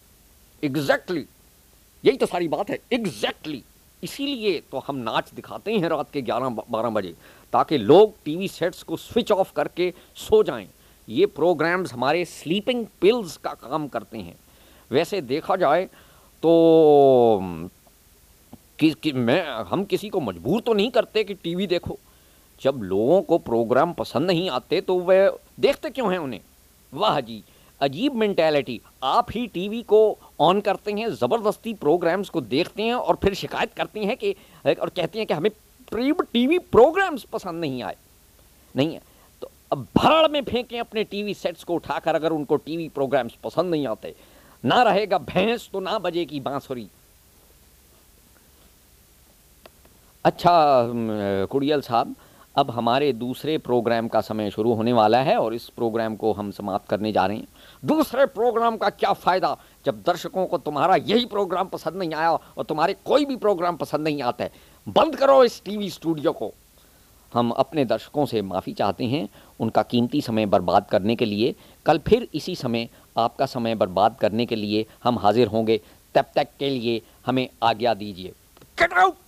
Exactly 0.64 1.20
exactly. 1.20 2.06
यही 2.06 2.16
तो 2.16 2.26
सारी 2.26 2.48
बात 2.48 2.70
है। 2.70 2.78
Exactly 2.92 3.58
exactly. 3.58 4.04
इसीलिए 4.04 4.62
तो 4.72 4.78
हम 4.78 4.96
नाच 4.96 5.32
दिखाते 5.34 5.72
हैं 5.72 5.88
रात 5.88 6.10
के 6.10 6.22
11-12 6.22 6.90
बजे, 6.90 7.14
ताकि 7.52 7.78
लोग 7.78 8.14
टीवी 8.24 8.48
सेट्स 8.48 8.82
को 8.82 8.96
स्विच 8.96 9.32
ऑफ़ 9.32 9.52
करके 9.52 9.94
सो 10.14 10.42
जाएँ। 10.42 10.68
ये 11.08 11.26
प्रोग्राम्स 11.26 11.92
हमारे 11.92 12.24
स्लीपिंग 12.24 12.86
पिल्स 13.00 13.36
का 13.36 13.50
काम 13.50 13.88
करते 13.88 14.18
हैं। 14.18 14.36
वैसे 14.90 15.20
देखा 15.20 15.56
जाए 15.56 15.88
तो 16.42 17.68
कि, 18.78 18.90
कि 18.92 19.12
मैं 19.12 19.42
हम 19.64 19.84
किसी 19.84 20.08
को 20.08 20.20
मजबूर 20.20 20.60
तो 20.60 20.74
नहीं 20.74 20.90
करते 20.90 21.24
कि 21.24 21.34
टीवी 21.34 21.66
देखो। 21.66 21.98
जब 22.60 22.80
लोगों 22.82 23.20
को 23.22 23.38
प्रोग्राम 23.38 23.92
पसंद 23.92 24.26
नहीं 24.26 24.48
आते 24.50 24.80
तो 24.80 24.98
वह 25.00 25.38
देखते 25.60 25.90
क्यों 25.90 26.10
हैं 26.12 26.18
उन्हें? 26.18 26.40
वाह 26.92 27.20
जी 27.20 27.42
अजीब 27.80 28.14
मेंटेलिटी 28.14 28.80
आप 29.02 29.26
ही 29.30 29.46
टीवी 29.46 29.82
को 29.82 30.00
ऑन 30.40 30.60
करते 30.60 30.92
हैं 30.92 31.08
ज़बरदस्ती 31.10 31.74
प्रोग्राम्स 31.74 32.28
को 32.28 32.40
देखते 32.40 32.82
हैं 32.82 32.94
और 32.94 33.18
फिर 33.22 33.34
शिकायत 33.34 33.74
करते 33.74 34.04
हैं 34.04 34.16
कि 34.16 34.32
और 34.74 34.88
कहते 34.88 35.18
हैं 35.18 35.26
कि 35.26 35.34
हमें 35.34 35.50
टीवी 36.32 36.58
प्रोग्राम्स 36.58 37.22
पसंद 37.32 37.60
नहीं 37.60 37.82
आए। 37.82 37.96
नहीं 38.74 38.94
है। 38.94 39.00
तो 39.42 39.50
अब 39.72 39.86
भाड़ 39.96 40.28
में 40.28 40.42
फेंकें 40.42 40.78
अपने 40.80 41.04
टीवी 41.04 41.34
सेट्स 41.34 41.64
को 41.64 41.74
उठाकर 41.74 42.14
अगर 42.14 42.32
उनको 42.32 42.56
टीवी 42.56 42.88
प्रोग्राम्स 42.88 43.34
पसंद 43.44 43.70
नहीं 43.70 43.86
आते 43.86 44.14
ना 44.64 44.82
रहेगा 44.82 45.18
भैंस 45.18 45.68
तो 45.72 45.80
ना 45.80 45.98
बजेगी 45.98 46.40
बांसुरी। 46.40 46.88
अच्छा 50.24 50.52
कुड़ियल 51.50 51.80
साहब, 51.80 52.14
अब 52.56 52.70
हमारे 52.70 53.12
दूसरे 53.12 53.56
प्रोग्राम 53.58 54.08
का 54.08 54.20
समय 54.20 54.50
शुरू 54.50 54.72
होने 54.74 54.92
वाला 54.92 55.18
है 55.18 55.36
और 55.36 55.54
इस 55.54 55.68
प्रोग्राम 55.68 56.16
को 56.16 56.32
हम 56.32 56.50
समाप्त 56.50 56.88
करने 56.88 57.12
जा 57.12 57.26
रहे 57.26 57.36
हैं। 57.36 57.46
दूसरे 57.82 58.26
प्रोग्राम 58.28 58.76
का 58.76 58.88
क्या 58.90 59.12
फ़ायदा? 59.14 59.56
जब 59.86 60.02
दर्शकों 60.02 60.46
को 60.46 60.58
तुम्हारा 60.58 60.96
यही 60.96 61.26
प्रोग्राम 61.26 61.68
पसंद 61.68 61.96
नहीं 61.96 62.14
आया 62.14 62.30
और 62.30 62.64
तुम्हारे 62.64 62.96
कोई 63.04 63.24
भी 63.24 63.36
प्रोग्राम 63.36 63.76
पसंद 63.76 64.04
नहीं 64.04 64.22
आता 64.22 64.44
है, 64.44 64.50
बंद 64.86 65.16
करो 65.16 65.42
इस 65.44 65.62
टीवी 65.64 65.90
स्टूडियो 65.90 66.32
को। 66.32 66.52
हम 67.32 67.50
अपने 67.52 67.84
दर्शकों 67.84 68.24
से 68.26 68.42
माफ़ी 68.42 68.72
चाहते 68.72 69.04
हैं, 69.04 69.28
उनका 69.60 69.82
कीमती 69.82 70.20
समय 70.20 70.46
बर्बाद 70.46 70.86
करने 70.90 71.16
के 71.16 71.24
लिए, 71.24 71.54
कल 71.86 71.98
फिर 71.98 72.28
इसी 72.34 72.54
समय 72.56 72.88
आपका 73.18 73.46
समय 73.46 73.74
बर्बाद 73.74 74.16
करने 74.20 74.46
के 74.46 74.56
लिए 74.56 74.86
हम 75.04 75.18
हाजिर 75.18 75.46
होंगे। 75.46 75.80
तब 76.14 76.24
तक 76.36 76.48
के 76.58 76.70
लिए 76.70 77.00
हमें 77.26 77.48
आज्ञा 77.62 77.94
दीजिए। 77.94 78.32
Cut 78.78 78.92
out 78.92 79.27